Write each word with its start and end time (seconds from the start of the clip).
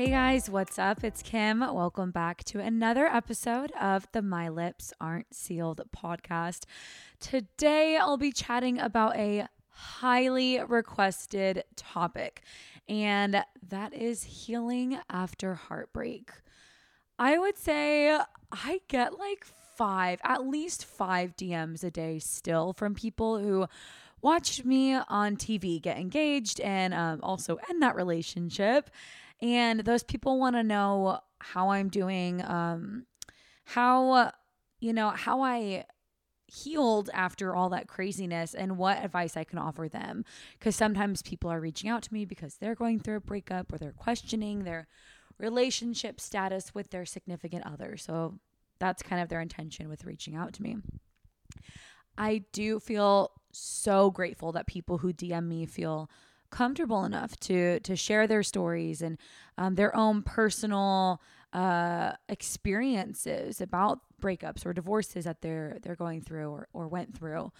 Hey 0.00 0.08
guys, 0.08 0.48
what's 0.48 0.78
up? 0.78 1.04
It's 1.04 1.20
Kim. 1.20 1.60
Welcome 1.60 2.10
back 2.10 2.42
to 2.44 2.58
another 2.58 3.04
episode 3.04 3.70
of 3.78 4.10
the 4.12 4.22
My 4.22 4.48
Lips 4.48 4.94
Aren't 4.98 5.34
Sealed 5.34 5.82
podcast. 5.94 6.64
Today 7.20 7.98
I'll 7.98 8.16
be 8.16 8.32
chatting 8.32 8.78
about 8.78 9.18
a 9.18 9.46
highly 9.68 10.58
requested 10.58 11.64
topic, 11.76 12.40
and 12.88 13.44
that 13.68 13.92
is 13.92 14.22
healing 14.22 14.98
after 15.10 15.54
heartbreak. 15.54 16.30
I 17.18 17.36
would 17.36 17.58
say 17.58 18.18
I 18.50 18.80
get 18.88 19.18
like 19.18 19.44
five, 19.76 20.18
at 20.24 20.46
least 20.46 20.86
five 20.86 21.36
DMs 21.36 21.84
a 21.84 21.90
day 21.90 22.20
still 22.20 22.72
from 22.72 22.94
people 22.94 23.38
who 23.38 23.66
watched 24.22 24.64
me 24.64 24.94
on 24.94 25.36
TV 25.36 25.80
get 25.80 25.98
engaged 25.98 26.58
and 26.60 26.94
um, 26.94 27.20
also 27.22 27.58
end 27.68 27.82
that 27.82 27.96
relationship. 27.96 28.88
And 29.42 29.80
those 29.80 30.02
people 30.02 30.38
want 30.38 30.56
to 30.56 30.62
know 30.62 31.20
how 31.38 31.70
I'm 31.70 31.88
doing, 31.88 32.42
um, 32.44 33.06
how, 33.64 34.32
you 34.80 34.92
know, 34.92 35.10
how 35.10 35.42
I 35.42 35.86
healed 36.46 37.10
after 37.14 37.54
all 37.54 37.68
that 37.70 37.86
craziness 37.86 38.54
and 38.54 38.76
what 38.76 39.02
advice 39.02 39.36
I 39.36 39.44
can 39.44 39.58
offer 39.58 39.88
them. 39.88 40.24
Because 40.58 40.76
sometimes 40.76 41.22
people 41.22 41.50
are 41.50 41.60
reaching 41.60 41.88
out 41.88 42.02
to 42.02 42.12
me 42.12 42.24
because 42.24 42.56
they're 42.56 42.74
going 42.74 43.00
through 43.00 43.16
a 43.16 43.20
breakup 43.20 43.72
or 43.72 43.78
they're 43.78 43.92
questioning 43.92 44.64
their 44.64 44.88
relationship 45.38 46.20
status 46.20 46.74
with 46.74 46.90
their 46.90 47.06
significant 47.06 47.64
other. 47.66 47.96
So 47.96 48.38
that's 48.78 49.02
kind 49.02 49.22
of 49.22 49.28
their 49.28 49.40
intention 49.40 49.88
with 49.88 50.04
reaching 50.04 50.34
out 50.34 50.52
to 50.54 50.62
me. 50.62 50.76
I 52.18 52.44
do 52.52 52.80
feel 52.80 53.30
so 53.52 54.10
grateful 54.10 54.52
that 54.52 54.66
people 54.66 54.98
who 54.98 55.12
DM 55.12 55.46
me 55.46 55.66
feel 55.66 56.10
comfortable 56.50 57.04
enough 57.04 57.38
to 57.40 57.80
to 57.80 57.96
share 57.96 58.26
their 58.26 58.42
stories 58.42 59.02
and 59.02 59.18
um, 59.58 59.74
their 59.74 59.94
own 59.96 60.22
personal 60.22 61.20
uh, 61.52 62.12
experiences 62.28 63.60
about 63.60 64.00
breakups 64.20 64.64
or 64.64 64.72
divorces 64.72 65.24
that 65.24 65.40
they're 65.42 65.78
they're 65.82 65.96
going 65.96 66.20
through 66.20 66.50
or, 66.50 66.68
or 66.72 66.88
went 66.88 67.16
through. 67.16 67.52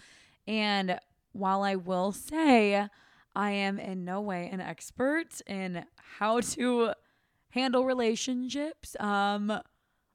And 0.47 0.99
while 1.33 1.63
I 1.63 1.75
will 1.75 2.11
say 2.11 2.87
I 3.35 3.51
am 3.51 3.79
in 3.79 4.03
no 4.03 4.21
way 4.21 4.49
an 4.51 4.59
expert 4.59 5.41
in 5.47 5.85
how 6.17 6.41
to 6.41 6.93
handle 7.49 7.85
relationships, 7.85 8.95
um, 8.99 9.61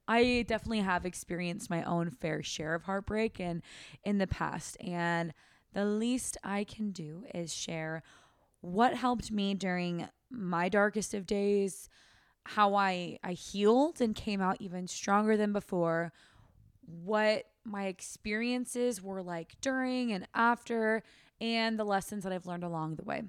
I 0.07 0.45
definitely 0.47 0.81
have 0.81 1.05
experienced 1.05 1.69
my 1.69 1.83
own 1.83 2.11
fair 2.11 2.41
share 2.41 2.75
of 2.75 2.83
heartbreak 2.83 3.39
and 3.39 3.61
in 4.03 4.19
the 4.19 4.27
past. 4.27 4.77
And 4.79 5.33
the 5.73 5.85
least 5.85 6.37
I 6.43 6.63
can 6.63 6.91
do 6.91 7.23
is 7.33 7.53
share 7.53 8.03
what 8.67 8.93
helped 8.93 9.31
me 9.31 9.53
during 9.53 10.07
my 10.29 10.67
darkest 10.67 11.13
of 11.13 11.25
days, 11.25 11.89
how 12.43 12.75
I 12.75 13.17
I 13.23 13.33
healed 13.33 14.01
and 14.01 14.13
came 14.13 14.41
out 14.41 14.57
even 14.59 14.87
stronger 14.87 15.37
than 15.37 15.53
before, 15.53 16.11
what 16.85 17.45
my 17.63 17.85
experiences 17.85 19.01
were 19.01 19.23
like 19.23 19.55
during 19.61 20.11
and 20.11 20.27
after, 20.33 21.03
and 21.39 21.79
the 21.79 21.85
lessons 21.85 22.23
that 22.23 22.33
I've 22.33 22.45
learned 22.45 22.63
along 22.63 22.95
the 22.95 23.03
way. 23.03 23.23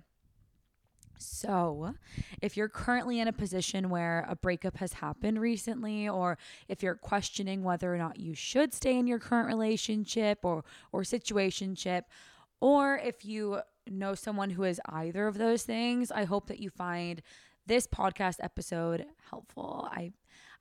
So, 1.21 1.95
if 2.41 2.57
you're 2.57 2.69
currently 2.69 3.19
in 3.19 3.27
a 3.27 3.33
position 3.33 3.91
where 3.91 4.25
a 4.29 4.37
breakup 4.37 4.77
has 4.77 4.93
happened 4.93 5.41
recently, 5.41 6.09
or 6.09 6.39
if 6.69 6.83
you're 6.83 6.95
questioning 6.95 7.65
whether 7.65 7.93
or 7.93 7.99
not 7.99 8.21
you 8.21 8.35
should 8.35 8.73
stay 8.73 8.97
in 8.97 9.09
your 9.09 9.19
current 9.19 9.49
relationship 9.49 10.41
or 10.45 10.65
or 10.93 11.03
situationship, 11.03 12.05
or 12.61 12.99
if 12.99 13.25
you 13.25 13.61
know 13.91 14.15
someone 14.15 14.51
who 14.51 14.65
is 14.65 14.81
either 14.87 15.27
of 15.27 15.39
those 15.39 15.63
things, 15.63 16.11
I 16.11 16.25
hope 16.25 16.47
that 16.49 16.61
you 16.61 16.71
find 16.71 17.23
this 17.67 17.87
podcast 17.87 18.37
episode 18.41 19.05
helpful. 19.31 19.89
I 19.93 20.13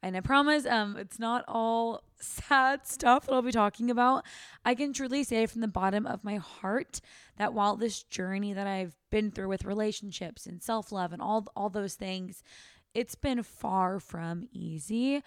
and 0.04 0.16
I 0.16 0.20
promise 0.20 0.66
um 0.66 0.98
it's 0.98 1.18
not 1.18 1.44
all 1.48 2.04
sad 2.20 2.86
stuff 2.86 3.26
that 3.26 3.34
I'll 3.34 3.42
be 3.42 3.52
talking 3.52 3.90
about. 3.90 4.26
I 4.66 4.76
can 4.76 4.94
truly 4.94 5.24
say 5.24 5.46
from 5.46 5.62
the 5.62 5.68
bottom 5.68 6.06
of 6.06 6.24
my 6.24 6.36
heart 6.36 7.00
that 7.38 7.54
while 7.54 7.76
this 7.76 8.04
journey 8.04 8.54
that 8.54 8.68
I've 8.68 8.96
been 9.10 9.32
through 9.32 9.48
with 9.48 9.66
relationships 9.66 10.46
and 10.46 10.62
self-love 10.62 11.14
and 11.14 11.22
all 11.22 11.48
all 11.56 11.70
those 11.70 11.96
things, 11.96 12.44
it's 12.94 13.16
been 13.16 13.42
far 13.42 14.00
from 14.00 14.48
easy. 14.52 15.24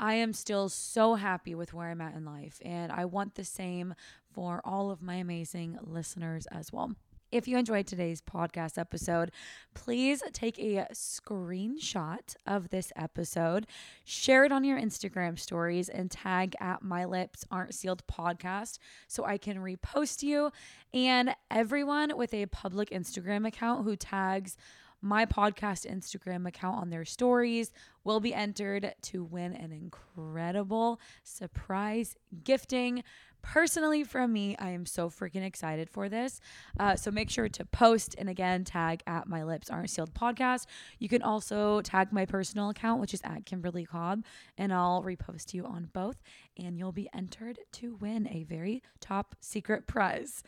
I 0.00 0.14
am 0.14 0.32
still 0.32 0.68
so 0.68 1.16
happy 1.16 1.54
with 1.54 1.74
where 1.74 1.90
I'm 1.90 2.00
at 2.00 2.14
in 2.14 2.24
life 2.24 2.60
and 2.64 2.92
I 2.92 3.04
want 3.04 3.34
the 3.34 3.44
same 3.44 3.94
for 4.32 4.62
all 4.64 4.90
of 4.90 5.02
my 5.02 5.16
amazing 5.16 5.78
listeners 5.82 6.46
as 6.46 6.72
well. 6.72 6.94
If 7.30 7.46
you 7.46 7.58
enjoyed 7.58 7.86
today's 7.86 8.22
podcast 8.22 8.78
episode, 8.78 9.32
please 9.74 10.22
take 10.32 10.58
a 10.58 10.86
screenshot 10.94 12.34
of 12.46 12.70
this 12.70 12.90
episode, 12.96 13.66
share 14.02 14.46
it 14.46 14.52
on 14.52 14.64
your 14.64 14.80
Instagram 14.80 15.38
stories, 15.38 15.90
and 15.90 16.10
tag 16.10 16.56
at 16.58 16.82
My 16.82 17.04
Lips 17.04 17.44
Aren't 17.50 17.74
Sealed 17.74 18.02
podcast 18.06 18.78
so 19.08 19.26
I 19.26 19.36
can 19.36 19.58
repost 19.58 20.22
you. 20.22 20.50
And 20.94 21.36
everyone 21.50 22.16
with 22.16 22.32
a 22.32 22.46
public 22.46 22.88
Instagram 22.88 23.46
account 23.46 23.84
who 23.84 23.94
tags 23.94 24.56
my 25.02 25.26
podcast 25.26 25.86
Instagram 25.86 26.46
account 26.48 26.78
on 26.78 26.90
their 26.90 27.04
stories 27.04 27.72
will 28.04 28.20
be 28.20 28.34
entered 28.34 28.94
to 29.02 29.22
win 29.22 29.54
an 29.54 29.70
incredible 29.70 30.98
surprise 31.22 32.16
gifting 32.42 33.04
personally 33.48 34.04
from 34.04 34.30
me 34.30 34.54
i 34.58 34.68
am 34.68 34.84
so 34.84 35.08
freaking 35.08 35.42
excited 35.42 35.88
for 35.88 36.10
this. 36.10 36.38
Uh, 36.78 36.94
so 36.94 37.10
make 37.10 37.30
sure 37.30 37.48
to 37.48 37.64
post 37.64 38.14
and 38.18 38.28
again 38.28 38.62
tag 38.62 39.02
at 39.06 39.26
my 39.26 39.42
lips 39.42 39.70
aren't 39.70 39.88
sealed 39.88 40.12
podcast. 40.12 40.66
You 40.98 41.08
can 41.08 41.22
also 41.22 41.80
tag 41.80 42.12
my 42.12 42.26
personal 42.26 42.68
account 42.68 43.00
which 43.00 43.14
is 43.14 43.22
at 43.24 43.46
kimberly 43.46 43.86
cobb 43.86 44.22
and 44.58 44.70
i'll 44.72 45.02
repost 45.02 45.54
you 45.54 45.64
on 45.64 45.88
both 45.94 46.16
and 46.58 46.78
you'll 46.78 46.92
be 46.92 47.08
entered 47.14 47.58
to 47.72 47.94
win 47.96 48.28
a 48.28 48.42
very 48.44 48.82
top 49.00 49.34
secret 49.40 49.86
prize 49.86 50.42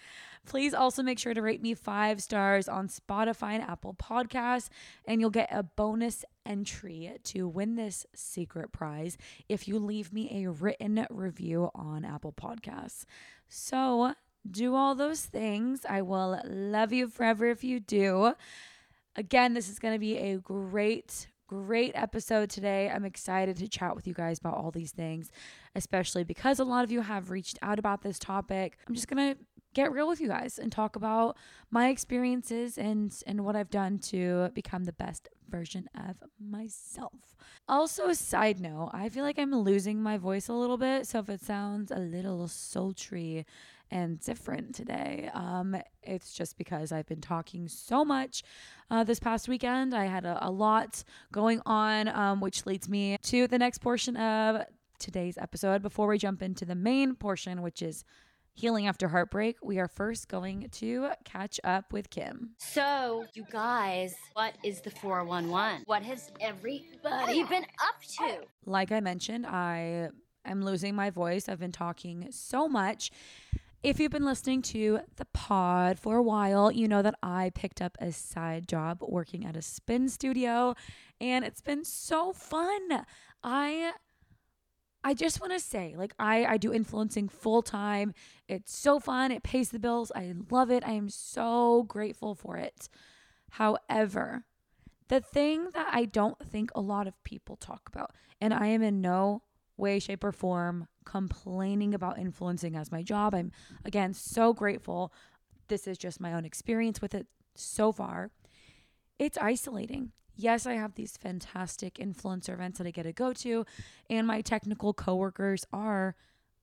please 0.47 0.75
also 0.75 1.03
make 1.03 1.19
sure 1.19 1.35
to 1.35 1.43
rate 1.43 1.63
me 1.63 1.75
five 1.75 2.23
stars 2.23 2.69
on 2.69 2.89
spotify 2.89 3.53
and 3.53 3.63
apple 3.63 3.95
podcasts 3.95 4.69
and 5.07 5.21
you'll 5.21 5.31
get 5.31 5.49
a 5.53 5.63
bonus 5.63 6.25
entry 6.51 7.13
to 7.23 7.47
win 7.47 7.77
this 7.77 8.07
secret 8.15 8.73
prize 8.73 9.17
if 9.49 9.69
you 9.69 9.79
leave 9.79 10.13
me 10.13 10.45
a 10.45 10.51
written 10.51 11.07
review 11.11 11.71
on 11.75 12.05
Apple 12.05 12.33
Podcasts. 12.33 13.05
So, 13.49 14.15
do 14.51 14.75
all 14.75 14.95
those 14.95 15.25
things. 15.25 15.85
I 15.89 16.03
will 16.03 16.41
love 16.45 16.93
you 16.93 17.09
forever 17.09 17.47
if 17.47 17.63
you 17.63 17.79
do. 17.79 18.35
Again, 19.17 19.55
this 19.55 19.69
is 19.69 19.79
going 19.79 19.95
to 19.95 19.99
be 19.99 20.17
a 20.17 20.39
great, 20.39 21.27
great 21.51 21.91
episode 21.97 22.49
today. 22.49 22.89
I'm 22.89 23.05
excited 23.05 23.57
to 23.57 23.67
chat 23.67 23.97
with 23.97 24.07
you 24.07 24.15
guys 24.15 24.39
about 24.39 24.55
all 24.55 24.71
these 24.71 24.93
things, 24.93 25.33
especially 25.75 26.23
because 26.23 26.61
a 26.61 26.65
lot 26.65 26.85
of 26.85 26.93
you 26.93 27.01
have 27.01 27.33
reached 27.33 27.59
out 27.61 27.81
about 27.81 28.03
this 28.03 28.21
topic. 28.21 28.79
I'm 28.87 28.95
just 28.95 29.09
going 29.09 29.35
to 29.35 29.41
get 29.75 29.91
real 29.91 30.07
with 30.07 30.21
you 30.21 30.29
guys 30.29 30.61
and 30.61 30.71
talk 30.71 30.95
about 30.95 31.37
my 31.69 31.89
experiences 31.89 32.79
and 32.79 33.13
and 33.27 33.45
what 33.45 33.57
I've 33.57 33.71
done 33.71 33.99
to 34.11 34.51
become 34.55 34.85
the 34.85 34.93
best 34.93 35.29
version 35.49 35.89
of 35.97 36.23
myself. 36.39 37.35
Also, 37.69 38.09
a 38.09 38.15
side 38.15 38.61
note, 38.61 38.91
I 38.93 39.09
feel 39.09 39.25
like 39.25 39.39
I'm 39.39 39.53
losing 39.53 40.01
my 40.01 40.19
voice 40.19 40.47
a 40.47 40.53
little 40.53 40.79
bit, 40.79 41.09
so 41.09 41.19
if 41.19 41.29
it 41.29 41.41
sounds 41.41 41.91
a 41.91 41.99
little 41.99 42.47
sultry 42.47 43.45
and 43.91 44.21
different 44.21 44.75
today. 44.75 45.31
Um, 45.35 45.77
it's 46.03 46.33
just 46.33 46.57
because 46.59 46.93
I've 46.93 47.07
been 47.07 47.21
talking 47.21 47.69
so 47.69 48.05
much 48.05 48.43
uh, 48.91 49.05
this 49.05 49.19
past 49.19 49.49
weekend. 49.49 49.95
I 49.95 50.07
had 50.07 50.25
a, 50.25 50.39
a 50.47 50.51
lot 50.51 51.03
going 51.33 51.61
on, 51.67 52.09
um, 52.09 52.41
which 52.41 52.67
leads 52.67 52.89
me 52.89 53.17
to 53.23 53.47
the 53.47 53.59
next 53.59 53.79
portion 53.79 54.17
of 54.17 54.65
today's 54.99 55.39
episode. 55.39 55.83
Before 55.83 56.07
we 56.07 56.19
jump 56.19 56.43
into 56.43 56.65
the 56.65 56.75
main 56.75 57.15
portion, 57.15 57.63
which 57.63 57.83
is 57.83 58.05
Healing 58.55 58.87
After 58.87 59.09
Heartbreak, 59.09 59.57
we 59.63 59.79
are 59.79 59.89
first 59.89 60.29
going 60.29 60.69
to 60.73 61.11
catch 61.25 61.59
up 61.65 61.93
with 61.93 62.11
Kim. 62.11 62.51
So, 62.59 63.25
you 63.33 63.45
guys, 63.51 64.15
what 64.35 64.55
is 64.63 64.81
the 64.81 64.91
411? 64.91 65.83
What 65.87 66.03
has 66.03 66.31
everybody 66.41 67.45
been 67.45 67.65
up 67.65 68.03
to? 68.19 68.41
Like 68.67 68.93
I 68.93 69.01
mentioned, 69.01 69.47
I 69.47 70.11
am 70.45 70.63
losing 70.63 70.95
my 70.95 71.11
voice. 71.11 71.49
I've 71.49 71.61
been 71.61 71.73
talking 71.73 72.29
so 72.31 72.69
much. 72.69 73.11
If 73.83 73.99
you've 73.99 74.13
been 74.13 74.27
listening 74.27 74.61
to 74.63 75.01
the 75.17 75.25
pod 75.33 75.99
for 75.99 76.19
a 76.19 76.23
while, 76.23 76.71
you 76.71 76.87
know 76.87 77.01
that 77.01 77.15
I 77.23 77.51
picked 77.55 77.81
up 77.81 77.97
a 77.99 78.13
side 78.13 78.69
job 78.69 78.99
working 79.01 79.47
at 79.47 79.57
a 79.57 79.63
spin 79.63 80.11
studio, 80.11 80.75
and 81.19 81.47
it's 81.47 81.63
been 81.63 81.85
so 81.85 82.35
fun. 82.35 83.07
I 83.43 83.93
I 85.03 85.15
just 85.15 85.41
want 85.41 85.55
to 85.55 85.61
say, 85.61 85.95
like, 85.97 86.13
I, 86.19 86.45
I 86.45 86.57
do 86.59 86.75
influencing 86.75 87.31
full 87.31 87.63
time. 87.63 88.13
It's 88.49 88.77
so 88.77 89.01
fun. 89.01 89.33
It 89.33 89.43
pays 89.43 89.71
the 89.71 89.79
bills. 89.79 90.13
I 90.15 90.35
love 90.51 90.71
it. 90.71 90.87
I 90.87 90.93
am 90.93 91.09
so 91.09 91.85
grateful 91.85 92.35
for 92.35 92.59
it. 92.59 92.91
However, 93.53 94.45
the 95.09 95.23
thing 95.23 95.71
that 95.73 95.89
I 95.91 96.05
don't 96.05 96.39
think 96.47 96.71
a 96.75 96.83
lot 96.83 97.07
of 97.07 97.15
people 97.25 97.57
talk 97.57 97.89
about, 97.89 98.11
and 98.43 98.53
I 98.53 98.67
am 98.67 98.83
in 98.83 99.01
no 99.01 99.41
way, 99.81 99.99
shape, 99.99 100.23
or 100.23 100.33
form 100.33 100.87
complaining 101.05 101.95
about 101.95 102.19
influencing 102.19 102.77
as 102.77 102.93
my 102.93 103.03
job. 103.03 103.35
I'm, 103.35 103.51
again, 103.85 104.13
so 104.15 104.53
grateful. 104.53 105.13
This 105.69 105.87
is 105.87 105.99
just 105.99 106.21
my 106.21 106.33
own 106.33 106.45
experience 106.45 107.01
with 107.01 107.15
it 107.15 107.27
so 107.55 107.91
far. 107.93 108.31
It's 109.19 109.39
isolating. 109.39 110.13
yes, 110.37 110.67
I 110.67 110.75
have 110.75 110.95
these 110.95 111.17
fantastic 111.17 111.95
influencer 111.95 112.55
events 112.55 112.79
that 112.79 112.87
I 112.87 112.91
get 112.91 113.03
to 113.03 113.13
go 113.13 113.33
to, 113.35 113.67
and 114.09 114.27
my 114.27 114.41
technical 114.41 114.95
coworkers 114.95 115.67
are 115.73 116.15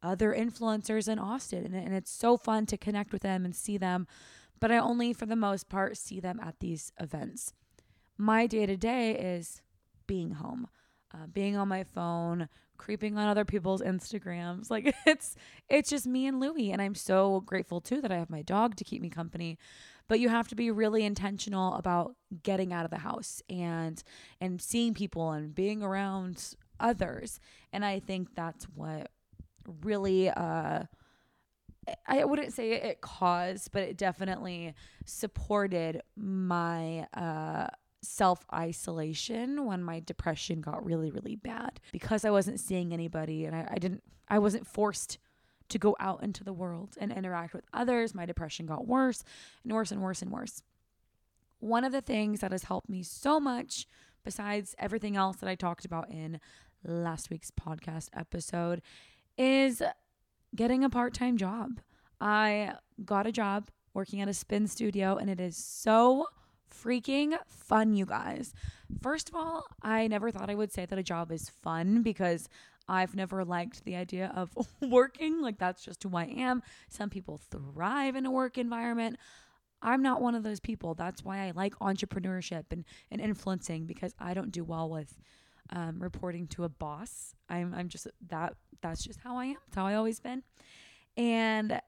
other 0.02 0.34
influencers 0.34 1.08
in 1.08 1.20
Austin. 1.20 1.66
And, 1.66 1.76
and 1.76 1.94
it's 1.94 2.12
so 2.12 2.38
fun 2.38 2.66
to 2.68 2.78
connect 2.78 3.12
with 3.12 3.22
them 3.22 3.46
and 3.46 3.56
see 3.56 3.78
them. 3.78 4.08
But 4.60 4.72
I 4.72 4.78
only, 4.78 5.14
for 5.14 5.26
the 5.26 5.36
most 5.36 5.70
part, 5.70 5.98
see 5.98 6.20
them 6.20 6.40
at 6.40 6.60
these 6.60 6.92
events. 7.00 7.54
My 8.18 8.48
day 8.48 8.66
to 8.66 8.78
day 8.78 9.12
is 9.12 9.62
being 10.08 10.32
home, 10.32 10.68
uh, 11.14 11.28
being 11.32 11.56
on 11.56 11.68
my 11.68 11.84
phone, 11.84 12.50
creeping 12.78 13.18
on 13.18 13.28
other 13.28 13.46
people's 13.46 13.82
Instagrams. 13.82 14.70
Like 14.78 14.94
it's 15.06 15.36
it's 15.70 15.90
just 15.90 16.06
me 16.06 16.28
and 16.28 16.40
Louie, 16.40 16.72
and 16.72 16.82
I'm 16.82 16.96
so 16.96 17.42
grateful 17.42 17.82
too 17.82 18.02
that 18.02 18.12
I 18.12 18.18
have 18.18 18.30
my 18.30 18.42
dog 18.42 18.76
to 18.78 18.84
keep 18.84 19.02
me 19.02 19.10
company. 19.10 19.58
But 20.08 20.20
you 20.20 20.30
have 20.30 20.48
to 20.50 20.56
be 20.56 20.72
really 20.72 21.04
intentional 21.04 21.74
about 21.74 22.16
getting 22.44 22.72
out 22.72 22.86
of 22.86 22.92
the 22.92 23.00
house 23.00 23.42
and 23.50 24.02
and 24.40 24.62
seeing 24.62 24.94
people 24.94 25.32
and 25.32 25.54
being 25.54 25.82
around 25.84 26.56
others. 26.80 27.40
And 27.74 27.84
I 27.84 28.00
think 28.00 28.36
that's 28.36 28.66
what 28.66 29.10
really 29.82 30.30
uh 30.30 30.84
I 32.06 32.26
wouldn't 32.26 32.54
say 32.54 32.74
it 32.74 33.02
caused, 33.02 33.72
but 33.72 33.84
it 33.84 33.98
definitely 33.98 34.74
supported 35.06 36.02
my 36.16 37.08
uh 37.14 37.68
self 38.02 38.46
isolation 38.54 39.66
when 39.66 39.84
my 39.84 40.00
depression 40.00 40.62
got 40.62 40.86
really, 40.86 41.12
really 41.12 41.36
bad 41.36 41.80
because 41.92 42.26
I 42.26 42.30
wasn't 42.30 42.60
seeing 42.60 42.94
anybody 42.94 43.46
and 43.46 43.56
I, 43.56 43.68
I 43.72 43.80
didn't, 43.80 44.04
I 44.28 44.40
wasn't 44.40 44.68
forced 44.68 45.18
to 45.70 45.78
go 45.78 45.96
out 46.00 46.24
into 46.24 46.44
the 46.44 46.54
world 46.54 46.96
and 47.00 47.12
interact 47.12 47.54
with 47.54 47.66
others. 47.74 48.14
My 48.16 48.26
depression 48.26 48.66
got 48.66 48.88
worse 48.88 49.24
and 49.64 49.74
worse 49.74 49.92
and 49.92 50.02
worse 50.02 50.22
and 50.22 50.32
worse. 50.32 50.62
One 51.60 51.84
of 51.84 51.92
the 51.92 52.02
things 52.02 52.40
that 52.42 52.52
has 52.52 52.64
helped 52.64 52.90
me 52.90 53.04
so 53.04 53.40
much, 53.40 53.88
besides 54.24 54.76
everything 54.78 55.16
else 55.16 55.38
that 55.38 55.50
I 55.50 55.56
talked 55.56 55.86
about 55.86 56.10
in 56.10 56.40
last 56.84 57.30
week's 57.30 57.52
podcast 57.52 58.10
episode, 58.16 58.82
is 59.38 59.82
getting 60.56 60.84
a 60.84 60.90
part 60.90 61.14
time 61.14 61.38
job. 61.38 61.80
I 62.22 62.74
got 63.04 63.28
a 63.28 63.32
job 63.32 63.70
working 63.94 64.22
at 64.22 64.28
a 64.28 64.34
spin 64.34 64.68
studio, 64.68 65.18
and 65.18 65.30
it 65.30 65.40
is 65.40 65.58
so 65.58 66.28
freaking 66.70 67.38
fun, 67.50 67.94
you 67.94 68.06
guys. 68.06 68.54
First 69.02 69.30
of 69.30 69.36
all, 69.36 69.66
I 69.82 70.08
never 70.08 70.32
thought 70.32 70.50
I 70.50 70.56
would 70.56 70.72
say 70.72 70.86
that 70.86 71.00
a 71.00 71.04
job 71.04 71.32
is 71.32 71.50
fun 71.50 72.02
because 72.02 72.50
I've 72.88 73.16
never 73.16 73.44
liked 73.44 73.84
the 73.84 73.96
idea 73.96 74.32
of 74.36 74.52
working. 74.82 75.42
Like, 75.42 75.58
that's 75.58 75.84
just 75.84 76.04
who 76.04 76.16
I 76.16 76.26
am. 76.26 76.64
Some 76.90 77.10
people 77.10 77.40
thrive 77.52 78.16
in 78.16 78.26
a 78.26 78.32
work 78.32 78.58
environment. 78.58 79.18
I'm 79.82 80.02
not 80.02 80.22
one 80.22 80.36
of 80.36 80.44
those 80.44 80.60
people. 80.60 80.94
That's 80.96 81.24
why 81.24 81.48
I 81.48 81.52
like 81.52 81.78
entrepreneurship 81.80 82.66
and, 82.72 82.86
and 83.12 83.22
influencing 83.22 83.86
because 83.86 84.14
I 84.20 84.34
don't 84.34 84.52
do 84.52 84.64
well 84.64 84.90
with 84.90 85.14
um, 85.72 86.00
reporting 86.00 86.48
to 86.48 86.64
a 86.64 86.70
boss. 86.70 87.36
I'm, 87.50 87.74
I'm 87.76 87.90
just 87.90 88.08
that, 88.30 88.56
that's 88.82 89.04
just 89.04 89.20
how 89.20 89.38
I 89.38 89.46
am. 89.48 89.58
That's 89.68 89.76
how 89.76 89.86
I 89.86 89.96
always 89.96 90.20
been. 90.20 90.44
And 91.16 91.82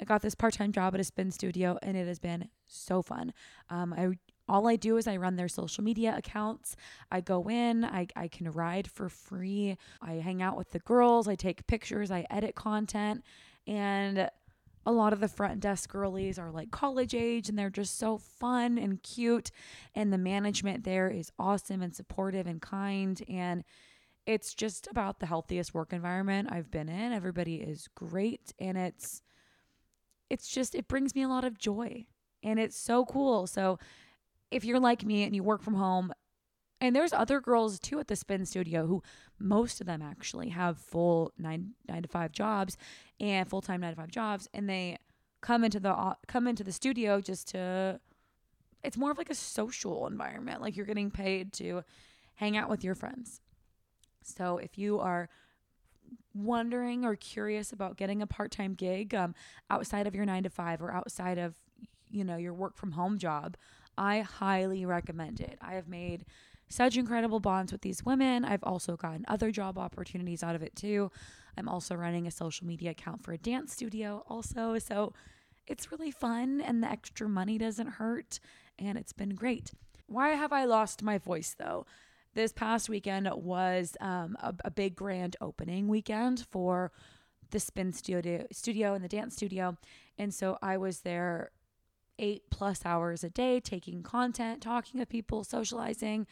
I 0.00 0.04
got 0.04 0.22
this 0.22 0.34
part 0.34 0.54
time 0.54 0.72
job 0.72 0.94
at 0.94 1.00
a 1.00 1.04
spin 1.04 1.30
studio 1.30 1.78
and 1.82 1.96
it 1.96 2.06
has 2.06 2.18
been 2.18 2.48
so 2.66 3.02
fun. 3.02 3.32
Um, 3.70 3.92
I 3.92 4.10
all 4.48 4.66
I 4.66 4.76
do 4.76 4.96
is 4.96 5.06
I 5.06 5.18
run 5.18 5.36
their 5.36 5.48
social 5.48 5.84
media 5.84 6.14
accounts. 6.16 6.74
I 7.12 7.20
go 7.20 7.50
in, 7.50 7.84
I, 7.84 8.06
I 8.16 8.28
can 8.28 8.50
ride 8.50 8.90
for 8.90 9.10
free. 9.10 9.76
I 10.00 10.14
hang 10.14 10.40
out 10.40 10.56
with 10.56 10.70
the 10.70 10.78
girls, 10.78 11.28
I 11.28 11.34
take 11.34 11.66
pictures, 11.66 12.10
I 12.10 12.26
edit 12.30 12.54
content, 12.54 13.24
and 13.66 14.30
a 14.86 14.92
lot 14.92 15.12
of 15.12 15.20
the 15.20 15.28
front 15.28 15.60
desk 15.60 15.90
girlies 15.90 16.38
are 16.38 16.50
like 16.50 16.70
college 16.70 17.14
age 17.14 17.50
and 17.50 17.58
they're 17.58 17.68
just 17.68 17.98
so 17.98 18.16
fun 18.16 18.78
and 18.78 19.02
cute. 19.02 19.50
And 19.94 20.10
the 20.10 20.18
management 20.18 20.84
there 20.84 21.10
is 21.10 21.30
awesome 21.38 21.82
and 21.82 21.94
supportive 21.94 22.46
and 22.46 22.62
kind. 22.62 23.22
And 23.28 23.64
it's 24.24 24.54
just 24.54 24.88
about 24.90 25.20
the 25.20 25.26
healthiest 25.26 25.74
work 25.74 25.92
environment 25.92 26.48
I've 26.50 26.70
been 26.70 26.88
in. 26.88 27.12
Everybody 27.12 27.56
is 27.56 27.86
great 27.94 28.54
and 28.58 28.78
it's 28.78 29.20
it's 30.30 30.48
just 30.48 30.74
it 30.74 30.88
brings 30.88 31.14
me 31.14 31.22
a 31.22 31.28
lot 31.28 31.44
of 31.44 31.58
joy 31.58 32.06
and 32.42 32.58
it's 32.58 32.76
so 32.76 33.04
cool. 33.04 33.46
So 33.46 33.78
if 34.50 34.64
you're 34.64 34.80
like 34.80 35.04
me 35.04 35.24
and 35.24 35.34
you 35.34 35.42
work 35.42 35.62
from 35.62 35.74
home, 35.74 36.12
and 36.80 36.94
there's 36.94 37.12
other 37.12 37.40
girls 37.40 37.80
too 37.80 37.98
at 37.98 38.06
the 38.06 38.14
spin 38.14 38.46
studio 38.46 38.86
who 38.86 39.02
most 39.38 39.80
of 39.80 39.86
them 39.86 40.00
actually 40.00 40.50
have 40.50 40.78
full 40.78 41.32
nine 41.36 41.72
nine 41.88 42.02
to 42.02 42.08
five 42.08 42.30
jobs 42.30 42.76
and 43.18 43.48
full 43.48 43.60
time 43.60 43.80
nine 43.80 43.90
to 43.90 43.96
five 43.96 44.10
jobs, 44.10 44.48
and 44.54 44.68
they 44.68 44.96
come 45.40 45.64
into 45.64 45.80
the 45.80 45.90
uh, 45.90 46.14
come 46.26 46.46
into 46.46 46.64
the 46.64 46.72
studio 46.72 47.20
just 47.20 47.48
to. 47.48 48.00
It's 48.84 48.96
more 48.96 49.10
of 49.10 49.18
like 49.18 49.30
a 49.30 49.34
social 49.34 50.06
environment. 50.06 50.62
Like 50.62 50.76
you're 50.76 50.86
getting 50.86 51.10
paid 51.10 51.52
to 51.54 51.82
hang 52.36 52.56
out 52.56 52.70
with 52.70 52.84
your 52.84 52.94
friends. 52.94 53.40
So 54.22 54.58
if 54.58 54.78
you 54.78 55.00
are 55.00 55.28
wondering 56.44 57.04
or 57.04 57.16
curious 57.16 57.72
about 57.72 57.96
getting 57.96 58.22
a 58.22 58.26
part-time 58.26 58.74
gig 58.74 59.14
um, 59.14 59.34
outside 59.70 60.06
of 60.06 60.14
your 60.14 60.24
nine 60.24 60.42
to 60.42 60.50
five 60.50 60.80
or 60.80 60.92
outside 60.92 61.38
of 61.38 61.54
you 62.10 62.24
know 62.24 62.36
your 62.36 62.54
work 62.54 62.76
from 62.76 62.92
home 62.92 63.18
job 63.18 63.56
i 63.98 64.20
highly 64.20 64.86
recommend 64.86 65.40
it. 65.40 65.58
I 65.60 65.74
have 65.74 65.88
made 65.88 66.24
such 66.68 66.96
incredible 66.96 67.40
bonds 67.40 67.72
with 67.72 67.80
these 67.80 68.04
women. 68.04 68.44
I've 68.44 68.62
also 68.62 68.96
gotten 68.96 69.24
other 69.26 69.50
job 69.50 69.78
opportunities 69.78 70.42
out 70.42 70.54
of 70.54 70.62
it 70.62 70.76
too. 70.76 71.10
I'm 71.56 71.68
also 71.68 71.94
running 71.94 72.26
a 72.26 72.30
social 72.30 72.66
media 72.66 72.90
account 72.90 73.24
for 73.24 73.32
a 73.32 73.38
dance 73.38 73.72
studio 73.72 74.22
also 74.28 74.78
so 74.78 75.12
it's 75.66 75.90
really 75.90 76.10
fun 76.10 76.60
and 76.60 76.82
the 76.82 76.90
extra 76.90 77.28
money 77.28 77.58
doesn't 77.58 77.88
hurt 77.88 78.38
and 78.78 78.96
it's 78.96 79.12
been 79.12 79.34
great. 79.34 79.72
Why 80.06 80.30
have 80.30 80.52
i 80.52 80.64
lost 80.64 81.02
my 81.02 81.18
voice 81.18 81.54
though 81.58 81.84
this 82.34 82.52
past 82.52 82.88
weekend 82.88 83.28
was 83.34 83.96
um, 84.00 84.36
a, 84.40 84.54
a 84.64 84.70
big 84.70 84.94
grand 84.94 85.36
opening 85.40 85.88
weekend 85.88 86.46
for 86.50 86.92
the 87.50 87.60
spin 87.60 87.92
studio 87.92 88.46
studio 88.52 88.94
and 88.94 89.02
the 89.02 89.08
dance 89.08 89.34
studio. 89.34 89.76
And 90.18 90.32
so 90.32 90.58
i 90.62 90.76
was 90.76 91.00
there 91.00 91.50
eight 92.18 92.42
plus 92.50 92.84
hours 92.84 93.22
a 93.22 93.30
day 93.30 93.60
taking 93.60 94.02
content 94.02 94.62
talking 94.62 95.00
to 95.00 95.06
people 95.06 95.44
socializing. 95.44 96.26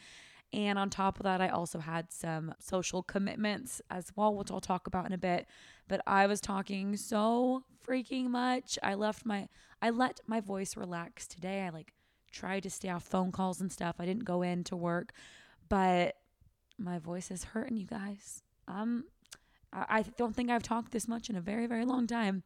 And 0.53 0.79
on 0.79 0.89
top 0.89 1.19
of 1.19 1.23
that 1.23 1.41
i 1.41 1.49
also 1.49 1.79
had 1.79 2.11
some 2.11 2.53
social 2.59 3.03
commitments 3.03 3.81
as 3.89 4.11
well 4.15 4.33
which 4.33 4.51
i'll 4.51 4.61
talk 4.61 4.87
about 4.87 5.05
in 5.05 5.13
a 5.13 5.17
bit. 5.17 5.47
But 5.87 6.01
i 6.05 6.27
was 6.27 6.41
talking 6.41 6.95
so 6.95 7.63
freaking 7.85 8.29
much. 8.29 8.77
I 8.83 8.93
left 8.93 9.25
my 9.25 9.47
i 9.81 9.89
let 9.89 10.19
my 10.27 10.41
voice 10.41 10.77
relax 10.77 11.27
today. 11.27 11.61
I 11.61 11.69
like 11.69 11.93
tried 12.31 12.63
to 12.63 12.69
stay 12.69 12.89
off 12.89 13.03
phone 13.03 13.31
calls 13.31 13.61
and 13.61 13.71
stuff. 13.71 13.95
I 13.99 14.05
didn't 14.05 14.25
go 14.25 14.41
in 14.43 14.63
to 14.65 14.75
work 14.75 15.13
but 15.69 16.15
my 16.77 16.99
voice 16.99 17.31
is 17.31 17.43
hurting, 17.43 17.77
you 17.77 17.85
guys. 17.85 18.43
Um, 18.67 19.05
I, 19.73 19.85
I 19.89 20.01
don't 20.17 20.35
think 20.35 20.49
I've 20.49 20.63
talked 20.63 20.91
this 20.91 21.07
much 21.07 21.29
in 21.29 21.35
a 21.35 21.41
very, 21.41 21.67
very 21.67 21.85
long 21.85 22.07
time. 22.07 22.43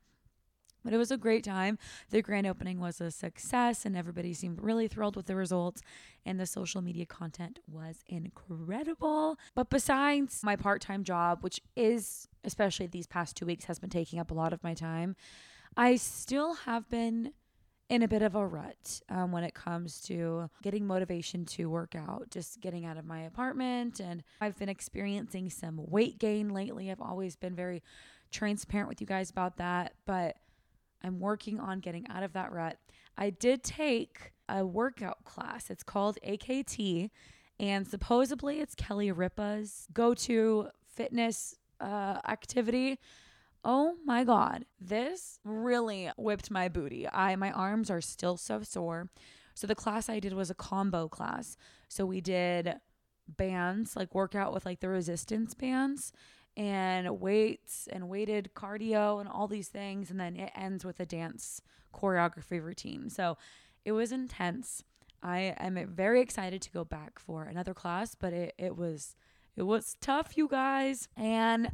But 0.84 0.94
it 0.94 0.98
was 0.98 1.12
a 1.12 1.18
great 1.18 1.44
time. 1.44 1.78
The 2.10 2.24
grand 2.24 2.48
opening 2.48 2.80
was 2.80 3.00
a 3.00 3.12
success, 3.12 3.86
and 3.86 3.96
everybody 3.96 4.34
seemed 4.34 4.62
really 4.62 4.88
thrilled 4.88 5.16
with 5.16 5.28
the 5.28 5.36
results. 5.36 5.82
And 6.26 6.40
the 6.40 6.48
social 6.48 6.82
media 6.82 7.06
content 7.06 7.60
was 7.68 8.04
incredible. 8.08 9.38
But 9.54 9.70
besides 9.70 10.42
my 10.44 10.56
part 10.56 10.82
time 10.82 11.04
job, 11.04 11.44
which 11.44 11.62
is, 11.76 12.28
especially 12.44 12.88
these 12.88 13.06
past 13.06 13.36
two 13.38 13.46
weeks, 13.46 13.66
has 13.66 13.78
been 13.78 13.92
taking 13.92 14.20
up 14.20 14.32
a 14.32 14.36
lot 14.36 14.54
of 14.54 14.64
my 14.64 14.74
time, 14.74 15.16
I 15.78 15.96
still 15.98 16.56
have 16.56 16.90
been 16.90 17.34
in 17.92 18.04
a 18.04 18.08
bit 18.08 18.22
of 18.22 18.36
a 18.36 18.48
rut 18.48 19.02
um, 19.10 19.34
when 19.34 19.44
it 19.44 19.54
comes 19.54 20.00
to 20.00 20.50
getting 20.64 20.88
motivation 20.88 21.44
to 21.44 21.70
work 21.70 21.94
out, 21.94 22.26
just 22.32 22.62
getting 22.62 22.86
out 22.86 22.96
of 22.96 23.04
my 23.06 23.24
apartment. 23.24 24.00
And 24.00 24.24
I've 24.40 24.58
been 24.58 24.70
experiencing 24.70 25.50
some 25.50 25.76
weight 25.76 26.18
gain 26.18 26.54
lately. 26.54 26.90
I've 26.90 27.02
always 27.02 27.36
been 27.36 27.54
very 27.54 27.84
transparent 28.32 28.88
with 28.88 29.02
you 29.02 29.08
guys 29.08 29.30
about 29.30 29.58
that, 29.58 29.92
but 30.06 30.38
I'm 31.04 31.20
working 31.20 31.60
on 31.60 31.82
getting 31.82 32.08
out 32.08 32.24
of 32.24 32.32
that 32.32 32.54
rut. 32.54 32.78
I 33.18 33.30
did 33.30 33.62
take 33.62 34.32
a 34.48 34.66
workout 34.66 35.26
class, 35.26 35.70
it's 35.70 35.84
called 35.84 36.18
AKT, 36.26 37.10
and 37.60 37.86
supposedly 37.86 38.62
it's 38.62 38.74
Kelly 38.74 39.12
Ripa's 39.12 39.90
go 39.92 40.14
to 40.14 40.70
fitness 40.96 41.58
uh, 41.82 42.20
activity 42.26 43.00
Oh 43.64 43.96
my 44.06 44.24
god, 44.24 44.66
this 44.80 45.40
really 45.44 46.10
whipped 46.18 46.50
my 46.50 46.68
booty. 46.68 47.08
I 47.08 47.36
my 47.36 47.52
arms 47.52 47.90
are 47.90 48.02
still 48.02 48.38
so 48.38 48.64
sore. 48.64 49.10
So 49.54 49.68
the 49.68 49.76
class 49.76 50.10
I 50.10 50.20
did 50.20 50.34
was 50.34 50.50
a 50.50 50.56
combo 50.56 51.08
class. 51.08 51.58
So 51.88 52.06
we 52.06 52.22
did 52.22 52.76
bands, 53.28 53.96
like 53.96 54.16
workout 54.16 54.54
with 54.54 54.66
like 54.66 54.80
the 54.80 54.90
resistance 54.90 55.54
bands 55.54 56.12
and 56.58 57.20
weights 57.20 57.88
and 57.92 58.10
weighted 58.10 58.52
cardio 58.56 59.20
and 59.20 59.30
all 59.30 59.48
these 59.48 59.70
things 59.70 60.12
and 60.12 60.20
then 60.20 60.36
it 60.36 60.52
ends 60.54 60.84
with 60.84 61.00
a 61.00 61.06
dance 61.06 61.62
choreography 61.94 62.62
routine. 62.62 63.10
So 63.10 63.38
it 63.86 63.92
was 63.92 64.12
intense. 64.12 64.84
I 65.24 65.56
am 65.60 65.78
very 65.94 66.20
excited 66.20 66.62
to 66.64 66.72
go 66.72 66.84
back 66.84 67.20
for 67.20 67.44
another 67.44 67.74
class, 67.74 68.16
but 68.16 68.34
it, 68.34 68.54
it 68.58 68.76
was 68.76 69.16
it 69.56 69.64
was 69.64 69.96
tough, 70.02 70.38
you 70.38 70.48
guys. 70.48 71.08
And 71.16 71.72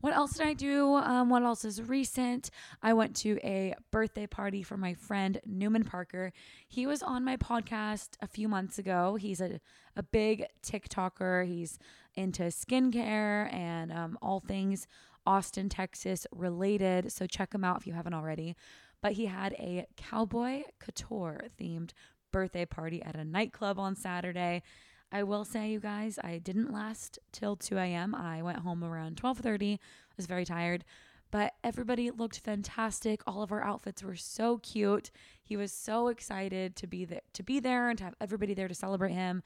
what 0.00 0.14
else 0.14 0.34
did 0.34 0.46
I 0.46 0.54
do? 0.54 0.94
Um, 0.94 1.28
what 1.28 1.42
else 1.42 1.64
is 1.64 1.82
recent? 1.82 2.50
I 2.82 2.92
went 2.92 3.16
to 3.16 3.38
a 3.42 3.74
birthday 3.90 4.26
party 4.26 4.62
for 4.62 4.76
my 4.76 4.94
friend 4.94 5.40
Newman 5.44 5.84
Parker. 5.84 6.32
He 6.68 6.86
was 6.86 7.02
on 7.02 7.24
my 7.24 7.36
podcast 7.36 8.10
a 8.20 8.28
few 8.28 8.48
months 8.48 8.78
ago. 8.78 9.16
He's 9.16 9.40
a, 9.40 9.60
a 9.96 10.02
big 10.02 10.46
TikToker. 10.62 11.46
He's 11.46 11.78
into 12.14 12.44
skincare 12.44 13.52
and 13.52 13.92
um, 13.92 14.18
all 14.22 14.40
things 14.40 14.86
Austin, 15.26 15.68
Texas 15.68 16.26
related. 16.32 17.12
So 17.12 17.26
check 17.26 17.52
him 17.52 17.64
out 17.64 17.78
if 17.78 17.86
you 17.86 17.92
haven't 17.92 18.14
already. 18.14 18.56
But 19.02 19.12
he 19.12 19.26
had 19.26 19.52
a 19.54 19.86
cowboy 19.96 20.62
couture 20.80 21.44
themed 21.60 21.90
birthday 22.32 22.64
party 22.64 23.02
at 23.02 23.16
a 23.16 23.24
nightclub 23.24 23.78
on 23.78 23.94
Saturday. 23.94 24.62
I 25.10 25.22
will 25.22 25.44
say, 25.44 25.70
you 25.70 25.80
guys, 25.80 26.18
I 26.22 26.38
didn't 26.38 26.72
last 26.72 27.18
till 27.32 27.56
2 27.56 27.78
a.m. 27.78 28.14
I 28.14 28.42
went 28.42 28.58
home 28.58 28.84
around 28.84 29.16
12:30. 29.16 29.74
I 29.74 29.78
was 30.16 30.26
very 30.26 30.44
tired, 30.44 30.84
but 31.30 31.54
everybody 31.64 32.10
looked 32.10 32.40
fantastic. 32.40 33.22
All 33.26 33.42
of 33.42 33.50
our 33.50 33.62
outfits 33.62 34.02
were 34.02 34.16
so 34.16 34.58
cute. 34.58 35.10
He 35.42 35.56
was 35.56 35.72
so 35.72 36.08
excited 36.08 36.76
to 36.76 36.86
be 36.86 37.04
there, 37.04 37.22
to 37.32 37.42
be 37.42 37.58
there, 37.60 37.88
and 37.88 37.98
to 37.98 38.04
have 38.04 38.14
everybody 38.20 38.54
there 38.54 38.68
to 38.68 38.74
celebrate 38.74 39.12
him. 39.12 39.42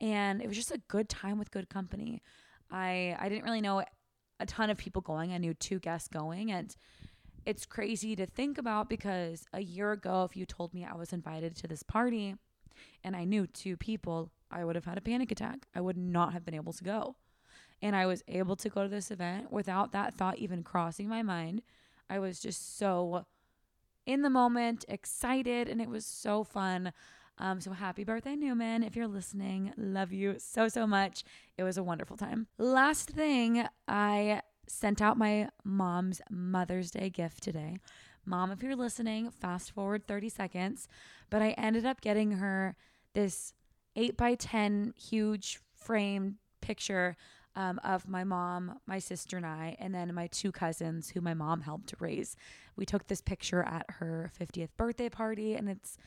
And 0.00 0.40
it 0.40 0.48
was 0.48 0.56
just 0.56 0.72
a 0.72 0.80
good 0.88 1.08
time 1.08 1.38
with 1.38 1.50
good 1.50 1.68
company. 1.68 2.22
I 2.70 3.16
I 3.18 3.28
didn't 3.28 3.44
really 3.44 3.60
know 3.60 3.82
a 4.40 4.46
ton 4.46 4.70
of 4.70 4.78
people 4.78 5.02
going. 5.02 5.32
I 5.32 5.38
knew 5.38 5.54
two 5.54 5.78
guests 5.78 6.08
going, 6.08 6.50
and 6.50 6.74
it's 7.44 7.66
crazy 7.66 8.16
to 8.16 8.26
think 8.26 8.58
about 8.58 8.88
because 8.88 9.44
a 9.52 9.62
year 9.62 9.92
ago, 9.92 10.24
if 10.24 10.36
you 10.36 10.46
told 10.46 10.72
me 10.72 10.84
I 10.84 10.94
was 10.94 11.12
invited 11.12 11.56
to 11.56 11.68
this 11.68 11.82
party 11.82 12.36
and 13.04 13.16
I 13.16 13.24
knew 13.24 13.46
two 13.46 13.76
people, 13.76 14.30
I 14.52 14.64
would 14.64 14.76
have 14.76 14.84
had 14.84 14.98
a 14.98 15.02
panic 15.02 15.32
attack. 15.32 15.66
I 15.74 15.80
would 15.80 15.96
not 15.96 16.32
have 16.32 16.44
been 16.44 16.54
able 16.54 16.72
to 16.72 16.84
go. 16.84 17.16
And 17.80 17.96
I 17.96 18.06
was 18.06 18.22
able 18.28 18.56
to 18.56 18.68
go 18.68 18.82
to 18.82 18.88
this 18.88 19.10
event 19.10 19.50
without 19.50 19.92
that 19.92 20.14
thought 20.14 20.38
even 20.38 20.62
crossing 20.62 21.08
my 21.08 21.22
mind. 21.22 21.62
I 22.08 22.18
was 22.18 22.40
just 22.40 22.78
so 22.78 23.26
in 24.06 24.22
the 24.22 24.30
moment, 24.30 24.84
excited, 24.88 25.68
and 25.68 25.80
it 25.80 25.88
was 25.88 26.04
so 26.04 26.44
fun. 26.44 26.92
Um, 27.38 27.60
so 27.60 27.72
happy 27.72 28.04
birthday, 28.04 28.36
Newman. 28.36 28.82
If 28.82 28.96
you're 28.96 29.08
listening, 29.08 29.72
love 29.76 30.12
you 30.12 30.36
so, 30.38 30.68
so 30.68 30.86
much. 30.86 31.24
It 31.56 31.62
was 31.62 31.78
a 31.78 31.82
wonderful 31.82 32.16
time. 32.16 32.46
Last 32.58 33.10
thing, 33.10 33.66
I 33.88 34.42
sent 34.66 35.00
out 35.00 35.16
my 35.16 35.48
mom's 35.64 36.20
Mother's 36.30 36.90
Day 36.90 37.10
gift 37.10 37.42
today. 37.42 37.78
Mom, 38.24 38.50
if 38.52 38.62
you're 38.62 38.76
listening, 38.76 39.30
fast 39.30 39.72
forward 39.72 40.06
30 40.06 40.28
seconds. 40.28 40.88
But 41.30 41.42
I 41.42 41.50
ended 41.50 41.86
up 41.86 42.00
getting 42.00 42.32
her 42.32 42.76
this 43.14 43.52
8 43.96 44.16
by 44.16 44.34
10 44.34 44.94
huge 44.96 45.60
framed 45.74 46.36
picture 46.60 47.16
um, 47.54 47.78
of 47.84 48.08
my 48.08 48.24
mom, 48.24 48.80
my 48.86 48.98
sister, 48.98 49.36
and 49.36 49.44
I, 49.44 49.76
and 49.78 49.94
then 49.94 50.14
my 50.14 50.26
two 50.28 50.52
cousins 50.52 51.10
who 51.10 51.20
my 51.20 51.34
mom 51.34 51.60
helped 51.60 51.94
raise. 52.00 52.36
We 52.76 52.86
took 52.86 53.06
this 53.06 53.20
picture 53.20 53.62
at 53.62 53.84
her 53.88 54.32
50th 54.38 54.70
birthday 54.76 55.10
party, 55.10 55.54
and 55.54 55.68
it's 55.68 55.98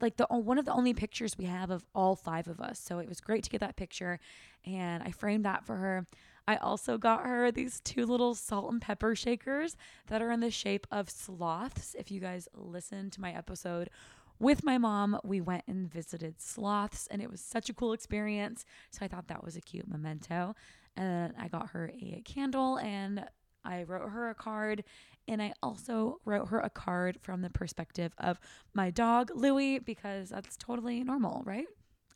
like 0.00 0.16
the 0.16 0.26
one 0.30 0.58
of 0.58 0.64
the 0.64 0.72
only 0.72 0.94
pictures 0.94 1.36
we 1.36 1.44
have 1.44 1.70
of 1.70 1.84
all 1.94 2.16
five 2.16 2.48
of 2.48 2.60
us. 2.60 2.78
So 2.78 2.98
it 2.98 3.08
was 3.08 3.20
great 3.20 3.44
to 3.44 3.50
get 3.50 3.60
that 3.60 3.76
picture, 3.76 4.18
and 4.64 5.02
I 5.02 5.10
framed 5.10 5.44
that 5.44 5.66
for 5.66 5.76
her. 5.76 6.06
I 6.48 6.56
also 6.56 6.96
got 6.96 7.26
her 7.26 7.52
these 7.52 7.80
two 7.80 8.06
little 8.06 8.34
salt 8.34 8.72
and 8.72 8.80
pepper 8.80 9.14
shakers 9.14 9.76
that 10.06 10.22
are 10.22 10.32
in 10.32 10.40
the 10.40 10.50
shape 10.50 10.86
of 10.90 11.10
sloths. 11.10 11.94
If 11.98 12.10
you 12.10 12.20
guys 12.20 12.48
listen 12.54 13.10
to 13.10 13.20
my 13.20 13.32
episode 13.32 13.90
with 14.40 14.64
my 14.64 14.78
mom, 14.78 15.20
we 15.22 15.40
went 15.40 15.64
and 15.68 15.92
visited 15.92 16.40
sloths, 16.40 17.06
and 17.10 17.22
it 17.22 17.30
was 17.30 17.40
such 17.40 17.68
a 17.68 17.74
cool 17.74 17.92
experience. 17.92 18.64
So 18.90 19.04
I 19.04 19.08
thought 19.08 19.28
that 19.28 19.44
was 19.44 19.54
a 19.54 19.60
cute 19.60 19.86
memento. 19.86 20.54
And 20.96 21.34
I 21.38 21.48
got 21.48 21.70
her 21.70 21.92
a 21.94 22.22
candle 22.24 22.78
and 22.78 23.24
I 23.64 23.84
wrote 23.84 24.08
her 24.08 24.30
a 24.30 24.34
card. 24.34 24.82
And 25.28 25.40
I 25.40 25.52
also 25.62 26.20
wrote 26.24 26.48
her 26.48 26.58
a 26.58 26.70
card 26.70 27.18
from 27.20 27.42
the 27.42 27.50
perspective 27.50 28.12
of 28.18 28.40
my 28.74 28.90
dog, 28.90 29.30
Louie, 29.34 29.78
because 29.78 30.30
that's 30.30 30.56
totally 30.56 31.04
normal, 31.04 31.42
right? 31.44 31.66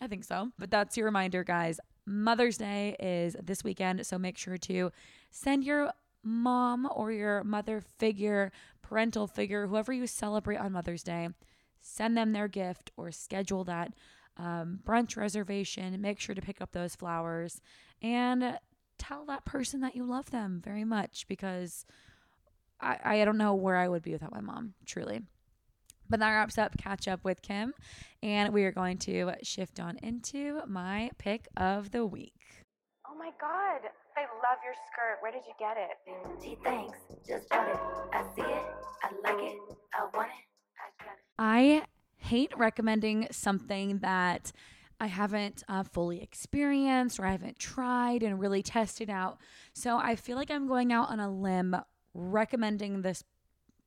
I 0.00 0.08
think 0.08 0.24
so. 0.24 0.50
But 0.58 0.70
that's 0.70 0.96
your 0.96 1.06
reminder, 1.06 1.44
guys. 1.44 1.78
Mother's 2.06 2.58
Day 2.58 2.96
is 2.98 3.36
this 3.42 3.62
weekend. 3.62 4.04
So 4.06 4.18
make 4.18 4.36
sure 4.36 4.58
to 4.58 4.90
send 5.30 5.64
your 5.64 5.92
mom 6.22 6.88
or 6.90 7.12
your 7.12 7.44
mother 7.44 7.80
figure, 7.98 8.50
parental 8.82 9.26
figure, 9.26 9.66
whoever 9.66 9.92
you 9.92 10.06
celebrate 10.06 10.56
on 10.56 10.72
Mother's 10.72 11.02
Day, 11.02 11.28
send 11.84 12.16
them 12.16 12.32
their 12.32 12.48
gift 12.48 12.90
or 12.96 13.12
schedule 13.12 13.62
that 13.64 13.92
um, 14.36 14.80
brunch 14.84 15.16
reservation. 15.16 16.00
Make 16.00 16.18
sure 16.18 16.34
to 16.34 16.42
pick 16.42 16.60
up 16.60 16.72
those 16.72 16.96
flowers 16.96 17.60
and 18.02 18.58
tell 18.98 19.24
that 19.26 19.44
person 19.44 19.80
that 19.82 19.94
you 19.94 20.04
love 20.04 20.30
them 20.30 20.60
very 20.64 20.84
much 20.84 21.26
because 21.28 21.84
I, 22.80 22.98
I 23.04 23.24
don't 23.24 23.38
know 23.38 23.54
where 23.54 23.76
I 23.76 23.88
would 23.88 24.02
be 24.02 24.12
without 24.12 24.32
my 24.32 24.40
mom, 24.40 24.74
truly. 24.86 25.20
But 26.08 26.20
that 26.20 26.30
wraps 26.30 26.58
up 26.58 26.76
catch 26.76 27.08
up 27.08 27.24
with 27.24 27.40
Kim, 27.40 27.72
and 28.22 28.52
we 28.52 28.64
are 28.64 28.72
going 28.72 28.98
to 28.98 29.32
shift 29.42 29.80
on 29.80 29.96
into 30.02 30.60
my 30.66 31.10
pick 31.18 31.48
of 31.56 31.92
the 31.92 32.04
week. 32.04 32.34
Oh 33.08 33.16
my 33.16 33.30
god, 33.40 33.80
I 34.16 34.20
love 34.20 34.58
your 34.64 34.74
skirt. 34.86 35.18
Where 35.20 35.32
did 35.32 35.42
you 35.46 35.54
get 35.58 35.76
it? 35.78 36.42
Gee, 36.42 36.58
thanks. 36.62 36.98
Just 37.26 37.48
bought 37.48 37.68
it. 37.68 37.78
I 38.12 38.22
see 38.36 38.42
it. 38.42 38.64
I 39.02 39.32
like 39.32 39.42
it. 39.42 39.56
I 39.94 40.16
want 40.16 40.28
it. 40.28 40.53
I 41.38 41.84
hate 42.16 42.56
recommending 42.56 43.28
something 43.30 43.98
that 43.98 44.52
I 45.00 45.06
haven't 45.06 45.64
uh, 45.68 45.82
fully 45.82 46.22
experienced 46.22 47.18
or 47.18 47.26
I 47.26 47.32
haven't 47.32 47.58
tried 47.58 48.22
and 48.22 48.40
really 48.40 48.62
tested 48.62 49.10
out. 49.10 49.38
So 49.72 49.98
I 49.98 50.16
feel 50.16 50.36
like 50.36 50.50
I'm 50.50 50.66
going 50.66 50.92
out 50.92 51.10
on 51.10 51.20
a 51.20 51.30
limb 51.30 51.76
recommending 52.14 53.02
this 53.02 53.24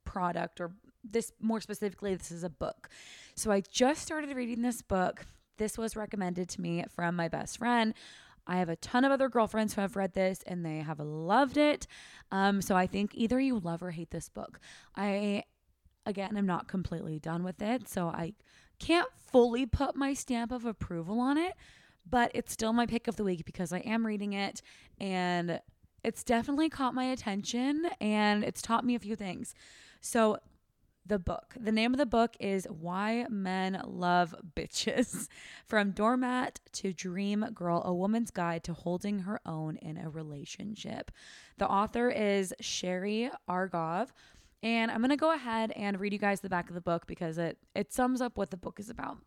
product 0.04 0.60
or 0.60 0.72
this 1.10 1.32
more 1.40 1.62
specifically 1.62 2.14
this 2.16 2.32
is 2.32 2.44
a 2.44 2.50
book. 2.50 2.90
So 3.36 3.52
I 3.52 3.62
just 3.62 4.02
started 4.02 4.36
reading 4.36 4.62
this 4.62 4.82
book. 4.82 5.26
This 5.58 5.78
was 5.78 5.96
recommended 5.96 6.50
to 6.50 6.62
me 6.62 6.84
from 6.94 7.16
my 7.16 7.30
best 7.30 7.58
friend. 7.58 7.94
I 8.46 8.58
have 8.58 8.70
a 8.70 8.76
ton 8.78 9.04
of 9.04 9.12
other 9.12 9.28
girlfriends 9.28 9.74
who 9.74 9.82
have 9.82 9.96
read 9.96 10.14
this 10.14 10.42
and 10.48 10.66
they 10.66 10.78
have 10.80 11.00
loved 11.00 11.58
it. 11.58 11.88
Um, 12.32 12.62
so 12.62 12.76
I 12.76 12.88
think 12.88 13.12
either 13.14 13.40
you 13.40 13.60
love 13.60 13.84
or 13.84 13.92
hate 13.92 14.12
this 14.12 14.30
book. 14.30 14.60
I, 14.96 15.44
again, 16.08 16.38
I'm 16.38 16.46
not 16.46 16.68
completely 16.68 17.20
done 17.20 17.44
with 17.44 17.62
it. 17.62 17.88
So 17.88 18.08
I 18.08 18.34
can't 18.80 19.10
fully 19.32 19.66
put 19.66 19.96
my 19.96 20.14
stamp 20.14 20.52
of 20.52 20.66
approval 20.66 21.20
on 21.20 21.38
it, 21.38 21.54
but 22.10 22.32
it's 22.34 22.54
still 22.54 22.74
my 22.74 22.86
pick 22.86 23.08
of 23.08 23.16
the 23.16 23.24
week 23.24 23.46
because 23.46 23.74
I 23.74 23.80
am 23.80 24.06
reading 24.06 24.34
it 24.34 24.62
and 25.00 25.60
it's 26.04 26.24
definitely 26.24 26.70
caught 26.70 26.94
my 26.94 27.06
attention 27.06 27.88
and 28.00 28.44
it's 28.44 28.62
taught 28.62 28.86
me 28.86 28.96
a 28.96 29.00
few 29.00 29.16
things. 29.16 29.54
So, 30.00 30.40
the 31.08 31.20
book. 31.20 31.56
The 31.58 31.72
name 31.72 31.94
of 31.94 31.98
the 31.98 32.06
book 32.06 32.36
is 32.40 32.68
Why 32.70 33.26
Men 33.30 33.82
Love 33.86 34.36
Bitches 34.56 35.30
From 35.66 35.92
Doormat 35.92 36.60
to 36.74 36.94
Dream 36.94 37.46
Girl 37.54 37.82
A 37.86 37.94
Woman's 37.94 38.32
Guide 38.32 38.64
to 38.66 38.74
Holding 38.74 39.20
Her 39.20 39.40
Own 39.46 39.78
in 39.78 39.98
a 39.98 40.10
Relationship. 40.10 41.12
The 41.58 41.68
author 41.68 42.10
is 42.10 42.54
Sherry 42.60 43.32
Argov. 43.50 44.10
And 44.64 44.92
I'm 44.92 45.00
going 45.00 45.10
to 45.10 45.18
go 45.18 45.34
ahead 45.34 45.72
and 45.76 46.00
read 46.00 46.14
you 46.14 46.20
guys 46.20 46.42
the 46.42 46.50
back 46.50 46.70
of 46.70 46.76
the 46.76 46.82
book 46.82 47.06
because 47.06 47.38
it, 47.38 47.58
it 47.76 47.94
sums 47.94 48.22
up 48.22 48.38
what 48.38 48.50
the 48.50 48.58
book 48.58 48.80
is 48.80 48.90
about. 48.90 49.18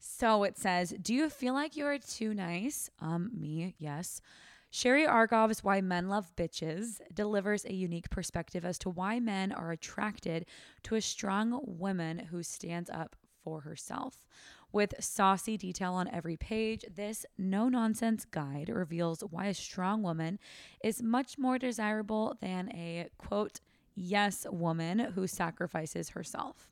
So 0.00 0.44
it 0.44 0.58
says, 0.58 0.94
Do 1.00 1.14
you 1.14 1.30
feel 1.30 1.54
like 1.54 1.76
you 1.76 1.86
are 1.86 1.98
too 1.98 2.34
nice? 2.34 2.90
Um, 3.00 3.30
me, 3.34 3.74
yes. 3.78 4.20
Sherry 4.70 5.06
Argov's 5.06 5.64
Why 5.64 5.80
Men 5.80 6.08
Love 6.08 6.30
Bitches 6.36 7.00
delivers 7.14 7.64
a 7.64 7.72
unique 7.72 8.10
perspective 8.10 8.64
as 8.64 8.78
to 8.80 8.90
why 8.90 9.18
men 9.18 9.50
are 9.50 9.72
attracted 9.72 10.44
to 10.82 10.94
a 10.94 11.00
strong 11.00 11.60
woman 11.64 12.18
who 12.18 12.42
stands 12.42 12.90
up 12.90 13.16
for 13.42 13.62
herself. 13.62 14.26
With 14.70 14.94
saucy 15.00 15.56
detail 15.56 15.94
on 15.94 16.08
every 16.08 16.36
page, 16.36 16.84
this 16.94 17.24
no 17.38 17.70
nonsense 17.70 18.26
guide 18.26 18.68
reveals 18.68 19.20
why 19.20 19.46
a 19.46 19.54
strong 19.54 20.02
woman 20.02 20.38
is 20.84 21.02
much 21.02 21.38
more 21.38 21.58
desirable 21.58 22.36
than 22.42 22.68
a 22.74 23.08
quote, 23.16 23.60
yes 23.98 24.46
woman 24.50 24.98
who 24.98 25.26
sacrifices 25.26 26.10
herself. 26.10 26.68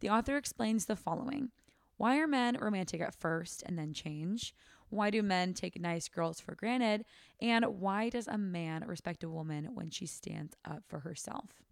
The 0.00 0.10
author 0.10 0.36
explains 0.36 0.86
the 0.86 0.96
following 0.96 1.50
Why 1.96 2.18
are 2.18 2.26
men 2.26 2.56
romantic 2.60 3.00
at 3.00 3.14
first 3.14 3.62
and 3.66 3.78
then 3.78 3.92
change? 3.92 4.54
Why 4.88 5.10
do 5.10 5.22
men 5.22 5.54
take 5.54 5.80
nice 5.80 6.08
girls 6.08 6.38
for 6.38 6.54
granted? 6.54 7.04
And 7.40 7.64
why 7.80 8.10
does 8.10 8.28
a 8.28 8.36
man 8.36 8.84
respect 8.86 9.24
a 9.24 9.30
woman 9.30 9.70
when 9.74 9.90
she 9.90 10.06
stands 10.06 10.54
up 10.64 10.82
for 10.86 11.00
herself? 11.00 11.62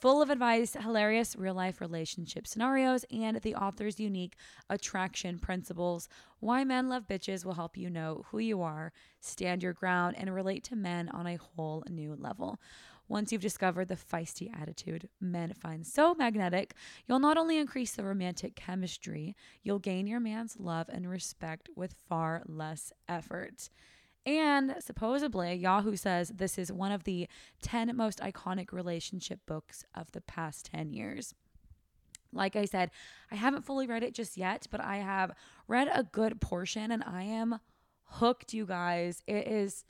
Full 0.00 0.20
of 0.20 0.28
advice, 0.28 0.74
hilarious 0.78 1.34
real 1.36 1.54
life 1.54 1.80
relationship 1.80 2.46
scenarios, 2.46 3.06
and 3.10 3.38
the 3.38 3.54
author's 3.54 3.98
unique 3.98 4.36
attraction 4.68 5.38
principles, 5.38 6.10
Why 6.38 6.64
Men 6.64 6.90
Love 6.90 7.06
Bitches 7.08 7.46
will 7.46 7.54
help 7.54 7.78
you 7.78 7.88
know 7.88 8.26
who 8.28 8.38
you 8.38 8.60
are, 8.60 8.92
stand 9.20 9.62
your 9.62 9.72
ground, 9.72 10.16
and 10.18 10.34
relate 10.34 10.64
to 10.64 10.76
men 10.76 11.08
on 11.08 11.26
a 11.26 11.36
whole 11.36 11.82
new 11.88 12.14
level. 12.14 12.60
Once 13.08 13.30
you've 13.30 13.40
discovered 13.40 13.88
the 13.88 13.96
feisty 13.96 14.50
attitude 14.60 15.08
men 15.20 15.52
find 15.54 15.86
so 15.86 16.14
magnetic, 16.14 16.74
you'll 17.06 17.18
not 17.18 17.38
only 17.38 17.58
increase 17.58 17.92
the 17.92 18.04
romantic 18.04 18.56
chemistry, 18.56 19.36
you'll 19.62 19.78
gain 19.78 20.06
your 20.06 20.20
man's 20.20 20.58
love 20.58 20.88
and 20.88 21.08
respect 21.08 21.68
with 21.76 21.94
far 22.08 22.42
less 22.46 22.92
effort. 23.08 23.70
And 24.24 24.74
supposedly, 24.80 25.54
Yahoo 25.54 25.94
says 25.94 26.30
this 26.30 26.58
is 26.58 26.72
one 26.72 26.90
of 26.90 27.04
the 27.04 27.28
10 27.62 27.96
most 27.96 28.18
iconic 28.18 28.72
relationship 28.72 29.38
books 29.46 29.84
of 29.94 30.10
the 30.10 30.20
past 30.20 30.66
10 30.72 30.90
years. 30.90 31.32
Like 32.32 32.56
I 32.56 32.64
said, 32.64 32.90
I 33.30 33.36
haven't 33.36 33.64
fully 33.64 33.86
read 33.86 34.02
it 34.02 34.14
just 34.14 34.36
yet, 34.36 34.66
but 34.70 34.80
I 34.80 34.96
have 34.96 35.30
read 35.68 35.88
a 35.92 36.02
good 36.02 36.40
portion 36.40 36.90
and 36.90 37.04
I 37.04 37.22
am 37.22 37.60
hooked, 38.04 38.52
you 38.52 38.66
guys. 38.66 39.22
It 39.28 39.46
is 39.46 39.84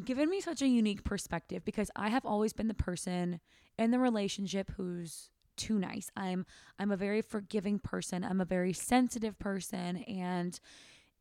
given 0.00 0.28
me 0.28 0.40
such 0.40 0.62
a 0.62 0.68
unique 0.68 1.04
perspective 1.04 1.64
because 1.64 1.90
I 1.96 2.08
have 2.08 2.24
always 2.24 2.52
been 2.52 2.68
the 2.68 2.74
person 2.74 3.40
in 3.78 3.90
the 3.90 3.98
relationship 3.98 4.70
who's 4.76 5.30
too 5.56 5.78
nice. 5.78 6.10
I'm 6.16 6.46
I'm 6.78 6.90
a 6.90 6.96
very 6.96 7.22
forgiving 7.22 7.78
person. 7.78 8.24
I'm 8.24 8.40
a 8.40 8.46
very 8.46 8.72
sensitive 8.72 9.38
person 9.38 9.98
and 9.98 10.58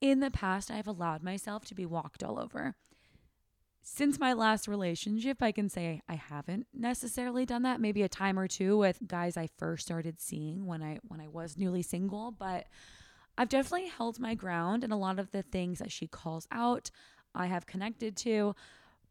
in 0.01 0.21
the 0.21 0.31
past 0.31 0.71
I've 0.71 0.87
allowed 0.87 1.23
myself 1.23 1.65
to 1.65 1.75
be 1.75 1.85
walked 1.85 2.23
all 2.23 2.39
over. 2.39 2.75
Since 3.81 4.19
my 4.19 4.33
last 4.33 4.67
relationship, 4.67 5.41
I 5.41 5.51
can 5.51 5.69
say 5.69 6.01
I 6.07 6.15
haven't 6.15 6.67
necessarily 6.73 7.45
done 7.45 7.63
that. 7.63 7.81
Maybe 7.81 8.03
a 8.03 8.09
time 8.09 8.37
or 8.37 8.47
two 8.47 8.77
with 8.77 8.99
guys 9.07 9.35
I 9.35 9.49
first 9.57 9.85
started 9.85 10.19
seeing 10.21 10.65
when 10.65 10.83
I 10.83 10.99
when 11.07 11.19
I 11.19 11.27
was 11.27 11.57
newly 11.57 11.81
single, 11.81 12.31
but 12.31 12.67
I've 13.37 13.49
definitely 13.49 13.87
held 13.87 14.19
my 14.19 14.35
ground 14.35 14.83
and 14.83 14.91
a 14.91 14.97
lot 14.97 15.17
of 15.17 15.31
the 15.31 15.43
things 15.43 15.79
that 15.79 15.93
she 15.93 16.07
calls 16.07 16.45
out, 16.51 16.91
I 17.35 17.47
have 17.47 17.65
connected 17.65 18.15
to. 18.17 18.55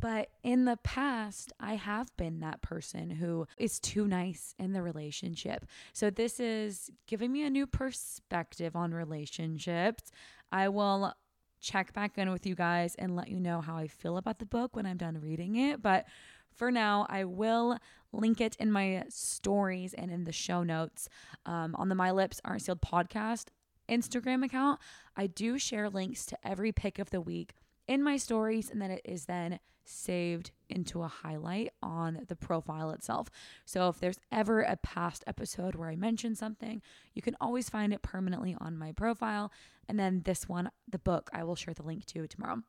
But 0.01 0.29
in 0.45 0.65
the 0.65 0.77
past, 0.85 1.53
I 1.59 1.75
have 1.75 2.17
been 2.17 2.39
that 2.41 2.63
person 2.63 3.11
who 3.11 3.47
is 3.57 3.81
too 3.81 4.07
nice 4.07 4.55
in 4.57 4.73
the 4.73 4.83
relationship. 4.83 5.67
So 5.93 6.09
this 6.09 6.39
is 6.39 6.91
giving 7.09 7.33
me 7.33 7.43
a 7.45 7.51
new 7.51 7.67
perspective 7.67 8.77
on 8.77 8.95
relationships. 8.95 10.13
I 10.53 10.69
will 10.69 11.15
check 11.61 11.93
back 11.93 12.17
in 12.17 12.31
with 12.31 12.47
you 12.47 12.55
guys 12.55 12.95
and 12.95 13.17
let 13.17 13.29
you 13.29 13.41
know 13.41 13.61
how 13.61 13.77
I 13.77 13.89
feel 13.89 14.17
about 14.17 14.39
the 14.39 14.47
book 14.47 14.77
when 14.77 14.87
I'm 14.87 14.99
done 14.99 15.21
reading 15.21 15.57
it. 15.57 15.83
But 15.83 16.07
for 16.55 16.71
now, 16.71 17.07
I 17.09 17.25
will 17.25 17.79
link 18.13 18.41
it 18.41 18.57
in 18.61 18.71
my 18.71 19.05
stories 19.09 19.95
and 19.95 20.13
in 20.13 20.23
the 20.25 20.33
show 20.33 20.63
notes 20.63 21.09
um, 21.45 21.75
on 21.77 21.89
the 21.89 21.95
My 21.97 22.13
Lips 22.13 22.41
Aren't 22.45 22.63
Sealed 22.63 22.81
podcast 22.81 23.47
Instagram 23.89 24.45
account. 24.45 24.79
I 25.17 25.27
do 25.27 25.59
share 25.59 25.89
links 25.89 26.27
to 26.27 26.39
every 26.47 26.73
pick 26.73 26.99
of 26.99 27.11
the 27.11 27.21
week 27.21 27.55
in 27.89 28.03
my 28.03 28.17
stories, 28.17 28.71
and 28.71 28.81
then 28.81 28.91
it 28.91 29.03
is 29.05 29.25
then 29.25 29.59
saved 29.85 30.51
into 30.69 31.03
a 31.03 31.09
highlight 31.09 31.73
on 31.83 32.25
the 32.29 32.37
profile 32.37 32.91
itself. 32.91 33.31
So 33.65 33.89
if 33.89 33.99
there's 33.99 34.21
ever 34.31 34.61
a 34.61 34.77
past 34.77 35.25
episode 35.27 35.75
where 35.75 35.89
I 35.89 35.97
mention 35.97 36.35
something, 36.35 36.83
you 37.15 37.23
can 37.23 37.37
always 37.41 37.71
find 37.71 37.93
it 37.93 38.03
permanently 38.03 38.55
on 38.61 38.77
my 38.77 38.93
profile. 38.93 39.51
And 39.89 39.99
then 39.99 40.23
this 40.25 40.49
one, 40.49 40.71
the 40.87 40.99
book, 40.99 41.31
I 41.33 41.43
will 41.43 41.57
share 41.57 41.75
the 41.75 41.83
link 41.83 42.05
to 42.07 42.27
tomorrow. 42.27 42.63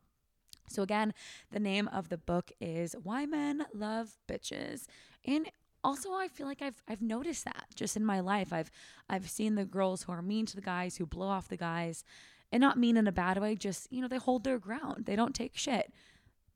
So 0.69 0.81
again, 0.81 1.13
the 1.51 1.59
name 1.59 1.89
of 1.89 2.09
the 2.09 2.17
book 2.17 2.51
is 2.61 2.95
Why 3.03 3.25
Men 3.25 3.65
Love 3.73 4.17
Bitches. 4.27 4.85
And 5.25 5.51
also 5.83 6.13
I 6.13 6.27
feel 6.27 6.47
like 6.47 6.61
I've 6.61 6.81
I've 6.87 7.01
noticed 7.01 7.45
that 7.45 7.65
just 7.75 7.97
in 7.97 8.05
my 8.05 8.19
life. 8.19 8.53
I've 8.53 8.71
I've 9.09 9.29
seen 9.29 9.55
the 9.55 9.65
girls 9.65 10.03
who 10.03 10.11
are 10.11 10.21
mean 10.21 10.45
to 10.47 10.55
the 10.55 10.61
guys, 10.61 10.97
who 10.97 11.05
blow 11.05 11.27
off 11.27 11.47
the 11.47 11.57
guys, 11.57 12.03
and 12.51 12.61
not 12.61 12.77
mean 12.77 12.97
in 12.97 13.07
a 13.07 13.11
bad 13.11 13.39
way, 13.39 13.55
just, 13.55 13.91
you 13.91 14.01
know, 14.01 14.07
they 14.07 14.17
hold 14.17 14.43
their 14.43 14.59
ground. 14.59 15.05
They 15.05 15.15
don't 15.15 15.35
take 15.35 15.55
shit 15.55 15.93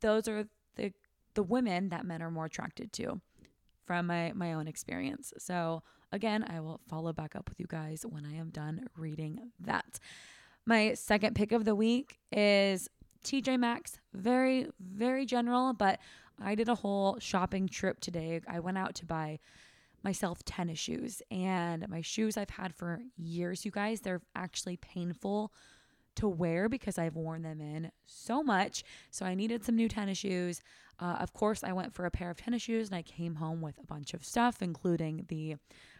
those 0.03 0.27
are 0.27 0.45
the 0.75 0.93
the 1.33 1.41
women 1.41 1.89
that 1.89 2.05
men 2.05 2.21
are 2.21 2.29
more 2.29 2.45
attracted 2.45 2.93
to 2.93 3.19
from 3.87 4.05
my 4.05 4.31
my 4.35 4.53
own 4.53 4.67
experience. 4.67 5.33
So 5.39 5.81
again, 6.11 6.45
I 6.47 6.59
will 6.59 6.79
follow 6.87 7.11
back 7.11 7.35
up 7.35 7.49
with 7.49 7.59
you 7.59 7.65
guys 7.67 8.05
when 8.07 8.23
I 8.23 8.35
am 8.35 8.49
done 8.49 8.85
reading 8.95 9.39
that. 9.61 9.99
My 10.65 10.93
second 10.93 11.35
pick 11.35 11.51
of 11.51 11.65
the 11.65 11.73
week 11.73 12.19
is 12.31 12.87
TJ 13.25 13.59
Maxx. 13.59 13.97
Very 14.13 14.67
very 14.79 15.25
general, 15.25 15.73
but 15.73 15.99
I 16.39 16.53
did 16.53 16.69
a 16.69 16.75
whole 16.75 17.17
shopping 17.19 17.67
trip 17.67 17.99
today. 17.99 18.41
I 18.47 18.59
went 18.59 18.77
out 18.77 18.93
to 18.95 19.05
buy 19.05 19.39
myself 20.03 20.43
tennis 20.43 20.79
shoes 20.79 21.21
and 21.31 21.87
my 21.87 22.01
shoes 22.01 22.35
I've 22.35 22.49
had 22.49 22.75
for 22.75 23.01
years, 23.17 23.63
you 23.63 23.71
guys. 23.71 24.01
They're 24.01 24.21
actually 24.35 24.75
painful 24.77 25.53
to 26.15 26.27
wear 26.27 26.69
because 26.69 26.97
I've 26.97 27.15
worn 27.15 27.41
them 27.41 27.61
in 27.61 27.91
so 28.05 28.43
much. 28.43 28.83
So 29.11 29.25
I 29.25 29.35
needed 29.35 29.63
some 29.63 29.75
new 29.75 29.87
tennis 29.87 30.17
shoes. 30.17 30.61
Uh, 30.99 31.17
of 31.19 31.33
course, 31.33 31.63
I 31.63 31.73
went 31.73 31.93
for 31.93 32.05
a 32.05 32.11
pair 32.11 32.29
of 32.29 32.37
tennis 32.37 32.61
shoes 32.61 32.89
and 32.89 32.97
I 32.97 33.01
came 33.01 33.35
home 33.35 33.61
with 33.61 33.77
a 33.79 33.85
bunch 33.85 34.13
of 34.13 34.23
stuff, 34.23 34.61
including 34.61 35.25
the 35.27 35.55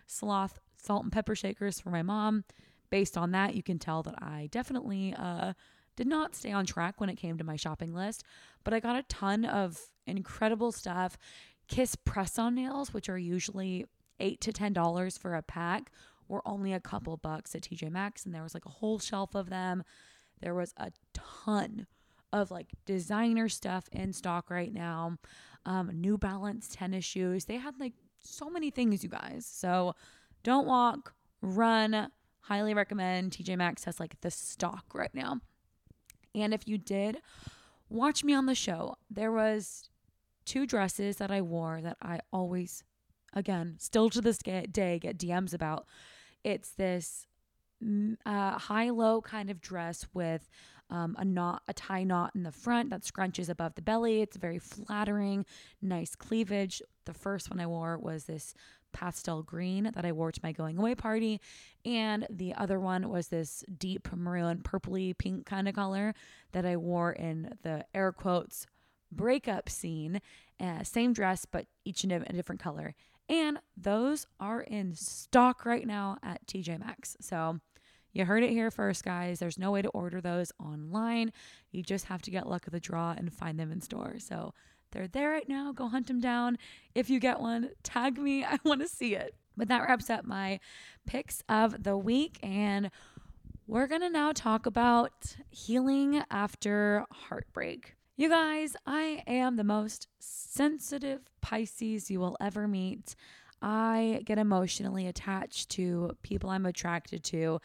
sloth 0.08 0.60
salt 0.78 1.04
and 1.04 1.12
pepper 1.12 1.36
shakers 1.36 1.80
for 1.80 1.90
my 1.90 2.02
mom. 2.02 2.44
Based 2.90 3.18
on 3.18 3.32
that, 3.32 3.56
you 3.56 3.64
can 3.64 3.80
tell 3.80 4.04
that 4.04 4.22
I 4.22 4.50
definitely 4.52 5.16
uh, 5.18 5.54
did 5.96 6.08
not 6.08 6.36
stay 6.36 6.52
on 6.52 6.66
track 6.66 7.00
when 7.00 7.10
it 7.10 7.16
came 7.16 7.38
to 7.38 7.44
my 7.44 7.56
shopping 7.56 7.94
list, 7.94 8.24
but 8.64 8.74
I 8.74 8.80
got 8.80 8.96
a 8.96 9.04
ton 9.04 9.46
of 9.46 9.80
incredible 10.06 10.72
stuff. 10.72 11.18
Kiss 11.68 11.96
press 11.96 12.38
on 12.38 12.56
nails, 12.56 12.94
which 12.94 13.10
are 13.10 13.18
usually 13.18 13.86
eight 14.20 14.42
to 14.42 14.54
ten 14.54 14.74
dollars 14.74 15.18
for 15.18 15.34
a 15.34 15.42
pack, 15.42 15.92
were 16.28 16.48
only 16.48 16.74
a 16.74 16.80
couple 16.80 17.16
bucks 17.18 17.56
at 17.56 17.62
TJ 17.64 17.92
Maxx, 17.92 18.26
and 18.26 18.34
there 18.34 18.44
was 18.44 18.54
like 18.54 18.66
a 18.66 18.70
whole 18.70 19.00
shelf 19.00 19.36
of 19.36 19.50
them. 19.50 19.84
There 20.42 20.54
was 20.54 20.74
a 20.78 20.92
ton 21.14 21.88
of 22.32 22.52
like 22.52 22.68
designer 22.86 23.48
stuff 23.50 23.88
in 23.92 24.14
stock 24.14 24.50
right 24.50 24.74
now. 24.74 25.18
Um, 25.66 25.92
New 25.94 26.18
Balance 26.18 26.68
tennis 26.72 27.06
shoes. 27.06 27.46
They 27.46 27.58
had 27.58 27.80
like 27.80 27.94
so 28.20 28.50
many 28.50 28.70
things, 28.72 29.04
you 29.04 29.10
guys. 29.10 29.46
So 29.46 29.96
don't 30.44 30.68
walk, 30.68 31.14
run. 31.42 32.10
Highly 32.42 32.74
recommend. 32.74 33.32
TJ 33.32 33.58
Maxx 33.58 33.86
has 33.86 34.00
like 34.00 34.20
the 34.22 34.32
stock 34.32 34.86
right 34.94 35.14
now. 35.14 35.40
And 36.36 36.54
if 36.54 36.68
you 36.68 36.78
did 36.78 37.20
watch 37.90 38.24
me 38.24 38.34
on 38.34 38.48
the 38.48 38.56
show, 38.56 38.96
there 39.10 39.32
was 39.32 39.90
two 40.46 40.66
dresses 40.66 41.18
that 41.18 41.32
I 41.32 41.42
wore 41.42 41.80
that 41.82 41.98
I 42.02 42.20
always 42.34 42.84
again, 43.34 43.76
still 43.80 44.10
to 44.10 44.22
this 44.22 44.38
day 44.38 45.00
get 45.00 45.18
DMs 45.18 45.54
about. 45.54 45.86
It's 46.44 46.72
this 46.72 47.28
uh, 48.26 48.58
high 48.58 48.90
low 48.90 49.22
kind 49.22 49.50
of 49.50 49.62
dress 49.62 50.08
with 50.14 50.50
um, 50.90 51.16
a 51.18 51.26
knot, 51.26 51.64
a 51.68 51.74
tie 51.74 52.04
knot 52.04 52.32
in 52.36 52.44
the 52.44 52.52
front 52.52 52.90
that 52.92 53.02
scrunches 53.02 53.50
above 53.50 53.76
the 53.76 53.82
belly. 53.82 54.22
It's 54.22 54.38
very 54.38 54.60
flattering, 54.60 55.46
nice 55.82 56.16
cleavage. 56.16 56.82
The 57.06 57.14
first 57.14 57.50
one 57.50 57.60
I 57.60 57.66
wore 57.66 57.98
was 57.98 58.26
this 58.26 58.54
pastel 58.92 59.42
green 59.42 59.92
that 59.96 60.06
I 60.06 60.12
wore 60.12 60.32
to 60.32 60.40
my 60.44 60.52
going 60.52 60.78
away 60.78 60.94
party, 60.94 61.42
and 61.84 62.28
the 62.30 62.54
other 62.54 62.80
one 62.80 63.10
was 63.10 63.30
this 63.30 63.64
deep 63.78 64.08
maroon, 64.14 64.60
purpley 64.60 65.18
pink 65.18 65.46
kind 65.46 65.68
of 65.68 65.74
color 65.74 66.14
that 66.52 66.66
I 66.66 66.78
wore 66.78 67.12
in 67.12 67.56
the 67.64 67.86
air 67.94 68.12
quotes 68.12 68.68
breakup 69.12 69.70
scene. 69.70 70.22
Uh, 70.60 70.84
same 70.84 71.14
dress, 71.14 71.46
but 71.46 71.66
each 71.86 72.04
in 72.04 72.12
a 72.12 72.20
different 72.20 72.62
color. 72.62 72.94
And 73.30 73.60
those 73.78 74.28
are 74.40 74.62
in 74.62 74.96
stock 74.96 75.66
right 75.66 75.88
now 75.88 76.18
at 76.22 76.46
TJ 76.48 76.80
Maxx. 76.80 77.16
So 77.22 77.60
you 78.14 78.26
heard 78.26 78.44
it 78.44 78.52
here 78.52 78.70
first, 78.70 79.04
guys. 79.04 79.40
There's 79.40 79.58
no 79.58 79.72
way 79.72 79.82
to 79.82 79.90
order 79.90 80.22
those 80.22 80.52
online. 80.60 81.32
You 81.72 81.82
just 81.82 82.06
have 82.06 82.22
to 82.24 82.32
get 82.32 82.48
luck 82.48 82.68
of 82.68 82.74
the 82.74 82.80
draw 82.80 83.14
and 83.18 83.34
find 83.34 83.60
them 83.60 83.72
in 83.72 83.82
store. 83.82 84.16
So 84.20 84.54
they're 84.92 85.08
there 85.08 85.32
right 85.32 85.50
now. 85.50 85.72
Go 85.72 85.88
hunt 85.88 86.08
them 86.08 86.20
down. 86.20 86.58
If 86.94 87.10
you 87.10 87.20
get 87.20 87.40
one, 87.40 87.72
tag 87.82 88.20
me. 88.20 88.44
I 88.46 88.60
want 88.64 88.82
to 88.82 88.88
see 88.88 89.16
it. 89.16 89.36
But 89.58 89.68
that 89.68 89.82
wraps 89.82 90.10
up 90.10 90.26
my 90.26 90.60
picks 91.08 91.44
of 91.50 91.84
the 91.84 91.98
week. 91.98 92.38
And 92.44 92.92
we're 93.66 93.88
going 93.88 94.02
to 94.02 94.10
now 94.10 94.32
talk 94.32 94.66
about 94.66 95.36
healing 95.50 96.24
after 96.30 97.06
heartbreak. 97.12 97.96
You 98.16 98.30
guys, 98.30 98.76
I 98.86 99.24
am 99.26 99.56
the 99.56 99.64
most 99.64 100.08
sensitive 100.20 101.22
Pisces 101.42 102.12
you 102.12 102.20
will 102.20 102.38
ever 102.40 102.68
meet. 102.68 103.16
I 103.60 104.22
get 104.24 104.38
emotionally 104.38 105.08
attached 105.08 105.70
to 105.72 106.16
people 106.22 106.52
I'm 106.52 106.68
attracted 106.68 107.24
to 107.26 107.60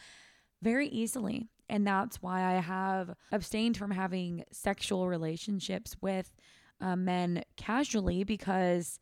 very 0.62 0.88
easily. 0.88 1.48
And 1.68 1.86
that's 1.86 2.22
why 2.22 2.44
I 2.44 2.60
have 2.60 3.14
abstained 3.30 3.76
from 3.76 3.90
having 3.90 4.42
sexual 4.50 5.06
relationships 5.06 5.94
with 6.00 6.34
uh, 6.80 6.96
men 6.96 7.42
casually 7.58 8.24
because 8.24 8.98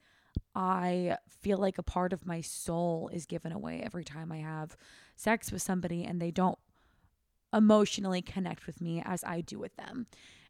I 0.57 1.17
feel 1.29 1.59
like 1.59 1.79
a 1.79 1.85
part 1.85 2.13
of 2.13 2.27
my 2.27 2.41
soul 2.41 3.09
is 3.13 3.25
given 3.25 3.53
away 3.53 3.83
every 3.85 4.03
time 4.03 4.33
I 4.33 4.39
have 4.39 4.77
sex 5.15 5.53
with 5.53 5.63
somebody 5.63 6.03
and 6.03 6.21
they 6.21 6.33
don't 6.33 6.59
emotionally 7.55 8.21
connect 8.21 8.67
with 8.67 8.81
me 8.81 9.01
as 9.07 9.23
I 9.23 9.43
do 9.43 9.61
with 9.61 9.77
them. 9.77 10.09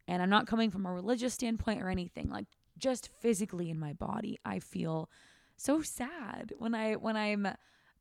And 0.09 0.23
I'm 0.23 0.31
not 0.31 0.47
coming 0.47 0.71
from 0.71 0.87
a 0.87 0.92
religious 0.92 1.35
standpoint 1.35 1.83
or 1.83 1.88
anything. 1.88 2.29
Like 2.29 2.47
just 2.79 3.11
physically 3.21 3.71
in 3.71 3.79
my 3.79 3.92
body, 3.92 4.38
I 4.45 4.61
feel 4.61 5.11
so 5.57 5.83
sad 5.83 6.53
when 6.59 6.75
I 6.75 6.95
when 6.95 7.16
I'm 7.16 7.47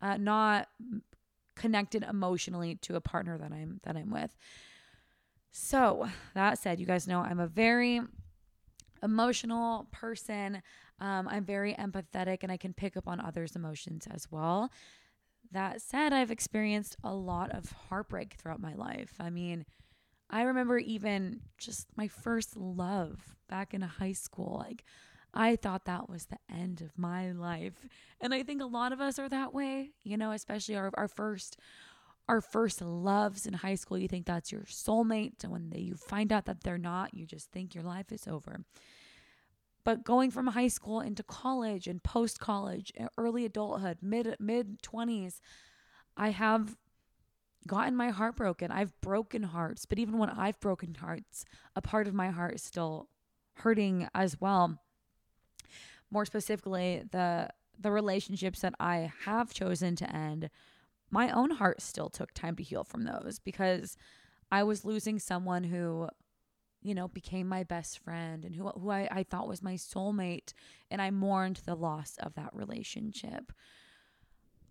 uh, 0.02 0.18
not 0.18 0.68
connected 1.56 2.04
emotionally 2.04 2.76
to 2.82 2.96
a 2.96 3.02
partner 3.02 3.38
that 3.38 3.52
I'm 3.52 3.80
that 3.84 3.96
I'm 3.96 4.12
with. 4.12 4.36
So 5.52 6.08
that 6.34 6.60
said, 6.60 6.80
you 6.80 6.86
guys 6.86 7.08
know 7.08 7.22
I'm 7.22 7.40
a 7.40 7.48
very 7.48 8.02
emotional 9.02 9.88
person. 9.92 10.62
Um, 11.00 11.28
I'm 11.30 11.46
very 11.46 11.74
empathetic 11.74 12.40
and 12.44 12.52
I 12.52 12.58
can 12.58 12.74
pick 12.74 12.98
up 12.98 13.08
on 13.08 13.22
others' 13.22 13.56
emotions 13.56 14.08
as 14.12 14.30
well. 14.30 14.70
That 15.52 15.82
said, 15.82 16.12
I've 16.12 16.32
experienced 16.32 16.98
a 17.04 17.14
lot 17.14 17.52
of 17.52 17.72
heartbreak 17.90 18.34
throughout 18.34 18.60
my 18.60 18.74
life. 18.74 19.14
I 19.20 19.30
mean, 19.30 19.66
I 20.30 20.44
remember 20.44 20.78
even 20.78 21.42
just 21.58 21.88
my 21.96 22.08
first 22.08 22.58
love 22.58 23.36
back 23.48 23.74
in 23.74 23.82
high 23.82 24.14
school. 24.14 24.64
Like, 24.66 24.84
I 25.34 25.56
thought 25.56 25.86
that 25.86 26.10
was 26.10 26.26
the 26.26 26.40
end 26.52 26.82
of 26.82 26.98
my 26.98 27.32
life. 27.32 27.86
And 28.22 28.34
I 28.34 28.44
think 28.44 28.62
a 28.62 28.66
lot 28.66 28.94
of 28.94 29.02
us 29.02 29.20
are 29.20 29.30
that 29.30 29.54
way, 29.54 29.92
you 30.04 30.18
know, 30.18 30.32
especially 30.32 30.76
our, 30.76 30.92
our 30.96 31.08
first 31.08 31.58
our 32.28 32.42
first 32.42 32.82
loves 32.82 33.46
in 33.46 33.54
high 33.54 33.76
school. 33.76 34.00
You 34.00 34.08
think 34.08 34.26
that's 34.26 34.52
your 34.52 34.64
soulmate. 34.64 35.44
And 35.44 35.52
when 35.52 35.70
they, 35.70 35.80
you 35.80 35.96
find 35.96 36.32
out 36.32 36.46
that 36.46 36.64
they're 36.64 36.78
not, 36.78 37.14
you 37.14 37.28
just 37.28 37.52
think 37.52 37.76
your 37.76 37.84
life 37.84 38.12
is 38.12 38.28
over. 38.28 38.62
But 39.84 40.04
going 40.04 40.32
from 40.32 40.48
high 40.48 40.70
school 40.70 41.02
into 41.02 41.22
college 41.22 41.88
and 41.88 42.02
post 42.02 42.40
college, 42.40 42.92
early 43.18 43.46
adulthood, 43.46 44.00
mid 44.02 44.36
mid 44.40 44.82
20s, 44.82 45.40
I 46.18 46.30
have 46.30 46.76
gotten 47.68 47.96
my 47.96 48.10
heart 48.10 48.36
broken. 48.36 48.72
I've 48.72 49.00
broken 49.02 49.44
hearts, 49.44 49.86
but 49.86 50.00
even 50.00 50.18
when 50.18 50.30
I've 50.30 50.60
broken 50.60 50.96
hearts, 50.96 51.46
a 51.76 51.82
part 51.82 52.08
of 52.08 52.14
my 52.14 52.30
heart 52.30 52.56
is 52.56 52.64
still 52.64 53.10
hurting 53.56 54.08
as 54.14 54.40
well. 54.40 54.82
More 56.12 56.26
specifically, 56.26 57.04
the 57.12 57.50
the 57.78 57.92
relationships 57.92 58.62
that 58.62 58.74
I 58.80 59.12
have 59.26 59.54
chosen 59.54 59.98
to 59.98 60.16
end, 60.16 60.50
my 61.12 61.30
own 61.30 61.52
heart 61.52 61.82
still 61.82 62.10
took 62.10 62.34
time 62.34 62.56
to 62.56 62.64
heal 62.64 62.86
from 62.86 63.04
those 63.04 63.40
because 63.44 63.98
I 64.50 64.64
was 64.64 64.86
losing 64.86 65.20
someone 65.20 65.66
who 65.66 66.08
you 66.86 66.94
know, 66.94 67.08
became 67.08 67.48
my 67.48 67.64
best 67.64 67.98
friend 67.98 68.46
and 68.46 68.56
who, 68.56 68.70
who 68.70 68.92
I, 68.92 69.08
I 69.10 69.24
thought 69.24 69.48
was 69.48 69.64
my 69.64 69.74
soulmate. 69.74 70.54
And 70.92 71.02
I 71.02 71.10
mourned 71.10 71.62
the 71.66 71.74
loss 71.74 72.16
of 72.20 72.36
that 72.36 72.54
relationship. 72.54 73.52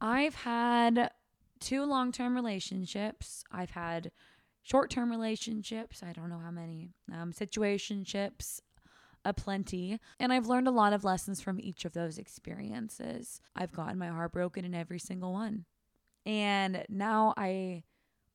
I've 0.00 0.36
had 0.36 1.10
two 1.60 1.84
long 1.84 2.12
term 2.12 2.34
relationships. 2.34 3.44
I've 3.50 3.70
had 3.70 4.10
short 4.62 4.90
term 4.90 5.10
relationships. 5.10 6.02
I 6.02 6.12
don't 6.12 6.30
know 6.30 6.40
how 6.42 6.50
many. 6.50 6.90
Um, 7.12 7.32
situationships, 7.32 8.60
aplenty. 9.24 10.00
And 10.18 10.32
I've 10.32 10.46
learned 10.46 10.68
a 10.68 10.72
lot 10.72 10.92
of 10.92 11.04
lessons 11.04 11.40
from 11.40 11.60
each 11.60 11.84
of 11.84 11.92
those 11.92 12.18
experiences. 12.18 13.40
I've 13.54 13.72
gotten 13.72 13.98
my 13.98 14.08
heart 14.08 14.32
broken 14.32 14.64
in 14.64 14.74
every 14.74 14.98
single 14.98 15.32
one. 15.32 15.64
And 16.26 16.84
now 16.88 17.34
I 17.36 17.84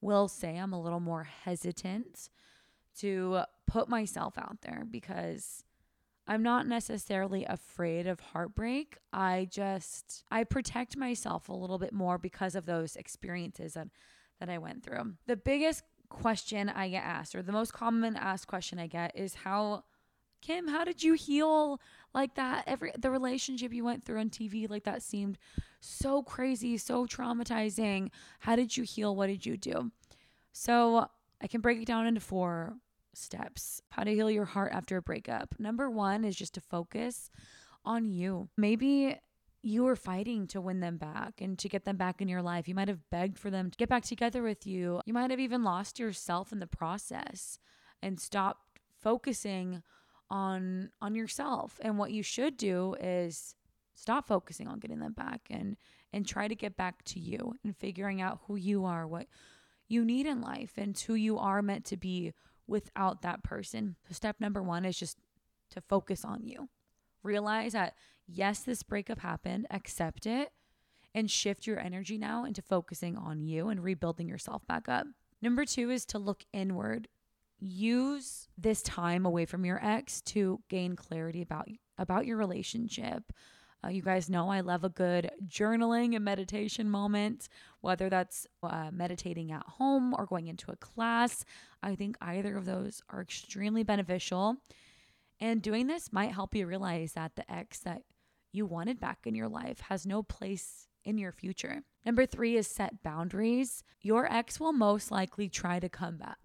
will 0.02 0.28
say 0.28 0.58
I'm 0.58 0.74
a 0.74 0.82
little 0.82 1.00
more 1.00 1.24
hesitant 1.24 2.30
to 3.00 3.42
put 3.68 3.90
myself 3.90 4.38
out 4.38 4.62
there 4.62 4.86
because 4.90 5.64
I'm 6.30 6.44
not 6.44 6.68
necessarily 6.68 7.44
afraid 7.44 8.06
of 8.06 8.20
heartbreak. 8.20 8.98
I 9.12 9.48
just 9.50 10.24
I 10.30 10.44
protect 10.44 10.96
myself 10.96 11.50
a 11.50 11.54
little 11.54 11.80
bit 11.80 11.92
more 11.92 12.20
because 12.20 12.54
of 12.54 12.68
those 12.68 12.96
experiences 12.96 13.74
that 13.74 13.88
that 14.40 14.48
I 14.48 14.60
went 14.60 14.84
through. 14.84 15.16
The 15.26 15.36
biggest 15.36 15.84
question 16.08 16.70
I 16.70 16.90
get 16.90 17.04
asked 17.04 17.34
or 17.34 17.42
the 17.42 17.52
most 17.52 17.74
common 17.74 18.16
asked 18.16 18.46
question 18.46 18.78
I 18.78 18.86
get 18.86 19.18
is 19.18 19.34
how 19.34 19.86
Kim, 20.42 20.68
how 20.68 20.84
did 20.86 21.04
you 21.04 21.14
heal 21.16 21.82
like 22.14 22.36
that? 22.36 22.64
Every 22.68 22.92
the 22.96 23.10
relationship 23.10 23.74
you 23.74 23.84
went 23.84 24.04
through 24.04 24.20
on 24.20 24.30
TV 24.30 24.70
like 24.70 24.84
that 24.84 25.02
seemed 25.02 25.40
so 25.82 26.22
crazy, 26.22 26.78
so 26.78 27.08
traumatizing. 27.08 28.12
How 28.42 28.56
did 28.56 28.78
you 28.78 28.84
heal? 28.84 29.16
What 29.16 29.28
did 29.28 29.48
you 29.48 29.58
do? 29.58 29.92
So, 30.52 31.10
I 31.42 31.48
can 31.48 31.62
break 31.62 31.82
it 31.82 31.86
down 31.86 32.06
into 32.06 32.22
four 32.22 32.76
steps. 33.20 33.82
How 33.90 34.04
to 34.04 34.14
heal 34.14 34.32
your 34.32 34.46
heart 34.46 34.72
after 34.74 34.98
a 34.98 35.02
breakup. 35.02 35.56
Number 35.60 35.90
one 35.90 36.24
is 36.24 36.36
just 36.36 36.54
to 36.56 36.62
focus 36.62 37.30
on 37.86 38.10
you. 38.10 38.50
Maybe 38.58 39.18
you 39.62 39.84
were 39.84 39.96
fighting 39.96 40.48
to 40.48 40.62
win 40.62 40.80
them 40.80 40.98
back 40.98 41.42
and 41.42 41.60
to 41.60 41.68
get 41.68 41.84
them 41.84 41.98
back 41.98 42.22
in 42.22 42.28
your 42.28 42.42
life. 42.42 42.68
You 42.68 42.76
might 42.76 42.88
have 42.88 43.10
begged 43.10 43.38
for 43.38 43.50
them 43.50 43.70
to 43.70 43.78
get 43.78 43.90
back 43.90 44.04
together 44.04 44.42
with 44.42 44.66
you. 44.66 45.02
You 45.06 45.14
might 45.14 45.32
have 45.32 45.40
even 45.40 45.64
lost 45.64 46.00
yourself 46.00 46.52
in 46.52 46.60
the 46.60 46.68
process 46.68 47.60
and 48.02 48.20
stopped 48.20 48.80
focusing 49.02 49.84
on 50.30 50.92
on 51.02 51.16
yourself. 51.16 51.80
And 51.84 51.98
what 51.98 52.12
you 52.12 52.24
should 52.24 52.56
do 52.56 52.96
is 53.00 53.56
stop 53.96 54.28
focusing 54.28 54.68
on 54.68 54.80
getting 54.80 55.00
them 55.00 55.14
back 55.14 55.42
and 55.50 55.76
and 56.14 56.26
try 56.26 56.48
to 56.48 56.56
get 56.56 56.78
back 56.78 57.04
to 57.04 57.20
you 57.20 57.54
and 57.64 57.76
figuring 57.76 58.22
out 58.22 58.40
who 58.48 58.56
you 58.56 58.86
are, 58.86 59.06
what 59.06 59.28
you 59.88 60.06
need 60.06 60.26
in 60.26 60.40
life 60.40 60.74
and 60.78 60.98
who 60.98 61.16
you 61.16 61.38
are 61.38 61.62
meant 61.62 61.86
to 61.86 61.98
be 61.98 62.34
without 62.70 63.22
that 63.22 63.44
person. 63.44 63.96
So, 64.08 64.14
step 64.14 64.38
number 64.40 64.62
one 64.62 64.86
is 64.86 64.98
just 64.98 65.18
to 65.72 65.82
focus 65.82 66.24
on 66.24 66.46
you. 66.46 66.70
Realize 67.24 67.74
that, 67.74 67.96
yes, 68.28 68.62
this 68.62 68.84
breakup 68.84 69.20
happened, 69.20 69.68
accept 69.72 70.26
it, 70.26 70.50
and 71.14 71.30
shift 71.30 71.68
your 71.68 71.80
energy 71.80 72.18
now 72.18 72.46
into 72.46 72.62
focusing 72.62 73.18
on 73.18 73.42
you 73.42 73.70
and 73.70 73.84
rebuilding 73.84 74.28
yourself 74.28 74.66
back 74.68 74.88
up. 74.88 75.08
Number 75.42 75.66
two 75.66 75.90
is 75.90 76.06
to 76.08 76.20
look 76.20 76.44
inward. 76.54 77.08
Use 77.60 78.48
this 78.58 78.82
time 78.82 79.26
away 79.26 79.46
from 79.46 79.66
your 79.66 79.84
ex 79.84 80.22
to 80.22 80.62
gain 80.70 80.96
clarity 80.96 81.42
about 81.42 81.68
about 81.98 82.26
your 82.26 82.38
relationship, 82.38 83.34
uh, 83.84 83.90
you 83.90 84.02
guys 84.02 84.30
know 84.30 84.50
I 84.50 84.60
love 84.60 84.84
a 84.84 84.90
good 84.90 85.32
journaling 85.48 86.16
and 86.16 86.26
meditation 86.26 86.90
moment, 86.90 87.48
whether 87.82 88.10
that's 88.10 88.46
uh, 88.62 88.90
meditating 88.92 89.52
at 89.52 89.64
home 89.64 90.14
or 90.14 90.26
going 90.26 90.48
into 90.48 90.72
a 90.72 90.76
class. 90.76 91.46
I 91.82 91.96
think 91.96 92.18
either 92.22 92.58
of 92.58 92.66
those 92.66 93.02
are 93.10 93.22
extremely 93.22 93.84
beneficial. 93.84 94.58
And 95.40 95.62
doing 95.62 95.88
this 95.88 96.12
might 96.12 96.34
help 96.34 96.54
you 96.54 96.68
realize 96.68 97.14
that 97.14 97.36
the 97.36 97.50
ex 97.52 97.80
that 97.80 98.02
you 98.52 98.66
wanted 98.66 99.00
back 99.00 99.20
in 99.26 99.36
your 99.36 99.48
life 99.48 99.80
has 99.82 100.06
no 100.06 100.24
place 100.24 100.88
in 101.06 101.18
your 101.18 101.32
future. 101.32 101.84
Number 102.06 102.26
three 102.26 102.58
is 102.58 102.68
set 102.68 103.02
boundaries. 103.04 103.84
Your 104.02 104.32
ex 104.32 104.60
will 104.60 104.74
most 104.74 105.12
likely 105.12 105.48
try 105.48 105.80
to 105.80 105.88
come 105.88 106.18
back. 106.18 106.38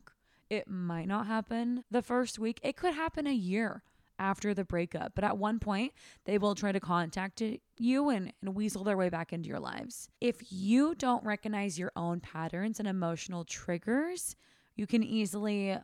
It 0.48 0.68
might 0.68 1.08
not 1.08 1.26
happen 1.26 1.82
the 1.90 2.02
first 2.02 2.38
week, 2.38 2.60
it 2.62 2.76
could 2.76 2.94
happen 2.94 3.26
a 3.26 3.32
year 3.32 3.82
after 4.18 4.54
the 4.54 4.64
breakup. 4.64 5.12
But 5.14 5.24
at 5.24 5.38
one 5.38 5.58
point, 5.58 5.92
they 6.24 6.38
will 6.38 6.54
try 6.54 6.72
to 6.72 6.80
contact 6.80 7.42
you 7.78 8.08
and, 8.08 8.32
and 8.40 8.54
weasel 8.54 8.84
their 8.84 8.96
way 8.96 9.08
back 9.08 9.32
into 9.32 9.48
your 9.48 9.60
lives. 9.60 10.08
If 10.20 10.52
you 10.52 10.94
don't 10.94 11.24
recognize 11.24 11.78
your 11.78 11.92
own 11.96 12.20
patterns 12.20 12.78
and 12.78 12.88
emotional 12.88 13.44
triggers, 13.44 14.36
you 14.76 14.86
can 14.86 15.02
easily 15.02 15.76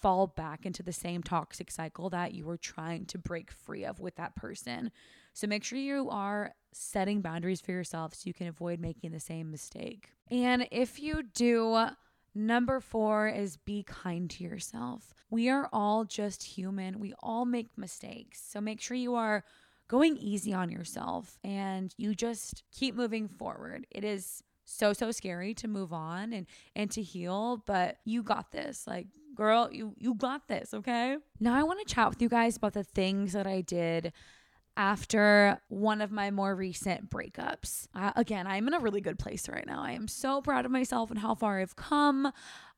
fall 0.00 0.26
back 0.26 0.66
into 0.66 0.82
the 0.82 0.92
same 0.92 1.22
toxic 1.22 1.70
cycle 1.70 2.10
that 2.10 2.34
you 2.34 2.44
were 2.44 2.58
trying 2.58 3.06
to 3.06 3.16
break 3.16 3.50
free 3.50 3.84
of 3.84 4.00
with 4.00 4.16
that 4.16 4.36
person. 4.36 4.90
So 5.32 5.46
make 5.46 5.64
sure 5.64 5.78
you 5.78 6.10
are 6.10 6.54
setting 6.72 7.22
boundaries 7.22 7.60
for 7.60 7.72
yourself 7.72 8.14
so 8.14 8.22
you 8.26 8.34
can 8.34 8.46
avoid 8.46 8.80
making 8.80 9.12
the 9.12 9.20
same 9.20 9.50
mistake. 9.50 10.10
And 10.30 10.68
if 10.70 11.00
you 11.00 11.22
do, 11.22 11.86
Number 12.34 12.80
four 12.80 13.28
is 13.28 13.56
be 13.56 13.84
kind 13.84 14.28
to 14.30 14.42
yourself. 14.42 15.14
We 15.30 15.48
are 15.48 15.68
all 15.72 16.04
just 16.04 16.42
human. 16.42 16.98
We 16.98 17.14
all 17.20 17.44
make 17.44 17.68
mistakes. 17.76 18.42
So 18.42 18.60
make 18.60 18.80
sure 18.80 18.96
you 18.96 19.14
are 19.14 19.44
going 19.88 20.16
easy 20.16 20.52
on 20.52 20.70
yourself 20.70 21.38
and 21.44 21.94
you 21.96 22.14
just 22.14 22.64
keep 22.72 22.94
moving 22.94 23.28
forward. 23.28 23.86
It 23.90 24.04
is 24.04 24.42
so 24.64 24.92
so 24.92 25.10
scary 25.10 25.54
to 25.54 25.68
move 25.68 25.92
on 25.92 26.32
and 26.32 26.46
and 26.74 26.90
to 26.92 27.02
heal, 27.02 27.62
but 27.66 27.98
you 28.04 28.22
got 28.22 28.50
this. 28.50 28.86
Like 28.86 29.06
girl, 29.34 29.68
you 29.70 29.94
you 29.98 30.14
got 30.14 30.48
this, 30.48 30.74
okay? 30.74 31.16
Now 31.38 31.54
I 31.54 31.62
want 31.62 31.86
to 31.86 31.94
chat 31.94 32.08
with 32.08 32.22
you 32.22 32.28
guys 32.28 32.56
about 32.56 32.72
the 32.72 32.84
things 32.84 33.32
that 33.34 33.46
I 33.46 33.60
did 33.60 34.12
after 34.76 35.60
one 35.68 36.00
of 36.00 36.10
my 36.10 36.30
more 36.30 36.54
recent 36.54 37.10
breakups. 37.10 37.86
Uh, 37.94 38.12
again, 38.16 38.46
I'm 38.46 38.66
in 38.66 38.74
a 38.74 38.80
really 38.80 39.00
good 39.00 39.18
place 39.18 39.48
right 39.48 39.66
now. 39.66 39.82
I 39.82 39.92
am 39.92 40.08
so 40.08 40.40
proud 40.40 40.64
of 40.64 40.70
myself 40.70 41.10
and 41.10 41.18
how 41.18 41.34
far 41.34 41.60
I've 41.60 41.76
come. 41.76 42.26
Uh, 42.26 42.30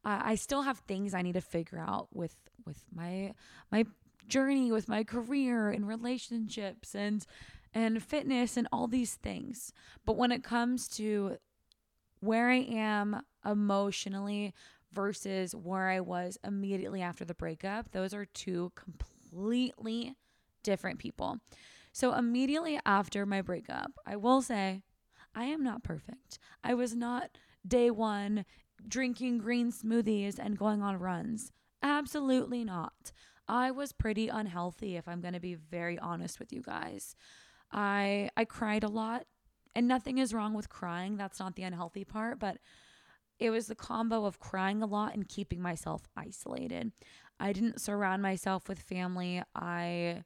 I 0.04 0.34
still 0.34 0.62
have 0.62 0.78
things 0.80 1.14
I 1.14 1.22
need 1.22 1.34
to 1.34 1.40
figure 1.40 1.78
out 1.78 2.08
with 2.12 2.34
with 2.64 2.84
my 2.94 3.32
my 3.70 3.86
journey 4.28 4.72
with 4.72 4.88
my 4.88 5.04
career 5.04 5.70
and 5.70 5.86
relationships 5.86 6.94
and 6.94 7.24
and 7.72 8.02
fitness 8.02 8.56
and 8.56 8.68
all 8.72 8.88
these 8.88 9.14
things. 9.14 9.72
But 10.04 10.16
when 10.16 10.32
it 10.32 10.42
comes 10.42 10.88
to 10.88 11.36
where 12.20 12.48
I 12.48 12.60
am 12.60 13.22
emotionally 13.44 14.54
versus 14.92 15.54
where 15.54 15.88
I 15.88 16.00
was 16.00 16.38
immediately 16.42 17.02
after 17.02 17.24
the 17.24 17.34
breakup, 17.34 17.92
those 17.92 18.14
are 18.14 18.24
two 18.24 18.72
completely 18.74 20.14
different 20.62 20.98
people. 20.98 21.38
So 21.96 22.12
immediately 22.12 22.78
after 22.84 23.24
my 23.24 23.40
breakup, 23.40 23.92
I 24.04 24.16
will 24.16 24.42
say 24.42 24.82
I 25.34 25.44
am 25.44 25.64
not 25.64 25.82
perfect. 25.82 26.38
I 26.62 26.74
was 26.74 26.94
not 26.94 27.38
day 27.66 27.90
one 27.90 28.44
drinking 28.86 29.38
green 29.38 29.72
smoothies 29.72 30.38
and 30.38 30.58
going 30.58 30.82
on 30.82 30.98
runs. 30.98 31.52
Absolutely 31.82 32.64
not. 32.64 33.12
I 33.48 33.70
was 33.70 33.94
pretty 33.94 34.28
unhealthy 34.28 34.96
if 34.96 35.08
I'm 35.08 35.22
going 35.22 35.32
to 35.32 35.40
be 35.40 35.54
very 35.54 35.98
honest 35.98 36.38
with 36.38 36.52
you 36.52 36.60
guys. 36.60 37.16
I 37.72 38.28
I 38.36 38.44
cried 38.44 38.84
a 38.84 38.88
lot 38.88 39.24
and 39.74 39.88
nothing 39.88 40.18
is 40.18 40.34
wrong 40.34 40.52
with 40.52 40.68
crying. 40.68 41.16
That's 41.16 41.40
not 41.40 41.56
the 41.56 41.62
unhealthy 41.62 42.04
part, 42.04 42.38
but 42.38 42.58
it 43.38 43.48
was 43.48 43.68
the 43.68 43.74
combo 43.74 44.26
of 44.26 44.38
crying 44.38 44.82
a 44.82 44.86
lot 44.86 45.14
and 45.14 45.26
keeping 45.26 45.62
myself 45.62 46.02
isolated. 46.14 46.92
I 47.40 47.54
didn't 47.54 47.80
surround 47.80 48.20
myself 48.20 48.68
with 48.68 48.80
family. 48.80 49.42
I 49.54 50.24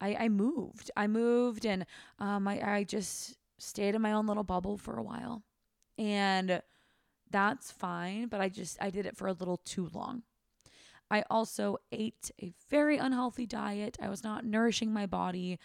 I, 0.00 0.14
I 0.14 0.28
moved. 0.28 0.90
I 0.96 1.06
moved 1.06 1.66
and 1.66 1.84
um, 2.18 2.46
I, 2.46 2.76
I 2.76 2.84
just 2.84 3.36
stayed 3.58 3.94
in 3.94 4.02
my 4.02 4.12
own 4.12 4.26
little 4.26 4.44
bubble 4.44 4.76
for 4.76 4.96
a 4.96 5.02
while. 5.02 5.42
And 5.96 6.62
that's 7.30 7.70
fine, 7.70 8.28
but 8.28 8.40
I 8.40 8.48
just 8.48 8.78
I 8.80 8.90
did 8.90 9.06
it 9.06 9.16
for 9.16 9.26
a 9.26 9.32
little 9.32 9.58
too 9.58 9.90
long. 9.92 10.22
I 11.10 11.24
also 11.30 11.78
ate 11.90 12.30
a 12.40 12.52
very 12.68 12.98
unhealthy 12.98 13.46
diet. 13.46 13.96
I 14.00 14.08
was 14.08 14.22
not 14.22 14.44
nourishing 14.44 14.92
my 14.92 15.06
body. 15.06 15.58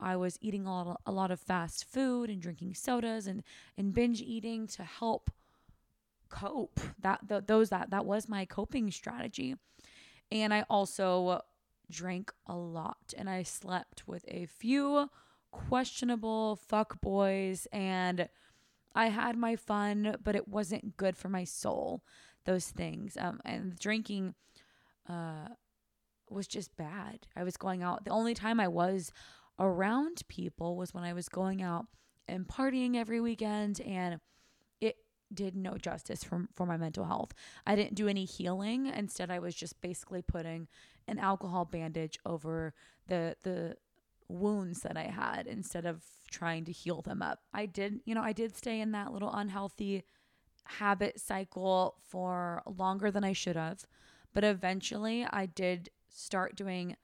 I 0.00 0.16
was 0.16 0.38
eating 0.40 0.66
a 0.66 0.70
lot, 0.70 1.00
a 1.06 1.12
lot 1.12 1.30
of 1.30 1.40
fast 1.40 1.84
food 1.84 2.30
and 2.30 2.40
drinking 2.40 2.74
sodas 2.74 3.26
and, 3.26 3.42
and 3.76 3.94
binge 3.94 4.20
eating 4.20 4.66
to 4.68 4.84
help 4.84 5.30
cope. 6.28 6.80
That 7.00 7.20
the, 7.26 7.42
those 7.44 7.70
that 7.70 7.90
that 7.90 8.04
was 8.04 8.28
my 8.28 8.44
coping 8.44 8.90
strategy. 8.90 9.56
And 10.30 10.52
I 10.52 10.64
also 10.68 11.42
drank 11.90 12.32
a 12.46 12.56
lot 12.56 13.14
and 13.16 13.28
I 13.28 13.42
slept 13.42 14.06
with 14.06 14.24
a 14.28 14.46
few 14.46 15.08
questionable 15.50 16.56
fuck 16.56 17.00
boys 17.00 17.66
and 17.72 18.28
I 18.94 19.06
had 19.06 19.36
my 19.36 19.56
fun, 19.56 20.16
but 20.22 20.34
it 20.34 20.48
wasn't 20.48 20.96
good 20.96 21.16
for 21.16 21.28
my 21.28 21.44
soul. 21.44 22.02
Those 22.44 22.66
things. 22.66 23.16
Um, 23.18 23.40
and 23.44 23.78
drinking 23.78 24.34
uh, 25.08 25.48
was 26.30 26.46
just 26.46 26.76
bad. 26.76 27.26
I 27.36 27.44
was 27.44 27.56
going 27.56 27.82
out. 27.82 28.04
The 28.04 28.10
only 28.10 28.34
time 28.34 28.58
I 28.58 28.68
was 28.68 29.12
around 29.58 30.22
people 30.28 30.76
was 30.76 30.94
when 30.94 31.04
I 31.04 31.12
was 31.12 31.28
going 31.28 31.62
out 31.62 31.86
and 32.26 32.46
partying 32.46 32.96
every 32.96 33.20
weekend, 33.20 33.80
and 33.80 34.20
did 35.32 35.56
no 35.56 35.76
justice 35.76 36.24
for, 36.24 36.46
for 36.54 36.66
my 36.66 36.76
mental 36.76 37.04
health. 37.04 37.32
I 37.66 37.76
didn't 37.76 37.94
do 37.94 38.08
any 38.08 38.24
healing. 38.24 38.86
Instead, 38.86 39.30
I 39.30 39.38
was 39.38 39.54
just 39.54 39.80
basically 39.80 40.22
putting 40.22 40.68
an 41.06 41.18
alcohol 41.18 41.64
bandage 41.64 42.18
over 42.26 42.74
the 43.06 43.36
the 43.42 43.76
wounds 44.28 44.80
that 44.80 44.96
I 44.96 45.04
had 45.04 45.46
instead 45.46 45.86
of 45.86 46.02
trying 46.30 46.64
to 46.66 46.72
heal 46.72 47.00
them 47.00 47.22
up. 47.22 47.40
I 47.54 47.64
did, 47.64 48.00
you 48.04 48.14
know, 48.14 48.22
I 48.22 48.32
did 48.32 48.54
stay 48.56 48.80
in 48.80 48.92
that 48.92 49.12
little 49.12 49.32
unhealthy 49.32 50.04
habit 50.64 51.18
cycle 51.18 51.96
for 52.06 52.62
longer 52.66 53.10
than 53.10 53.24
I 53.24 53.32
should 53.32 53.56
have. 53.56 53.86
But 54.34 54.44
eventually 54.44 55.26
I 55.30 55.46
did 55.46 55.88
start 56.10 56.56
doing 56.56 56.96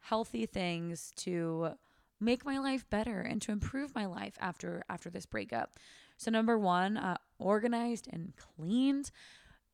healthy 0.00 0.46
things 0.46 1.12
to 1.16 1.74
make 2.18 2.44
my 2.44 2.58
life 2.58 2.88
better 2.90 3.20
and 3.20 3.40
to 3.42 3.52
improve 3.52 3.94
my 3.94 4.06
life 4.06 4.34
after 4.40 4.82
after 4.88 5.10
this 5.10 5.26
breakup. 5.26 5.76
So 6.22 6.30
number 6.30 6.56
1, 6.56 6.96
uh, 6.96 7.16
organized 7.40 8.08
and 8.12 8.32
cleaned. 8.36 9.10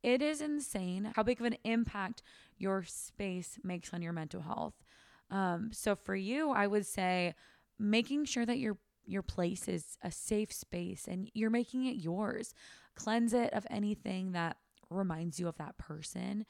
It 0.01 0.23
is 0.23 0.41
insane 0.41 1.11
how 1.15 1.21
big 1.21 1.39
of 1.39 1.45
an 1.45 1.57
impact 1.63 2.23
your 2.57 2.83
space 2.83 3.59
makes 3.63 3.93
on 3.93 4.01
your 4.01 4.13
mental 4.13 4.41
health. 4.41 4.73
Um, 5.29 5.69
so 5.71 5.95
for 5.95 6.15
you, 6.15 6.49
I 6.49 6.65
would 6.65 6.87
say 6.87 7.35
making 7.77 8.25
sure 8.25 8.47
that 8.47 8.57
your 8.57 8.77
your 9.05 9.21
place 9.21 9.67
is 9.67 9.97
a 10.03 10.11
safe 10.11 10.51
space 10.51 11.07
and 11.07 11.29
you're 11.35 11.51
making 11.51 11.85
it 11.85 11.97
yours. 11.97 12.53
Cleanse 12.95 13.33
it 13.33 13.53
of 13.53 13.65
anything 13.69 14.31
that 14.31 14.57
reminds 14.89 15.39
you 15.39 15.47
of 15.47 15.57
that 15.57 15.77
person. 15.77 16.45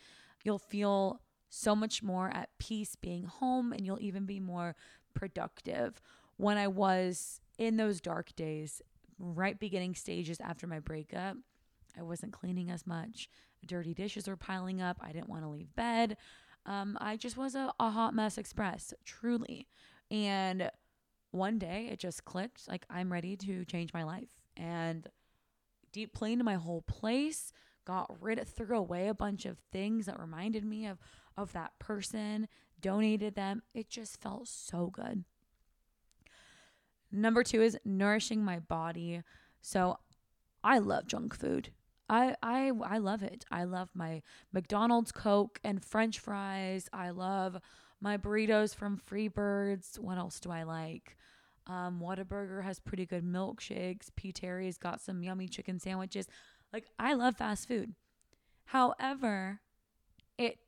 You'll 0.46 0.60
feel 0.60 1.22
so 1.50 1.76
much 1.76 2.04
more 2.04 2.30
at 2.30 2.50
peace 2.58 2.96
being 2.96 3.26
home 3.26 3.74
and 3.74 3.86
you'll 3.86 4.02
even 4.02 4.26
be 4.26 4.40
more 4.40 4.76
productive. 5.14 6.02
When 6.38 6.58
I 6.58 6.68
was 6.68 7.42
in 7.58 7.78
those 7.78 8.02
dark 8.02 8.36
days, 8.36 8.82
right 9.20 9.60
beginning 9.60 9.96
stages 9.96 10.40
after 10.40 10.66
my 10.66 10.80
breakup, 10.80 11.38
I 11.98 12.04
wasn't 12.04 12.34
cleaning 12.34 12.72
as 12.72 12.88
much. 12.88 13.30
Dirty 13.66 13.94
dishes 13.94 14.28
were 14.28 14.38
piling 14.38 14.82
up. 14.82 14.98
I 15.02 15.12
didn't 15.12 15.30
want 15.30 15.44
to 15.44 15.50
leave 15.50 15.76
bed. 15.76 16.18
Um, 16.66 16.98
I 17.02 17.18
just 17.18 17.38
was 17.38 17.56
a, 17.56 17.74
a 17.80 17.90
hot 17.90 18.14
mess 18.14 18.38
express, 18.38 18.94
truly. 19.06 19.68
And 20.10 20.72
one 21.32 21.60
day 21.60 21.90
it 21.92 22.00
just 22.00 22.26
clicked 22.26 22.68
like, 22.68 22.86
I'm 22.90 23.12
ready 23.12 23.36
to 23.38 23.66
change 23.66 23.94
my 23.94 24.04
life. 24.04 24.30
And 24.56 25.08
deep 25.92 26.14
cleaned 26.14 26.44
my 26.44 26.56
whole 26.56 26.82
place, 26.82 27.52
got 27.86 28.12
rid 28.22 28.40
of, 28.40 28.48
threw 28.48 28.78
away 28.78 29.08
a 29.08 29.14
bunch 29.14 29.46
of 29.46 29.58
things 29.72 30.06
that 30.06 30.20
reminded 30.20 30.64
me 30.64 30.86
of, 30.86 31.00
of 31.38 31.54
that 31.54 31.72
person, 31.80 32.48
donated 32.80 33.36
them. 33.36 33.62
It 33.74 33.90
just 33.90 34.22
felt 34.22 34.48
so 34.48 34.88
good. 34.88 35.24
Number 37.12 37.44
two 37.44 37.62
is 37.62 37.78
nourishing 37.84 38.44
my 38.44 38.60
body. 38.60 39.22
So 39.62 39.98
I 40.64 40.80
love 40.80 41.08
junk 41.08 41.36
food. 41.36 41.72
I 42.08 42.36
I 42.42 42.72
I 42.84 42.98
love 42.98 43.24
it. 43.24 43.46
I 43.52 43.64
love 43.66 43.90
my 43.94 44.22
McDonald's 44.52 45.12
Coke 45.12 45.60
and 45.64 45.84
French 45.84 46.20
fries. 46.20 46.90
I 46.92 47.12
love 47.12 47.58
my 48.02 48.18
burritos 48.18 48.76
from 48.76 48.98
Freebirds. 48.98 50.00
What 50.00 50.18
else 50.18 50.40
do 50.40 50.52
I 50.52 50.64
like? 50.64 51.18
Um, 51.68 52.02
Whataburger 52.02 52.64
has 52.64 52.80
pretty 52.80 53.06
good 53.06 53.24
milkshakes. 53.24 54.10
P. 54.16 54.32
Terry's 54.32 54.78
got 54.78 55.02
some 55.02 55.22
yummy 55.22 55.48
chicken 55.48 55.80
sandwiches. 55.80 56.28
Like 56.74 56.86
I 56.98 57.14
love 57.14 57.38
fast 57.38 57.68
food. 57.68 57.94
However, 58.66 59.62
it 60.38 60.60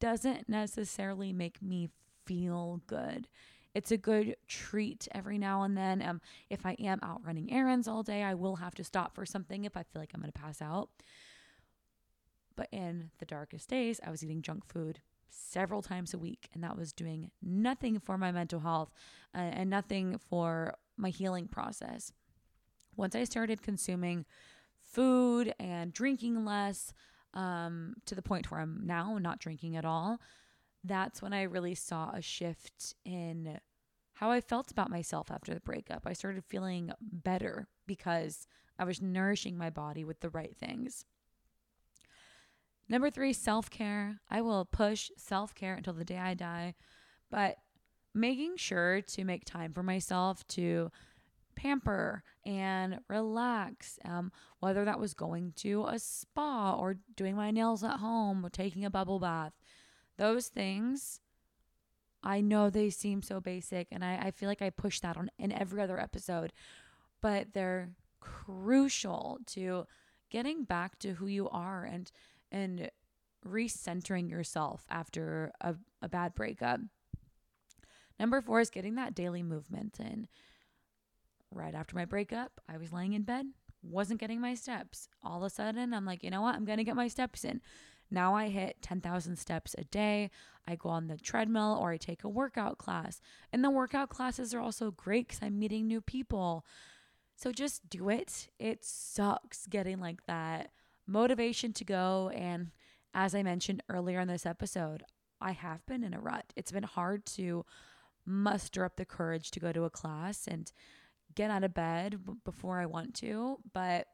doesn't 0.00 0.48
necessarily 0.48 1.32
make 1.32 1.62
me 1.62 1.88
feel 2.24 2.82
good. 2.86 3.28
It's 3.74 3.90
a 3.90 3.96
good 3.96 4.36
treat 4.46 5.08
every 5.12 5.36
now 5.36 5.62
and 5.62 5.76
then. 5.76 6.00
Um, 6.00 6.20
if 6.48 6.64
I 6.64 6.72
am 6.78 7.00
out 7.02 7.22
running 7.26 7.52
errands 7.52 7.88
all 7.88 8.02
day, 8.02 8.22
I 8.22 8.34
will 8.34 8.56
have 8.56 8.74
to 8.76 8.84
stop 8.84 9.14
for 9.14 9.26
something 9.26 9.64
if 9.64 9.76
I 9.76 9.82
feel 9.82 10.00
like 10.00 10.12
I'm 10.14 10.20
going 10.20 10.32
to 10.32 10.40
pass 10.40 10.62
out. 10.62 10.90
But 12.56 12.68
in 12.70 13.10
the 13.18 13.26
darkest 13.26 13.68
days, 13.68 14.00
I 14.06 14.10
was 14.10 14.22
eating 14.22 14.42
junk 14.42 14.64
food 14.64 15.00
several 15.28 15.82
times 15.82 16.14
a 16.14 16.18
week, 16.18 16.48
and 16.54 16.62
that 16.62 16.76
was 16.76 16.92
doing 16.92 17.30
nothing 17.42 17.98
for 17.98 18.16
my 18.16 18.30
mental 18.30 18.60
health 18.60 18.92
uh, 19.34 19.38
and 19.38 19.68
nothing 19.68 20.18
for 20.18 20.74
my 20.96 21.10
healing 21.10 21.48
process. 21.48 22.12
Once 22.96 23.16
I 23.16 23.24
started 23.24 23.60
consuming 23.60 24.24
food 24.80 25.52
and 25.58 25.92
drinking 25.92 26.44
less, 26.44 26.92
um, 27.34 27.94
to 28.06 28.14
the 28.14 28.22
point 28.22 28.50
where 28.50 28.60
I'm 28.60 28.82
now 28.84 29.18
not 29.18 29.40
drinking 29.40 29.76
at 29.76 29.84
all, 29.84 30.20
that's 30.84 31.22
when 31.22 31.32
I 31.32 31.42
really 31.42 31.74
saw 31.74 32.10
a 32.10 32.20
shift 32.20 32.94
in 33.04 33.58
how 34.14 34.30
I 34.30 34.40
felt 34.40 34.70
about 34.70 34.90
myself 34.90 35.30
after 35.30 35.54
the 35.54 35.60
breakup. 35.60 36.02
I 36.06 36.12
started 36.12 36.44
feeling 36.44 36.92
better 37.00 37.66
because 37.86 38.46
I 38.78 38.84
was 38.84 39.00
nourishing 39.02 39.56
my 39.56 39.70
body 39.70 40.04
with 40.04 40.20
the 40.20 40.30
right 40.30 40.54
things. 40.56 41.04
Number 42.88 43.10
three, 43.10 43.32
self 43.32 43.70
care. 43.70 44.20
I 44.30 44.42
will 44.42 44.66
push 44.66 45.10
self 45.16 45.54
care 45.54 45.74
until 45.74 45.94
the 45.94 46.04
day 46.04 46.18
I 46.18 46.34
die, 46.34 46.74
but 47.30 47.56
making 48.14 48.56
sure 48.56 49.00
to 49.00 49.24
make 49.24 49.44
time 49.44 49.72
for 49.72 49.82
myself 49.82 50.46
to 50.48 50.90
pamper 51.56 52.22
and 52.44 53.00
relax. 53.08 53.98
Um, 54.04 54.32
whether 54.60 54.84
that 54.84 55.00
was 55.00 55.14
going 55.14 55.52
to 55.56 55.86
a 55.86 55.98
spa 55.98 56.74
or 56.74 56.98
doing 57.16 57.36
my 57.36 57.50
nails 57.50 57.82
at 57.82 57.98
home 57.98 58.44
or 58.44 58.50
taking 58.50 58.84
a 58.84 58.90
bubble 58.90 59.18
bath 59.18 59.52
those 60.16 60.48
things 60.48 61.20
i 62.22 62.40
know 62.40 62.70
they 62.70 62.90
seem 62.90 63.22
so 63.22 63.40
basic 63.40 63.88
and 63.90 64.04
i, 64.04 64.16
I 64.26 64.30
feel 64.30 64.48
like 64.48 64.62
i 64.62 64.70
push 64.70 65.00
that 65.00 65.16
on 65.16 65.30
in 65.38 65.52
every 65.52 65.82
other 65.82 65.98
episode 66.00 66.52
but 67.20 67.54
they're 67.54 67.90
crucial 68.20 69.38
to 69.46 69.86
getting 70.30 70.64
back 70.64 70.98
to 70.98 71.14
who 71.14 71.26
you 71.26 71.48
are 71.48 71.84
and 71.84 72.10
and 72.50 72.90
recentering 73.46 74.30
yourself 74.30 74.84
after 74.90 75.52
a, 75.60 75.74
a 76.00 76.08
bad 76.08 76.34
breakup. 76.34 76.80
Number 78.18 78.40
four 78.40 78.60
is 78.60 78.70
getting 78.70 78.94
that 78.94 79.14
daily 79.14 79.42
movement 79.42 79.98
in. 80.00 80.28
Right 81.50 81.74
after 81.74 81.94
my 81.94 82.04
breakup 82.04 82.60
i 82.68 82.76
was 82.76 82.92
laying 82.92 83.12
in 83.12 83.22
bed 83.22 83.46
wasn't 83.82 84.20
getting 84.20 84.40
my 84.40 84.54
steps. 84.54 85.08
All 85.22 85.38
of 85.38 85.44
a 85.44 85.50
sudden 85.50 85.94
i'm 85.94 86.04
like 86.04 86.22
you 86.22 86.30
know 86.30 86.42
what? 86.42 86.56
I'm 86.56 86.64
gonna 86.64 86.84
get 86.84 86.96
my 86.96 87.08
steps 87.08 87.44
in 87.44 87.60
now 88.10 88.34
I 88.34 88.48
hit 88.48 88.82
10,000 88.82 89.36
steps 89.36 89.74
a 89.78 89.84
day. 89.84 90.30
I 90.66 90.76
go 90.76 90.88
on 90.88 91.08
the 91.08 91.18
treadmill 91.18 91.78
or 91.80 91.90
I 91.90 91.96
take 91.96 92.24
a 92.24 92.28
workout 92.28 92.78
class. 92.78 93.20
And 93.52 93.62
the 93.62 93.70
workout 93.70 94.08
classes 94.08 94.54
are 94.54 94.60
also 94.60 94.90
great 94.90 95.28
because 95.28 95.42
I'm 95.42 95.58
meeting 95.58 95.86
new 95.86 96.00
people. 96.00 96.64
So 97.36 97.52
just 97.52 97.88
do 97.90 98.08
it. 98.08 98.48
It 98.58 98.84
sucks 98.84 99.66
getting 99.66 100.00
like 100.00 100.24
that 100.26 100.70
motivation 101.06 101.72
to 101.74 101.84
go. 101.84 102.30
And 102.34 102.70
as 103.12 103.34
I 103.34 103.42
mentioned 103.42 103.82
earlier 103.88 104.20
in 104.20 104.28
this 104.28 104.46
episode, 104.46 105.04
I 105.40 105.52
have 105.52 105.84
been 105.86 106.04
in 106.04 106.14
a 106.14 106.20
rut. 106.20 106.52
It's 106.56 106.72
been 106.72 106.84
hard 106.84 107.26
to 107.26 107.66
muster 108.24 108.84
up 108.84 108.96
the 108.96 109.04
courage 109.04 109.50
to 109.50 109.60
go 109.60 109.72
to 109.72 109.84
a 109.84 109.90
class 109.90 110.46
and 110.46 110.70
get 111.34 111.50
out 111.50 111.64
of 111.64 111.74
bed 111.74 112.20
before 112.44 112.78
I 112.78 112.86
want 112.86 113.14
to. 113.16 113.58
But 113.72 114.06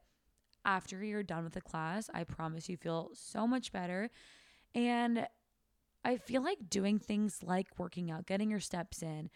after 0.65 1.03
you're 1.03 1.23
done 1.23 1.43
with 1.43 1.53
the 1.53 1.61
class, 1.61 2.09
I 2.13 2.23
promise 2.23 2.69
you 2.69 2.77
feel 2.77 3.11
so 3.13 3.47
much 3.47 3.71
better. 3.71 4.09
And 4.75 5.27
I 6.03 6.17
feel 6.17 6.43
like 6.43 6.69
doing 6.69 6.99
things 6.99 7.39
like 7.43 7.67
working 7.77 8.11
out, 8.11 8.25
getting 8.25 8.49
your 8.49 8.59
steps 8.59 9.01
in, 9.03 9.29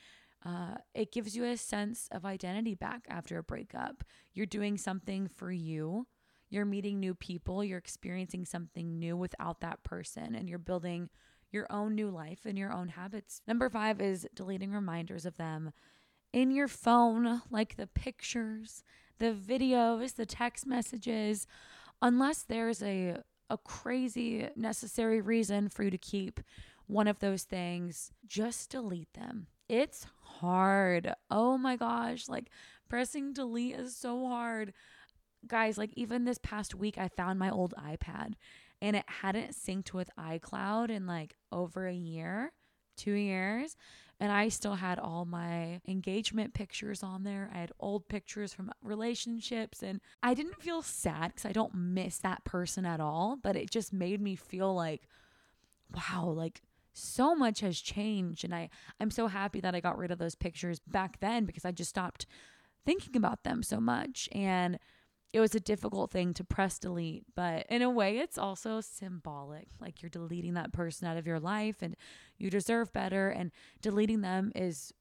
uh, 0.45 0.75
it 0.93 1.11
gives 1.11 1.35
you 1.35 1.43
a 1.45 1.57
sense 1.57 2.07
of 2.11 2.25
identity 2.25 2.75
back 2.75 3.05
after 3.09 3.37
a 3.37 3.43
breakup. 3.43 4.03
You're 4.33 4.45
doing 4.45 4.77
something 4.77 5.27
for 5.27 5.51
you. 5.51 6.07
You're 6.49 6.65
meeting 6.65 6.99
new 6.99 7.15
people. 7.15 7.63
You're 7.63 7.79
experiencing 7.79 8.45
something 8.45 8.99
new 8.99 9.17
without 9.17 9.61
that 9.61 9.83
person, 9.83 10.35
and 10.35 10.47
you're 10.47 10.59
building 10.59 11.09
your 11.51 11.65
own 11.71 11.95
new 11.95 12.09
life 12.09 12.41
and 12.45 12.57
your 12.57 12.71
own 12.71 12.89
habits. 12.89 13.41
Number 13.47 13.69
five 13.69 14.01
is 14.01 14.27
deleting 14.35 14.71
reminders 14.71 15.25
of 15.25 15.37
them 15.37 15.71
in 16.35 16.51
your 16.51 16.67
phone, 16.67 17.41
like 17.49 17.77
the 17.77 17.87
pictures 17.87 18.83
the 19.17 19.33
videos, 19.33 20.15
the 20.15 20.25
text 20.25 20.67
messages, 20.67 21.47
unless 22.01 22.43
there's 22.43 22.83
a 22.83 23.17
a 23.49 23.57
crazy 23.59 24.49
necessary 24.55 25.21
reason 25.21 25.69
for 25.69 25.83
you 25.83 25.91
to 25.91 25.99
keep 25.99 26.41
one 26.87 27.07
of 27.07 27.19
those 27.19 27.43
things, 27.43 28.11
just 28.25 28.71
delete 28.71 29.13
them. 29.13 29.45
It's 29.69 30.07
hard. 30.19 31.13
Oh 31.29 31.55
my 31.57 31.75
gosh, 31.75 32.27
like 32.27 32.49
pressing 32.89 33.33
delete 33.33 33.75
is 33.75 33.95
so 33.95 34.27
hard. 34.27 34.73
Guys, 35.47 35.77
like 35.77 35.91
even 35.95 36.25
this 36.25 36.39
past 36.39 36.73
week, 36.73 36.97
I 36.97 37.07
found 37.07 37.37
my 37.37 37.51
old 37.51 37.75
iPad 37.77 38.33
and 38.81 38.95
it 38.95 39.05
hadn't 39.07 39.51
synced 39.51 39.93
with 39.93 40.09
iCloud 40.19 40.89
in 40.89 41.05
like 41.05 41.35
over 41.51 41.87
a 41.87 41.93
year, 41.93 42.51
two 42.95 43.13
years. 43.13 43.75
And 44.19 44.31
I 44.31 44.47
still 44.47 44.75
had 44.75 44.97
all 44.97 45.25
my 45.25 45.81
engagement 45.87 46.53
pictures 46.53 47.03
on 47.03 47.23
there. 47.23 47.51
I 47.53 47.57
had 47.57 47.73
old 47.79 48.07
pictures 48.07 48.53
from 48.53 48.71
relationships. 48.81 49.83
And 49.83 49.99
I 50.23 50.33
didn't 50.33 50.61
feel 50.61 50.81
sad 50.81 51.29
because 51.29 51.45
I 51.45 51.51
don't 51.51 51.75
miss 51.75 52.19
that 52.19 52.45
person 52.45 52.85
at 52.85 53.01
all. 53.01 53.37
But 53.41 53.57
it 53.57 53.69
just 53.69 53.91
made 53.91 54.21
me 54.21 54.35
feel 54.37 54.73
like, 54.73 55.09
wow, 55.93 56.27
like 56.27 56.61
so 56.93 57.35
much 57.35 57.59
has 57.59 57.79
changed. 57.79 58.45
And 58.45 58.55
I, 58.55 58.69
I'm 59.01 59.11
so 59.11 59.27
happy 59.27 59.59
that 59.59 59.75
I 59.75 59.81
got 59.81 59.97
rid 59.97 60.11
of 60.11 60.17
those 60.17 60.35
pictures 60.35 60.79
back 60.79 61.19
then 61.19 61.43
because 61.43 61.65
I 61.65 61.71
just 61.71 61.89
stopped 61.89 62.25
thinking 62.85 63.17
about 63.17 63.43
them 63.43 63.63
so 63.63 63.81
much. 63.81 64.29
And 64.31 64.79
it 65.33 65.39
was 65.39 65.53
a 65.53 65.59
difficult 65.59 66.11
thing 66.11 66.33
to 66.35 66.43
press 66.43 66.79
delete, 66.79 67.25
but 67.35 67.65
in 67.69 67.81
a 67.81 67.89
way, 67.89 68.19
it's 68.19 68.37
also 68.37 68.79
symbolic. 68.79 69.67
Like 69.79 70.01
you're 70.01 70.09
deleting 70.09 70.53
that 70.53 70.71
person 70.71 71.07
out 71.07 71.17
of 71.17 71.27
your 71.27 71.39
life 71.39 71.81
and 71.81 71.95
you 72.37 72.49
deserve 72.49 72.93
better. 72.93 73.29
And 73.29 73.51
deleting 73.81 74.21
them 74.21 74.51
is 74.55 74.93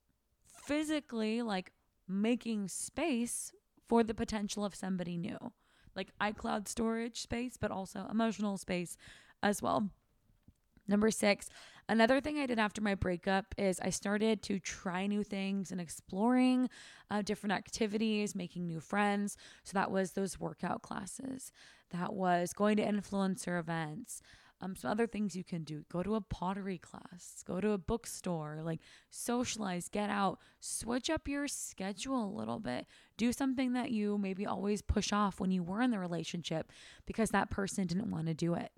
physically 0.45 1.43
like 1.43 1.73
making 2.09 2.69
space 2.69 3.53
for 3.87 4.03
the 4.03 4.15
potential 4.15 4.65
of 4.65 4.75
somebody 4.75 5.17
new, 5.17 5.53
like 5.95 6.09
iCloud 6.21 6.67
storage 6.67 7.21
space, 7.21 7.57
but 7.57 7.71
also 7.71 8.07
emotional 8.11 8.57
space 8.57 8.97
as 9.43 9.63
well. 9.63 9.91
Number 10.87 11.11
six, 11.11 11.49
Another 11.89 12.21
thing 12.21 12.39
I 12.39 12.47
did 12.47 12.59
after 12.59 12.81
my 12.81 12.95
breakup 12.95 13.55
is 13.59 13.79
I 13.79 13.91
started 13.91 14.43
to 14.45 14.59
try 14.59 15.07
new 15.07 15.23
things 15.23 15.71
and 15.71 15.81
exploring 15.81 16.71
uh, 17.11 17.21
different 17.21 17.53
activities, 17.53 18.35
making 18.35 18.67
new 18.67 18.81
friends. 18.81 19.37
So 19.65 19.73
that 19.75 19.91
was 19.91 20.13
those 20.13 20.41
workout 20.41 20.81
classes, 20.81 21.53
that 21.91 22.15
was 22.15 22.55
going 22.55 22.79
to 22.79 22.87
influencer 22.87 23.61
events. 23.61 24.23
Um, 24.63 24.77
some 24.77 24.91
other 24.91 25.07
things 25.07 25.37
you 25.37 25.45
can 25.45 25.63
do 25.63 25.85
go 25.93 26.03
to 26.03 26.15
a 26.15 26.23
pottery 26.23 26.79
class, 26.79 27.43
go 27.47 27.61
to 27.61 27.73
a 27.73 27.79
bookstore, 27.79 28.61
like 28.63 28.81
socialize, 29.11 29.89
get 29.91 30.09
out, 30.09 30.39
switch 30.61 31.11
up 31.11 31.29
your 31.29 31.49
schedule 31.49 32.25
a 32.25 32.39
little 32.39 32.61
bit. 32.61 32.87
Do 33.19 33.31
something 33.33 33.75
that 33.75 33.91
you 33.91 34.17
maybe 34.17 34.47
always 34.47 34.81
push 34.81 35.13
off 35.13 35.39
when 35.39 35.51
you 35.51 35.63
were 35.63 35.83
in 35.83 35.91
the 35.91 35.99
relationship 35.99 36.73
because 37.05 37.29
that 37.31 37.51
person 37.51 37.87
didn't 37.87 38.11
want 38.11 38.29
to 38.29 38.35
do 38.35 38.55
it. 38.55 38.71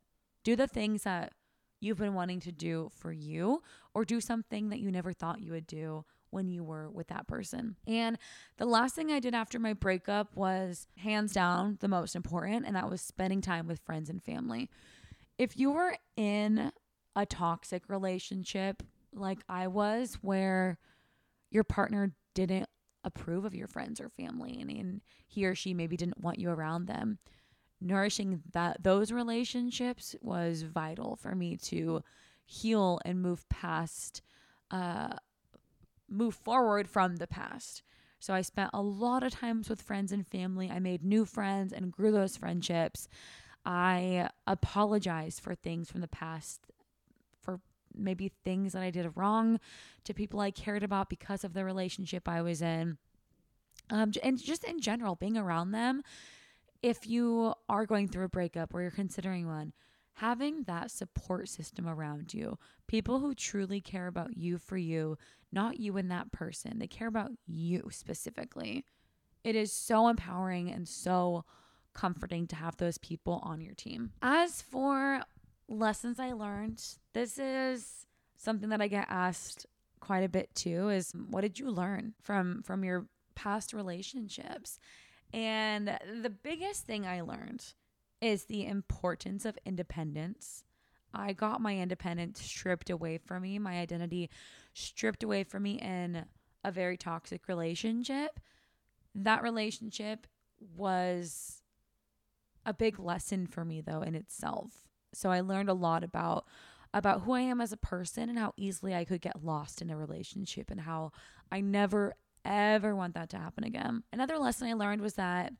Do 0.43 0.57
the 0.57 0.67
things 0.67 1.05
that 1.05 1.35
you've 1.81 1.99
been 1.99 2.15
wanting 2.15 2.41
to 2.41 2.53
do 2.53 2.91
for 2.97 3.13
you 3.13 3.63
or 3.95 4.05
do 4.05 4.21
something 4.21 4.71
that 4.71 4.81
you 4.81 4.91
never 4.91 5.13
thought 5.13 5.41
you 5.41 5.53
would 5.53 5.67
do 5.67 6.05
when 6.31 6.49
you 6.49 6.65
were 6.65 6.91
with 6.91 7.09
that 7.09 7.27
person. 7.27 7.77
And 7.87 8.19
the 8.59 8.67
last 8.67 8.95
thing 8.95 9.11
I 9.11 9.21
did 9.21 9.35
after 9.35 9.59
my 9.59 9.73
breakup 9.73 10.37
was 10.37 10.87
hands 10.99 11.33
down 11.33 11.79
the 11.81 11.89
most 11.89 12.17
important, 12.17 12.67
and 12.67 12.77
that 12.77 12.91
was 12.91 13.01
spending 13.01 13.41
time 13.41 13.67
with 13.67 13.81
friends 13.81 14.11
and 14.11 14.23
family. 14.23 14.69
If 15.39 15.57
you 15.57 15.71
were 15.71 15.97
in 16.17 16.73
a 17.15 17.27
toxic 17.27 17.89
relationship 17.89 18.83
like 19.13 19.39
I 19.49 19.69
was, 19.69 20.19
where 20.21 20.79
your 21.51 21.65
partner 21.65 22.15
didn't 22.35 22.69
approve 23.05 23.45
of 23.45 23.55
your 23.55 23.69
friends 23.69 24.01
or 24.01 24.09
family 24.11 24.59
and, 24.61 24.71
and 24.71 25.01
he 25.27 25.47
or 25.47 25.55
she 25.55 25.73
maybe 25.73 25.97
didn't 25.97 26.21
want 26.21 26.39
you 26.39 26.51
around 26.51 26.87
them, 26.87 27.19
nourishing 27.81 28.43
that 28.53 28.83
those 28.83 29.13
relationships 29.13 30.15
was 30.23 30.63
vital 30.63 31.17
for 31.17 31.35
me 31.35 31.57
to 31.57 32.03
heal 32.45 33.01
and 33.05 33.21
move 33.21 33.49
past 33.49 34.23
uh 34.71 35.17
move 36.09 36.35
forward 36.35 36.89
from 36.89 37.17
the 37.17 37.27
past. 37.27 37.83
So 38.19 38.33
i 38.35 38.41
spent 38.41 38.71
a 38.73 38.83
lot 38.83 39.23
of 39.23 39.33
times 39.33 39.69
with 39.69 39.83
friends 39.83 40.13
and 40.13 40.27
family. 40.27 40.71
I 40.71 40.79
made 40.79 41.05
new 41.05 41.25
friends 41.25 41.73
and 41.73 41.93
grew 41.93 42.13
those 42.13 42.37
friendships. 42.37 43.09
I 43.65 44.31
apologized 44.47 45.41
for 45.41 45.55
things 45.55 45.91
from 45.91 46.01
the 46.01 46.09
past 46.09 46.61
for 47.43 47.61
maybe 47.95 48.31
things 48.45 48.73
that 48.73 48.83
i 48.83 48.91
did 48.91 49.11
wrong 49.17 49.59
to 50.05 50.13
people 50.15 50.41
i 50.41 50.51
cared 50.51 50.83
about 50.83 51.09
because 51.09 51.45
of 51.45 51.55
the 51.55 51.65
relationship 51.65 52.29
i 52.29 52.43
was 52.43 52.63
in. 52.63 52.99
Um, 53.91 54.13
and 54.23 54.43
just 54.43 54.65
in 54.65 54.81
general 54.81 55.15
being 55.15 55.37
around 55.37 55.71
them 55.71 56.03
if 56.87 57.05
you 57.05 57.53
are 57.69 57.85
going 57.85 58.07
through 58.07 58.27
a 58.27 58.29
breakup 58.29 58.73
or 58.73 58.81
you're 58.81 58.93
considering 58.93 59.49
one, 59.49 59.73
having 60.15 60.63
that 60.63 60.89
support 60.89 61.49
system 61.49 61.89
around 61.89 62.33
you, 62.33 62.57
people 62.87 63.19
who 63.19 63.35
truly 63.35 63.81
care 63.81 64.07
about 64.07 64.37
you 64.37 64.57
for 64.57 64.77
you, 64.77 65.19
not 65.51 65.81
you 65.81 65.97
and 65.97 66.09
that 66.13 66.31
person, 66.31 66.79
they 66.79 66.87
care 66.87 67.09
about 67.09 67.33
you 67.45 67.89
specifically. 67.91 68.85
It 69.43 69.57
is 69.57 69.73
so 69.73 70.07
empowering 70.07 70.71
and 70.71 70.87
so 70.87 71.45
comforting 71.93 72.47
to 72.47 72.57
have 72.57 72.77
those 72.77 72.99
people 72.99 73.41
on 73.43 73.61
your 73.61 73.75
team. 73.75 74.13
As 74.23 74.63
for 74.63 75.23
lessons 75.69 76.21
I 76.21 76.35
learned, 76.35 76.81
this 77.15 77.37
is 77.37 78.07
something 78.37 78.69
that 78.69 78.81
I 78.81 78.87
get 78.87 79.07
asked 79.09 79.67
quite 79.99 80.23
a 80.23 80.29
bit 80.29 80.55
too 80.55 80.89
is 80.91 81.11
what 81.31 81.41
did 81.41 81.59
you 81.59 81.69
learn 81.69 82.15
from 82.23 82.63
from 82.63 82.85
your 82.85 83.07
past 83.35 83.73
relationships? 83.73 84.79
And 85.33 85.99
the 86.23 86.31
biggest 86.31 86.87
thing 86.87 87.07
I 87.07 87.21
learned 87.21 87.65
is 88.21 88.45
the 88.45 88.67
importance 88.67 89.45
of 89.45 89.59
independence. 89.65 90.65
I 91.13 91.33
got 91.33 91.61
my 91.61 91.77
independence 91.77 92.43
stripped 92.43 92.91
away 92.91 93.19
from 93.19 93.43
me, 93.43 93.59
my 93.59 93.79
identity 93.79 94.31
stripped 94.75 95.23
away 95.23 95.45
from 95.45 95.63
me 95.63 95.81
in 95.81 96.25
a 96.65 96.71
very 96.71 96.97
toxic 96.97 97.49
relationship. 97.49 98.41
That 99.15 99.43
relationship 99.43 100.27
was 100.77 101.63
a 102.65 102.75
big 102.75 102.99
lesson 102.99 103.47
for 103.47 103.65
me 103.65 103.81
though 103.81 104.03
in 104.03 104.15
itself. 104.15 104.89
So 105.15 105.31
I 105.31 105.41
learned 105.41 105.69
a 105.69 105.75
lot 105.75 106.05
about 106.05 106.47
about 106.93 107.23
who 107.23 107.33
I 107.33 107.41
am 107.41 107.61
as 107.61 107.73
a 107.73 107.77
person 107.77 108.29
and 108.29 108.39
how 108.39 108.55
easily 108.57 108.95
I 108.95 109.05
could 109.05 109.21
get 109.21 109.45
lost 109.45 109.83
in 109.83 109.91
a 109.91 109.97
relationship 109.97 110.71
and 110.71 110.81
how 110.81 111.13
I 111.53 111.61
never 111.61 112.15
ever 112.47 112.95
want 112.95 113.15
that 113.15 113.31
to 113.31 113.39
happen 113.39 113.65
again. 113.65 114.03
Another 114.13 114.39
lesson 114.39 114.69
I 114.69 114.75
learned 114.75 115.03
was 115.03 115.15
that, 115.15 115.53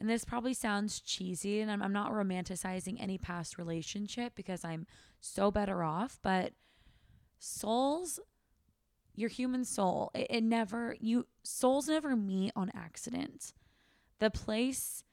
and 0.00 0.08
this 0.08 0.24
probably 0.24 0.54
sounds 0.54 1.00
cheesy, 1.00 1.60
and 1.60 1.70
I'm, 1.70 1.82
I'm 1.82 1.92
not 1.92 2.12
romanticizing 2.12 3.00
any 3.00 3.18
past 3.18 3.58
relationship 3.58 4.34
because 4.34 4.64
I'm 4.64 4.86
so 5.20 5.50
better 5.50 5.82
off, 5.82 6.18
but 6.22 6.52
souls, 7.38 8.20
your 9.14 9.28
human 9.28 9.64
soul, 9.64 10.10
it, 10.14 10.26
it 10.30 10.42
never, 10.42 10.96
you, 11.00 11.26
souls 11.42 11.88
never 11.88 12.16
meet 12.16 12.52
on 12.56 12.70
accident. 12.74 13.52
The 14.18 14.30
place 14.30 15.04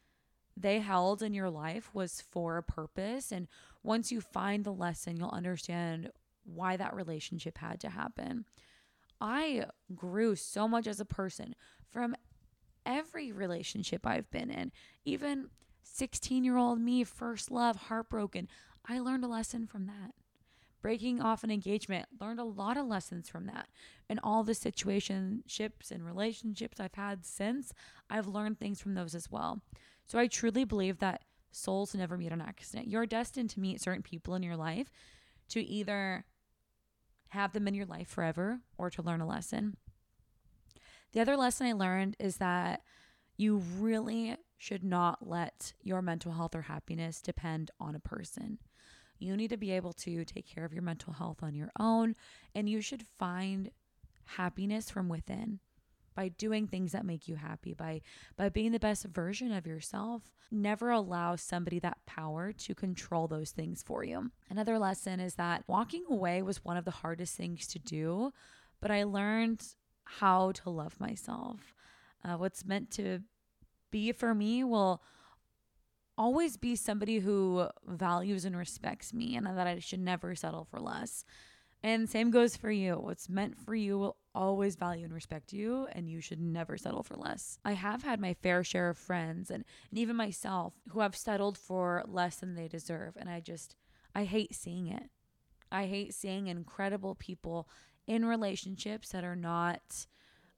they 0.55 0.79
held 0.79 1.23
in 1.23 1.33
your 1.33 1.49
life 1.49 1.89
was 1.93 2.21
for 2.21 2.57
a 2.57 2.63
purpose. 2.63 3.31
And 3.31 3.47
once 3.81 4.11
you 4.11 4.21
find 4.21 4.63
the 4.63 4.73
lesson, 4.73 5.17
you'll 5.17 5.29
understand 5.29 6.11
why 6.43 6.77
that 6.77 6.95
relationship 6.95 7.57
had 7.57 7.79
to 7.81 7.89
happen. 7.89 8.45
I 9.21 9.65
grew 9.95 10.35
so 10.35 10.67
much 10.67 10.87
as 10.87 10.99
a 10.99 11.05
person 11.05 11.55
from 11.89 12.15
every 12.85 13.31
relationship 13.31 14.05
I've 14.05 14.29
been 14.31 14.49
in. 14.49 14.71
Even 15.05 15.49
16 15.83 16.43
year 16.43 16.57
old 16.57 16.79
me, 16.79 17.03
first 17.03 17.51
love, 17.51 17.75
heartbroken. 17.75 18.47
I 18.87 18.99
learned 18.99 19.23
a 19.23 19.27
lesson 19.27 19.67
from 19.67 19.87
that. 19.87 20.13
Breaking 20.81 21.21
off 21.21 21.43
an 21.43 21.51
engagement, 21.51 22.07
learned 22.21 22.39
a 22.39 22.45
lot 22.45 22.77
of 22.77 22.85
lessons 22.85 23.27
from 23.27 23.47
that. 23.47 23.67
And 24.07 24.19
all 24.23 24.43
the 24.43 24.53
situationships 24.53 25.91
and 25.91 26.05
relationships 26.05 26.79
I've 26.79 26.95
had 26.95 27.25
since, 27.25 27.73
I've 28.09 28.27
learned 28.27 28.59
things 28.59 28.79
from 28.79 28.93
those 28.93 29.13
as 29.13 29.29
well. 29.29 29.59
So 30.05 30.17
I 30.17 30.27
truly 30.27 30.63
believe 30.63 30.99
that 30.99 31.23
souls 31.51 31.93
never 31.93 32.17
meet 32.17 32.31
on 32.31 32.41
accident. 32.41 32.87
You're 32.87 33.05
destined 33.05 33.49
to 33.51 33.59
meet 33.59 33.81
certain 33.81 34.03
people 34.03 34.35
in 34.35 34.43
your 34.43 34.55
life 34.55 34.89
to 35.49 35.61
either 35.61 36.23
have 37.29 37.53
them 37.53 37.67
in 37.67 37.73
your 37.73 37.85
life 37.85 38.07
forever 38.07 38.61
or 38.77 38.89
to 38.89 39.01
learn 39.01 39.21
a 39.21 39.27
lesson. 39.27 39.77
The 41.11 41.19
other 41.19 41.37
lesson 41.37 41.67
I 41.67 41.73
learned 41.73 42.15
is 42.19 42.37
that 42.37 42.81
you 43.37 43.57
really 43.57 44.35
should 44.57 44.83
not 44.83 45.27
let 45.27 45.73
your 45.81 46.01
mental 46.01 46.33
health 46.33 46.53
or 46.53 46.63
happiness 46.63 47.21
depend 47.21 47.71
on 47.79 47.95
a 47.95 47.99
person. 47.99 48.59
You 49.17 49.35
need 49.35 49.49
to 49.49 49.57
be 49.57 49.71
able 49.71 49.93
to 49.93 50.23
take 50.25 50.47
care 50.47 50.65
of 50.65 50.73
your 50.73 50.81
mental 50.81 51.13
health 51.13 51.41
on 51.41 51.55
your 51.55 51.71
own, 51.79 52.15
and 52.53 52.69
you 52.69 52.81
should 52.81 53.05
find 53.17 53.71
happiness 54.25 54.89
from 54.89 55.09
within 55.09 55.59
by 56.19 56.27
doing 56.27 56.67
things 56.67 56.91
that 56.91 57.05
make 57.05 57.29
you 57.29 57.37
happy, 57.37 57.73
by 57.73 58.01
by 58.35 58.49
being 58.49 58.73
the 58.73 58.79
best 58.79 59.05
version 59.05 59.53
of 59.53 59.65
yourself. 59.65 60.21
Never 60.51 60.89
allow 60.91 61.37
somebody 61.37 61.79
that 61.79 62.05
power 62.05 62.51
to 62.51 62.75
control 62.75 63.29
those 63.29 63.51
things 63.51 63.81
for 63.81 64.03
you. 64.03 64.29
Another 64.49 64.77
lesson 64.77 65.21
is 65.21 65.35
that 65.35 65.63
walking 65.65 66.03
away 66.09 66.41
was 66.41 66.65
one 66.65 66.75
of 66.75 66.83
the 66.83 66.91
hardest 66.91 67.37
things 67.37 67.67
to 67.67 67.79
do, 67.79 68.33
but 68.81 68.91
I 68.91 69.03
learned 69.03 69.63
how 70.03 70.51
to 70.51 70.69
love 70.69 70.99
myself. 70.99 71.73
Uh, 72.25 72.35
what's 72.35 72.65
meant 72.65 72.91
to 72.91 73.19
be 73.89 74.11
for 74.11 74.35
me 74.35 74.61
will 74.65 75.01
always 76.17 76.57
be 76.57 76.75
somebody 76.75 77.19
who 77.19 77.65
values 77.87 78.43
and 78.43 78.57
respects 78.57 79.13
me 79.13 79.37
and 79.37 79.47
that 79.47 79.67
I 79.67 79.79
should 79.79 80.01
never 80.01 80.35
settle 80.35 80.67
for 80.69 80.81
less. 80.81 81.23
And 81.81 82.09
same 82.09 82.29
goes 82.29 82.57
for 82.57 82.71
you. 82.71 82.95
What's 82.95 83.29
meant 83.29 83.57
for 83.57 83.73
you 83.73 83.97
will 83.97 84.17
always 84.35 84.75
value 84.75 85.05
and 85.05 85.13
respect 85.13 85.53
you, 85.53 85.87
and 85.93 86.09
you 86.09 86.19
should 86.19 86.41
never 86.41 86.77
settle 86.77 87.03
for 87.03 87.15
less. 87.15 87.57
I 87.63 87.71
have 87.73 88.03
had 88.03 88.19
my 88.19 88.33
fair 88.33 88.63
share 88.63 88.89
of 88.89 88.97
friends 88.97 89.49
and, 89.49 89.63
and 89.89 89.99
even 89.99 90.15
myself 90.15 90.73
who 90.89 90.99
have 90.99 91.15
settled 91.15 91.57
for 91.57 92.03
less 92.05 92.37
than 92.37 92.55
they 92.55 92.67
deserve. 92.67 93.15
And 93.15 93.29
I 93.29 93.39
just, 93.39 93.75
I 94.13 94.25
hate 94.25 94.53
seeing 94.53 94.87
it. 94.87 95.09
I 95.71 95.85
hate 95.85 96.13
seeing 96.13 96.47
incredible 96.47 97.15
people 97.15 97.69
in 98.07 98.25
relationships 98.25 99.09
that 99.09 99.23
are 99.23 99.35
not 99.35 100.07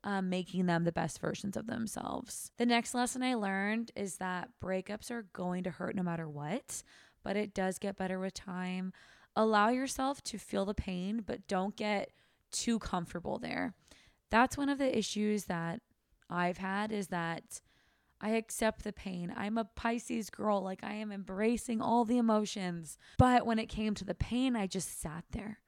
um, 0.03 0.29
making 0.29 0.65
them 0.65 0.83
the 0.83 0.91
best 0.91 1.19
versions 1.19 1.55
of 1.55 1.67
themselves. 1.67 2.51
The 2.57 2.65
next 2.65 2.93
lesson 2.93 3.21
I 3.21 3.35
learned 3.35 3.91
is 3.95 4.17
that 4.17 4.49
breakups 4.63 5.11
are 5.11 5.27
going 5.33 5.63
to 5.63 5.71
hurt 5.71 5.95
no 5.95 6.01
matter 6.01 6.27
what, 6.27 6.81
but 7.23 7.35
it 7.35 7.53
does 7.53 7.77
get 7.77 7.97
better 7.97 8.19
with 8.19 8.33
time. 8.33 8.93
Allow 9.35 9.69
yourself 9.69 10.21
to 10.25 10.37
feel 10.37 10.65
the 10.65 10.73
pain, 10.73 11.23
but 11.25 11.47
don't 11.47 11.75
get 11.75 12.11
too 12.51 12.79
comfortable 12.79 13.39
there. 13.39 13.73
That's 14.29 14.57
one 14.57 14.69
of 14.69 14.77
the 14.77 14.97
issues 14.97 15.45
that 15.45 15.81
I've 16.29 16.57
had 16.57 16.91
is 16.91 17.07
that 17.07 17.61
I 18.21 18.31
accept 18.31 18.83
the 18.83 18.93
pain. 18.93 19.33
I'm 19.35 19.57
a 19.57 19.65
Pisces 19.65 20.29
girl. 20.29 20.61
Like 20.61 20.83
I 20.83 20.93
am 20.93 21.11
embracing 21.11 21.81
all 21.81 22.05
the 22.05 22.17
emotions. 22.17 22.97
But 23.17 23.45
when 23.45 23.59
it 23.59 23.67
came 23.67 23.95
to 23.95 24.05
the 24.05 24.13
pain, 24.13 24.55
I 24.55 24.67
just 24.67 25.01
sat 25.01 25.25
there 25.31 25.59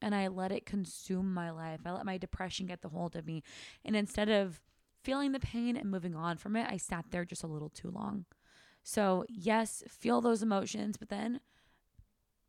and 0.00 0.14
I 0.14 0.28
let 0.28 0.52
it 0.52 0.66
consume 0.66 1.34
my 1.34 1.50
life. 1.50 1.80
I 1.84 1.92
let 1.92 2.06
my 2.06 2.16
depression 2.16 2.66
get 2.66 2.82
the 2.82 2.90
hold 2.90 3.16
of 3.16 3.26
me. 3.26 3.42
And 3.84 3.96
instead 3.96 4.28
of 4.28 4.60
feeling 5.02 5.32
the 5.32 5.40
pain 5.40 5.76
and 5.76 5.90
moving 5.90 6.14
on 6.14 6.36
from 6.36 6.56
it, 6.56 6.66
I 6.70 6.76
sat 6.76 7.06
there 7.10 7.24
just 7.24 7.42
a 7.42 7.48
little 7.48 7.70
too 7.70 7.90
long. 7.90 8.24
So, 8.82 9.24
yes, 9.28 9.82
feel 9.88 10.20
those 10.20 10.42
emotions, 10.42 10.96
but 10.96 11.08
then 11.08 11.40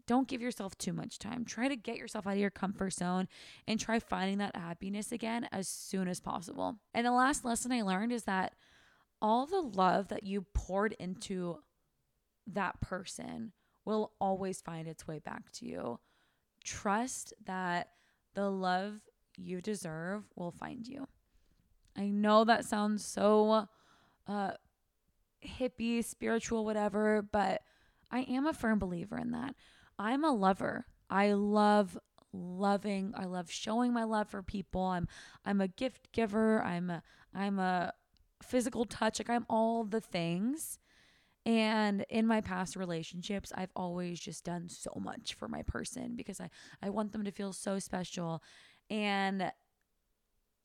don't 0.07 0.27
give 0.27 0.41
yourself 0.41 0.77
too 0.77 0.93
much 0.93 1.19
time. 1.19 1.45
Try 1.45 1.67
to 1.67 1.75
get 1.75 1.97
yourself 1.97 2.25
out 2.25 2.33
of 2.33 2.39
your 2.39 2.49
comfort 2.49 2.93
zone 2.93 3.27
and 3.67 3.79
try 3.79 3.99
finding 3.99 4.37
that 4.39 4.55
happiness 4.55 5.11
again 5.11 5.47
as 5.51 5.67
soon 5.67 6.07
as 6.07 6.19
possible. 6.19 6.77
And 6.93 7.05
the 7.05 7.11
last 7.11 7.45
lesson 7.45 7.71
I 7.71 7.81
learned 7.81 8.13
is 8.13 8.23
that 8.23 8.53
all 9.21 9.45
the 9.45 9.61
love 9.61 10.07
that 10.07 10.23
you 10.23 10.45
poured 10.53 10.95
into 10.99 11.59
that 12.47 12.79
person 12.79 13.51
will 13.85 14.13
always 14.19 14.61
find 14.61 14.87
its 14.87 15.07
way 15.07 15.19
back 15.19 15.51
to 15.51 15.65
you. 15.65 15.99
Trust 16.63 17.33
that 17.45 17.89
the 18.33 18.49
love 18.49 19.01
you 19.35 19.61
deserve 19.61 20.23
will 20.35 20.51
find 20.51 20.87
you. 20.87 21.07
I 21.97 22.07
know 22.09 22.43
that 22.43 22.65
sounds 22.65 23.03
so 23.03 23.67
uh, 24.27 24.51
hippie, 25.45 26.03
spiritual, 26.03 26.63
whatever, 26.63 27.21
but 27.21 27.61
I 28.11 28.21
am 28.21 28.45
a 28.45 28.53
firm 28.53 28.79
believer 28.79 29.17
in 29.17 29.31
that. 29.31 29.55
I'm 29.99 30.23
a 30.23 30.31
lover. 30.31 30.85
I 31.09 31.33
love 31.33 31.97
loving. 32.33 33.13
I 33.15 33.25
love 33.25 33.49
showing 33.49 33.93
my 33.93 34.03
love 34.03 34.29
for 34.29 34.43
people. 34.43 34.83
I'm 34.83 35.07
I'm 35.45 35.61
a 35.61 35.67
gift 35.67 36.11
giver. 36.11 36.61
I'm 36.63 36.89
a 36.89 37.03
I'm 37.33 37.59
a 37.59 37.93
physical 38.43 38.85
touch. 38.85 39.19
Like 39.19 39.29
I'm 39.29 39.45
all 39.49 39.83
the 39.83 40.01
things. 40.01 40.79
And 41.45 42.05
in 42.09 42.27
my 42.27 42.41
past 42.41 42.75
relationships, 42.75 43.53
I've 43.55 43.71
always 43.73 44.19
just 44.19 44.43
done 44.43 44.67
so 44.67 44.91
much 44.99 45.33
for 45.33 45.47
my 45.47 45.61
person 45.63 46.15
because 46.17 46.41
I, 46.41 46.49
I 46.83 46.89
want 46.89 47.13
them 47.13 47.23
to 47.23 47.31
feel 47.31 47.53
so 47.53 47.79
special. 47.79 48.43
And 48.89 49.51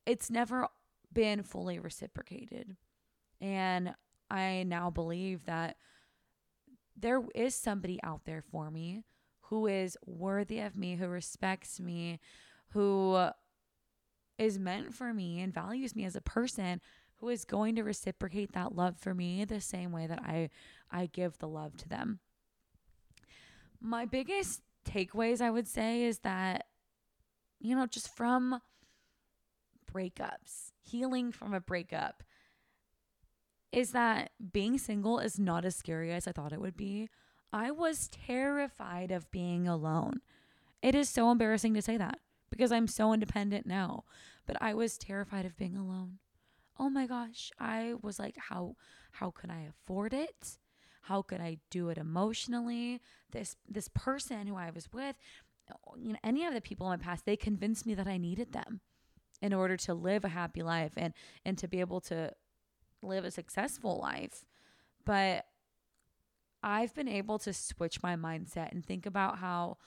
it's 0.07 0.29
never 0.29 0.67
been 1.13 1.45
fully 1.45 1.79
reciprocated. 1.79 2.77
And 3.41 3.95
I 4.29 4.65
now 4.65 4.91
believe 4.91 5.47
that 5.47 5.77
there 6.97 7.23
is 7.33 7.55
somebody 7.55 8.01
out 8.03 8.25
there 8.25 8.43
for 8.43 8.69
me 8.69 9.05
who 9.53 9.67
is 9.67 9.99
worthy 10.07 10.61
of 10.61 10.79
me, 10.79 10.97
who 10.97 11.07
respects 11.07 11.79
me, 11.79 12.19
who 12.71 13.29
is 14.39 14.59
meant 14.59 14.95
for 14.95 15.13
me 15.13 15.43
and 15.43 15.53
values 15.53 15.95
me 15.95 16.07
as 16.07 16.17
a 16.17 16.23
person 16.23 16.81
who 17.17 17.29
is 17.29 17.45
going 17.45 17.75
to 17.75 17.83
reciprocate 17.83 18.53
that 18.53 18.75
love 18.75 18.97
for 18.97 19.13
me 19.13 19.45
the 19.45 19.61
same 19.61 19.93
way 19.93 20.07
that 20.07 20.21
I 20.21 20.49
I 20.91 21.05
give 21.05 21.37
the 21.37 21.49
love 21.49 21.77
to 21.77 21.89
them. 21.91 22.21
My 23.79 24.07
biggest 24.07 24.63
takeaways 24.89 25.43
I 25.43 25.51
would 25.51 25.69
say 25.69 26.05
is 26.05 26.21
that 26.21 26.69
you 27.61 27.77
know 27.77 27.85
just 27.87 28.17
from 28.17 28.59
breakups, 29.93 30.73
healing 30.81 31.31
from 31.31 31.53
a 31.53 31.61
breakup 31.61 32.23
is 33.71 33.91
that 33.91 34.31
being 34.51 34.79
single 34.79 35.19
is 35.19 35.39
not 35.39 35.67
as 35.67 35.77
scary 35.77 36.11
as 36.11 36.27
I 36.27 36.33
thought 36.33 36.55
it 36.55 36.61
would 36.63 36.75
be. 36.75 37.11
I 37.53 37.71
was 37.71 38.09
terrified 38.09 39.11
of 39.11 39.31
being 39.31 39.69
alone. 39.69 40.21
It 40.81 40.95
is 40.95 41.09
so 41.09 41.31
embarrassing 41.31 41.75
to 41.75 41.83
say 41.83 41.97
that 41.97 42.19
because 42.51 42.73
I'm 42.73 42.89
so 42.89 43.13
independent 43.13 43.67
now, 43.67 44.05
but 44.47 44.57
I 44.61 44.75
was 44.75 44.99
terrified 44.99 45.47
of 45.47 45.57
being 45.57 45.77
alone 45.77 46.19
oh 46.79 46.91
my 46.91 47.07
gosh, 47.07 47.51
I 47.59 47.95
was 48.03 48.19
like, 48.19 48.37
how 48.49 48.77
how 49.13 49.31
could 49.31 49.51
I 49.51 49.67
afford 49.69 50.13
it? 50.13 50.59
How 51.03 51.23
could 51.23 51.41
I 51.41 51.59
do 51.71 51.89
it 51.91 51.99
emotionally? 51.99 53.01
This 53.31 53.57
this 53.69 53.89
person 53.89 54.47
who 54.47 54.57
I 54.57 54.71
was 54.71 54.93
with, 54.93 55.17
you 55.97 56.13
know, 56.13 56.19
any 56.25 56.45
of 56.45 56.55
the 56.55 56.61
people 56.61 56.91
in 56.91 56.99
my 56.99 57.05
past, 57.05 57.25
they 57.25 57.37
convinced 57.37 57.87
me 57.87 57.95
that 57.95 58.09
I 58.09 58.19
needed 58.19 58.53
them 58.53 58.81
in 59.41 59.53
order 59.53 59.77
to 59.77 59.95
live 59.95 60.25
a 60.25 60.29
happy 60.29 60.63
life 60.63 60.93
and 60.97 61.15
and 61.45 61.57
to 61.59 61.69
be 61.69 61.81
able 61.81 62.01
to 62.03 62.33
live 63.03 63.25
a 63.25 63.31
successful 63.31 64.01
life. 64.01 64.45
But 65.05 65.47
I've 66.63 66.95
been 66.95 67.09
able 67.09 67.39
to 67.41 67.53
switch 67.53 68.03
my 68.03 68.17
mindset 68.17 68.73
and 68.73 68.85
think 68.85 69.07
about 69.07 69.39
how 69.39 69.79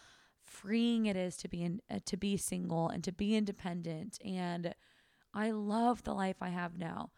freeing 0.44 1.06
it 1.06 1.16
is 1.16 1.38
to 1.38 1.48
be 1.48 1.64
in, 1.64 1.82
uh, 1.90 2.00
to 2.06 2.18
be 2.18 2.38
single 2.38 2.90
and 2.90 3.04
to 3.04 3.12
be 3.12 3.36
independent 3.36 4.20
and 4.24 4.76
I 5.34 5.52
love 5.52 6.04
the 6.04 6.14
life 6.14 6.38
I 6.42 6.50
have 6.50 6.78
now. 6.78 7.12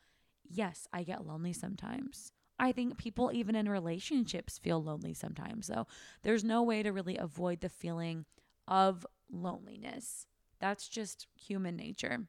Yes, 0.43 0.87
I 0.91 1.03
get 1.03 1.25
lonely 1.25 1.53
sometimes. 1.53 2.31
I 2.59 2.71
think 2.71 2.97
people, 2.97 3.29
even 3.31 3.55
in 3.55 3.69
relationships, 3.69 4.57
feel 4.57 4.83
lonely 4.83 5.13
sometimes. 5.13 5.67
So 5.67 5.85
there's 6.23 6.43
no 6.43 6.63
way 6.63 6.81
to 6.81 6.91
really 6.91 7.17
avoid 7.17 7.61
the 7.61 7.69
feeling 7.69 8.25
of 8.67 9.05
loneliness. 9.31 10.25
That's 10.59 10.87
just 10.87 11.27
human 11.35 11.75
nature. 11.75 12.25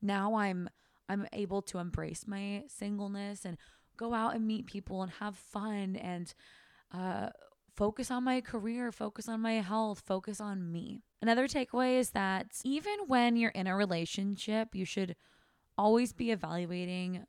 Now 0.00 0.34
I'm 0.36 0.68
I'm 1.08 1.26
able 1.32 1.62
to 1.62 1.78
embrace 1.78 2.26
my 2.26 2.64
singleness 2.68 3.44
and 3.44 3.56
go 3.98 4.14
out 4.14 4.34
and 4.34 4.46
meet 4.46 4.66
people 4.66 5.02
and 5.02 5.12
have 5.20 5.36
fun 5.36 5.96
and 5.96 6.32
uh, 6.94 7.28
focus 7.76 8.10
on 8.10 8.24
my 8.24 8.40
career, 8.40 8.90
focus 8.90 9.28
on 9.28 9.40
my 9.40 9.54
health, 9.54 10.02
focus 10.06 10.40
on 10.40 10.72
me. 10.72 11.02
Another 11.20 11.46
takeaway 11.46 11.98
is 11.98 12.10
that 12.10 12.46
even 12.64 12.94
when 13.06 13.36
you're 13.36 13.50
in 13.50 13.66
a 13.66 13.76
relationship, 13.76 14.74
you 14.74 14.84
should 14.84 15.14
always 15.76 16.12
be 16.12 16.30
evaluating 16.30 17.26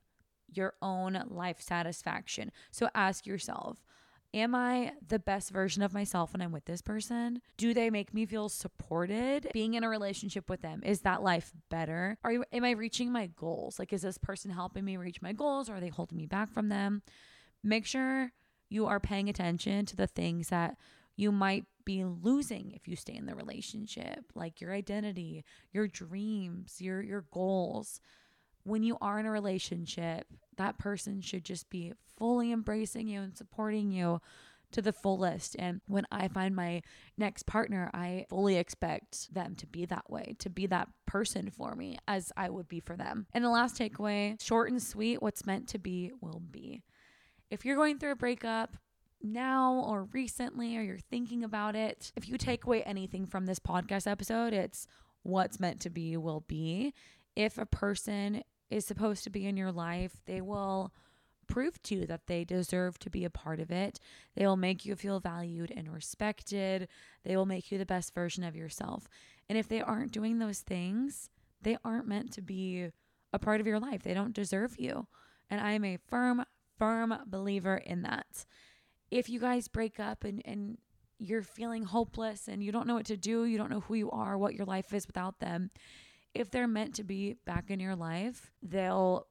your 0.47 0.73
own 0.81 1.23
life 1.27 1.61
satisfaction. 1.61 2.51
So 2.71 2.89
ask 2.95 3.27
yourself, 3.27 3.83
Am 4.33 4.53
I 4.53 4.93
the 5.07 5.17
best 5.17 5.49
version 5.49 5.81
of 5.81 5.93
myself 5.93 6.33
when 6.33 6.41
I'm 6.41 6.51
with 6.51 6.65
this 6.65 6.81
person? 6.81 7.41
Do 7.57 7.73
they 7.73 7.89
make 7.89 8.13
me 8.13 8.27
feel 8.27 8.47
supported? 8.47 9.49
Being 9.53 9.73
in 9.73 9.83
a 9.83 9.89
relationship 9.89 10.49
with 10.49 10.61
them, 10.61 10.83
is 10.85 11.01
that 11.01 11.23
life 11.23 11.51
better? 11.69 12.17
Are 12.23 12.31
you, 12.31 12.45
am 12.53 12.63
I 12.63 12.71
reaching 12.71 13.11
my 13.11 13.27
goals? 13.27 13.79
Like, 13.79 13.91
is 13.91 14.03
this 14.03 14.19
person 14.19 14.51
helping 14.51 14.85
me 14.85 14.97
reach 14.97 15.21
my 15.21 15.33
goals 15.33 15.67
or 15.67 15.75
are 15.75 15.79
they 15.79 15.89
holding 15.89 16.17
me 16.17 16.27
back 16.27 16.51
from 16.51 16.69
them? 16.69 17.01
Make 17.63 17.87
sure 17.87 18.31
you 18.69 18.85
are 18.85 18.99
paying 18.99 19.29
attention 19.29 19.87
to 19.87 19.95
the 19.95 20.07
things 20.07 20.49
that 20.49 20.77
you 21.15 21.31
might 21.31 21.65
be 21.83 22.05
losing 22.05 22.71
if 22.71 22.87
you 22.87 22.95
stay 22.95 23.15
in 23.15 23.25
the 23.25 23.35
relationship, 23.35 24.25
like 24.35 24.61
your 24.61 24.71
identity, 24.71 25.43
your 25.73 25.87
dreams, 25.87 26.79
your 26.79 27.01
your 27.01 27.25
goals. 27.31 27.99
When 28.63 28.83
you 28.83 28.97
are 29.01 29.19
in 29.19 29.25
a 29.25 29.31
relationship, 29.31 30.27
that 30.59 30.77
person 30.77 31.21
should 31.21 31.43
just 31.43 31.69
be 31.69 31.93
fully 32.17 32.51
embracing 32.51 33.07
you 33.07 33.21
and 33.21 33.35
supporting 33.35 33.91
you 33.91 34.21
to 34.71 34.81
the 34.81 34.93
fullest. 34.93 35.55
And 35.57 35.81
when 35.87 36.05
I 36.11 36.27
find 36.27 36.55
my 36.55 36.83
next 37.17 37.47
partner, 37.47 37.89
I 37.93 38.27
fully 38.29 38.57
expect 38.57 39.33
them 39.33 39.55
to 39.55 39.65
be 39.65 39.85
that 39.85 40.09
way, 40.11 40.35
to 40.39 40.49
be 40.49 40.67
that 40.67 40.89
person 41.07 41.49
for 41.49 41.73
me 41.75 41.97
as 42.07 42.31
I 42.37 42.49
would 42.49 42.67
be 42.67 42.79
for 42.79 42.95
them. 42.95 43.25
And 43.33 43.43
the 43.43 43.49
last 43.49 43.75
takeaway 43.77 44.39
short 44.39 44.69
and 44.69 44.81
sweet 44.81 45.23
what's 45.23 45.47
meant 45.47 45.67
to 45.69 45.79
be 45.79 46.11
will 46.21 46.43
be 46.51 46.83
if 47.49 47.65
you're 47.65 47.75
going 47.75 47.97
through 47.97 48.11
a 48.11 48.15
breakup 48.15 48.77
now 49.21 49.83
or 49.85 50.05
recently, 50.13 50.77
or 50.77 50.81
you're 50.81 50.99
thinking 51.09 51.43
about 51.43 51.75
it, 51.75 52.11
if 52.15 52.29
you 52.29 52.37
take 52.37 52.65
away 52.65 52.83
anything 52.83 53.25
from 53.25 53.45
this 53.45 53.59
podcast 53.59 54.09
episode, 54.09 54.53
it's 54.53 54.87
what's 55.23 55.59
meant 55.59 55.81
to 55.81 55.89
be 55.89 56.15
will 56.15 56.41
be. 56.47 56.93
If 57.35 57.57
a 57.57 57.65
person 57.65 58.43
is 58.69 58.85
supposed 58.85 59.23
to 59.23 59.29
be 59.29 59.45
in 59.45 59.57
your 59.57 59.71
life, 59.71 60.21
they 60.25 60.41
will 60.41 60.93
prove 61.47 61.81
to 61.81 61.95
you 61.95 62.05
that 62.05 62.27
they 62.27 62.45
deserve 62.45 62.99
to 62.99 63.09
be 63.09 63.25
a 63.25 63.29
part 63.29 63.59
of 63.59 63.71
it. 63.71 63.99
They 64.35 64.45
will 64.45 64.55
make 64.55 64.85
you 64.85 64.95
feel 64.95 65.19
valued 65.19 65.73
and 65.75 65.91
respected. 65.91 66.87
They 67.23 67.35
will 67.35 67.47
make 67.47 67.71
you 67.71 67.77
the 67.77 67.85
best 67.85 68.13
version 68.13 68.43
of 68.43 68.55
yourself. 68.55 69.09
And 69.49 69.57
if 69.57 69.67
they 69.67 69.81
aren't 69.81 70.11
doing 70.11 70.37
those 70.37 70.59
things, 70.59 71.29
they 71.61 71.77
aren't 71.83 72.07
meant 72.07 72.31
to 72.33 72.41
be 72.41 72.89
a 73.33 73.39
part 73.39 73.59
of 73.59 73.67
your 73.67 73.79
life. 73.79 74.03
They 74.03 74.13
don't 74.13 74.33
deserve 74.33 74.79
you. 74.79 75.07
And 75.49 75.59
I 75.59 75.71
am 75.71 75.83
a 75.83 75.97
firm 76.07 76.45
firm 76.77 77.13
believer 77.25 77.75
in 77.77 78.03
that. 78.03 78.45
If 79.11 79.27
you 79.27 79.39
guys 79.39 79.67
break 79.67 79.99
up 79.99 80.23
and, 80.23 80.41
and 80.45 80.77
you're 81.17 81.41
feeling 81.41 81.83
hopeless 81.83 82.47
and 82.47 82.63
you 82.63 82.71
don't 82.71 82.87
know 82.87 82.93
what 82.93 83.07
to 83.07 83.17
do, 83.17 83.43
you 83.43 83.57
don't 83.57 83.71
know 83.71 83.81
who 83.81 83.95
you 83.95 84.09
are, 84.11 84.37
what 84.37 84.53
your 84.53 84.65
life 84.65 84.93
is 84.93 85.05
without 85.05 85.39
them, 85.39 85.71
if 86.39 86.49
they're 86.49 86.67
meant 86.67 86.95
to 86.95 87.03
be 87.03 87.35
back 87.45 87.69
in 87.69 87.81
your 87.81 87.97
life, 87.97 88.49
they'll 88.63 89.27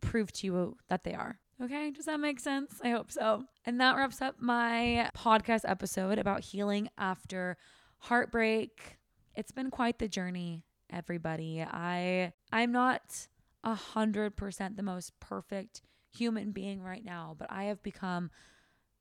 prove 0.00 0.32
to 0.32 0.46
you 0.46 0.76
that 0.88 1.02
they 1.02 1.12
are. 1.12 1.40
Okay, 1.60 1.90
does 1.90 2.06
that 2.06 2.20
make 2.20 2.38
sense? 2.38 2.80
I 2.82 2.90
hope 2.90 3.10
so. 3.10 3.44
And 3.66 3.80
that 3.80 3.96
wraps 3.96 4.22
up 4.22 4.36
my 4.40 5.10
podcast 5.16 5.62
episode 5.64 6.18
about 6.18 6.40
healing 6.40 6.88
after 6.96 7.56
heartbreak. 7.98 8.98
It's 9.34 9.50
been 9.50 9.70
quite 9.70 9.98
the 9.98 10.08
journey, 10.08 10.64
everybody. 10.88 11.62
I 11.62 12.32
I'm 12.52 12.70
not 12.70 13.28
a 13.64 13.74
hundred 13.74 14.36
percent 14.36 14.76
the 14.76 14.82
most 14.82 15.18
perfect 15.18 15.82
human 16.12 16.52
being 16.52 16.80
right 16.80 17.04
now, 17.04 17.34
but 17.38 17.50
I 17.50 17.64
have 17.64 17.82
become 17.82 18.30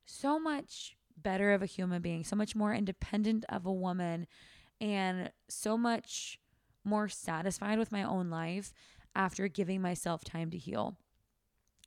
so 0.06 0.40
much 0.40 0.98
better 1.16 1.54
of 1.54 1.62
a 1.62 1.68
human 1.68 2.02
being, 2.02 2.24
so 2.24 2.36
much 2.36 2.56
more 2.56 2.74
independent 2.74 3.46
of 3.50 3.66
a 3.68 3.74
woman, 3.74 4.26
and 4.80 5.32
so 5.48 5.78
much 5.78 6.40
more 6.84 7.08
satisfied 7.08 7.80
with 7.80 7.92
my 7.92 8.04
own 8.04 8.30
life 8.30 8.74
after 9.16 9.48
giving 9.48 9.82
myself 9.82 10.24
time 10.24 10.50
to 10.52 10.58
heal. 10.58 10.96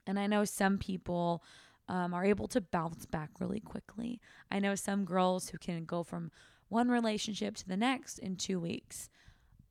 And 0.06 0.18
I 0.18 0.26
know 0.26 0.44
some 0.44 0.78
people 0.78 1.42
um, 1.88 2.14
are 2.14 2.24
able 2.24 2.48
to 2.48 2.60
bounce 2.60 3.06
back 3.06 3.30
really 3.40 3.60
quickly. 3.60 4.20
I 4.50 4.58
know 4.58 4.74
some 4.74 5.04
girls 5.04 5.48
who 5.50 5.58
can 5.58 5.84
go 5.84 6.02
from 6.02 6.30
one 6.68 6.88
relationship 6.88 7.56
to 7.56 7.68
the 7.68 7.76
next 7.76 8.18
in 8.18 8.36
two 8.36 8.60
weeks. 8.60 9.08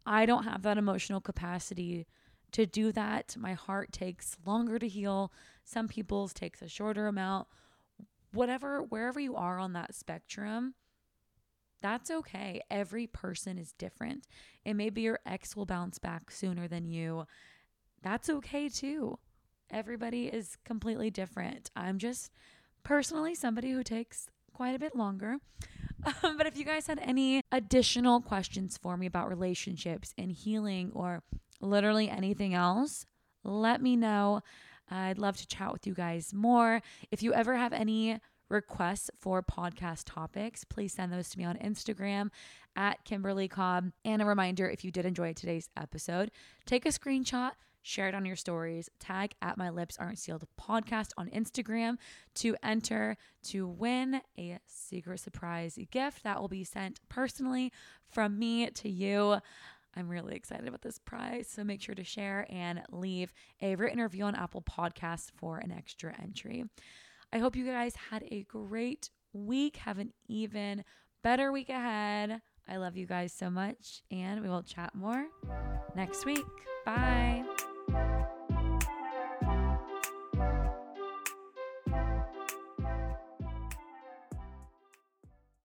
I 0.06 0.26
don't 0.26 0.44
have 0.44 0.64
that 0.64 0.78
emotional 0.78 1.22
capacity 1.22 2.08
to 2.52 2.66
do 2.66 2.92
that. 2.92 3.36
My 3.38 3.54
heart 3.54 3.92
takes 3.92 4.38
longer 4.46 4.78
to 4.80 4.88
heal. 4.88 5.32
Some 5.64 5.88
people's 5.88 6.34
takes 6.34 6.62
a 6.62 6.68
shorter 6.68 7.08
amount. 7.08 7.48
Whatever, 8.32 8.82
wherever 8.82 9.20
you 9.20 9.36
are 9.36 9.60
on 9.60 9.74
that 9.74 9.96
spectrum, 9.96 10.76
that's 11.84 12.10
okay. 12.10 12.62
Every 12.72 13.08
person 13.08 13.60
is 13.60 13.74
different. 13.74 14.26
And 14.66 14.78
maybe 14.78 15.02
your 15.02 15.20
ex 15.26 15.56
will 15.56 15.66
bounce 15.66 16.00
back 16.00 16.32
sooner 16.32 16.68
than 16.68 16.88
you. 16.88 17.26
That's 18.02 18.30
okay 18.30 18.70
too. 18.70 19.20
Everybody 19.70 20.28
is 20.28 20.58
completely 20.64 21.12
different. 21.12 21.70
I'm 21.76 21.98
just 21.98 22.32
personally 22.84 23.36
somebody 23.36 23.72
who 23.72 23.84
takes 23.84 24.28
quite 24.54 24.76
a 24.76 24.80
bit 24.80 24.96
longer. 24.96 25.38
Um, 26.24 26.38
but 26.38 26.48
if 26.48 26.58
you 26.58 26.64
guys 26.64 26.88
had 26.88 27.00
any 27.00 27.42
additional 27.52 28.22
questions 28.22 28.78
for 28.82 28.96
me 28.96 29.06
about 29.06 29.30
relationships 29.30 30.14
and 30.18 30.32
healing 30.32 30.90
or 30.94 31.22
literally 31.60 32.10
anything 32.10 32.54
else, 32.54 33.06
let 33.44 33.82
me 33.82 33.98
know. 33.98 34.42
I'd 34.90 35.18
love 35.18 35.36
to 35.38 35.48
chat 35.48 35.74
with 35.74 35.86
you 35.86 35.94
guys 35.94 36.34
more. 36.34 36.82
If 37.12 37.24
you 37.24 37.34
ever 37.34 37.56
have 37.56 37.74
any 37.74 38.20
requests 38.50 39.10
for 39.20 39.42
podcast 39.42 40.04
topics, 40.06 40.64
please 40.64 40.94
send 40.94 41.12
those 41.12 41.30
to 41.30 41.38
me 41.38 41.46
on 41.46 41.58
Instagram 41.58 42.30
at 42.76 43.04
Kimberly 43.06 43.48
Cobb. 43.48 43.92
And 44.06 44.22
a 44.22 44.26
reminder 44.26 44.70
if 44.70 44.84
you 44.84 44.92
did 44.92 45.06
enjoy 45.06 45.34
today's 45.34 45.70
episode, 45.78 46.32
take 46.66 46.86
a 46.86 46.90
screenshot 46.90 47.52
share 47.84 48.08
it 48.08 48.16
on 48.16 48.26
your 48.26 48.36
stories, 48.36 48.90
tag 49.00 49.36
at 49.42 49.58
my 49.58 49.70
lips 49.70 49.98
aren't 50.00 50.18
sealed 50.18 50.46
podcast 50.60 51.10
on 51.18 51.30
Instagram 51.30 51.98
to 52.34 52.56
enter 52.64 53.18
to 53.44 53.68
win 53.68 54.22
a 54.40 54.58
secret 54.66 55.20
surprise 55.20 55.78
gift 55.92 56.24
that 56.24 56.42
will 56.42 56.48
be 56.48 56.64
sent 56.64 57.00
personally 57.10 57.72
from 58.10 58.40
me 58.40 58.70
to 58.72 58.90
you. 58.90 59.38
I'm 59.96 60.10
really 60.10 60.36
excited 60.36 60.68
about 60.68 60.82
this 60.82 60.98
prize. 60.98 61.48
So 61.48 61.64
make 61.64 61.82
sure 61.82 61.94
to 61.94 62.04
share 62.04 62.48
and 62.50 62.82
leave 62.90 63.32
a 63.62 63.76
written 63.76 64.00
review 64.00 64.24
on 64.24 64.34
Apple 64.34 64.64
Podcasts 64.64 65.30
for 65.36 65.60
an 65.60 65.72
extra 65.72 66.16
entry. 66.20 66.66
I 67.34 67.40
hope 67.40 67.56
you 67.56 67.66
guys 67.66 67.96
had 68.12 68.24
a 68.30 68.44
great 68.44 69.10
week. 69.34 69.78
Have 69.78 69.98
an 69.98 70.14
even 70.28 70.84
better 71.24 71.52
week 71.52 71.70
ahead. 71.70 72.42
I 72.70 72.78
love 72.78 72.96
you 72.96 73.08
guys 73.08 73.34
so 73.34 73.50
much, 73.50 74.04
and 74.12 74.42
we 74.42 74.50
will 74.50 74.62
chat 74.62 74.94
more 74.94 75.26
next 75.96 76.26
week. 76.26 76.46
Bye. 76.86 77.44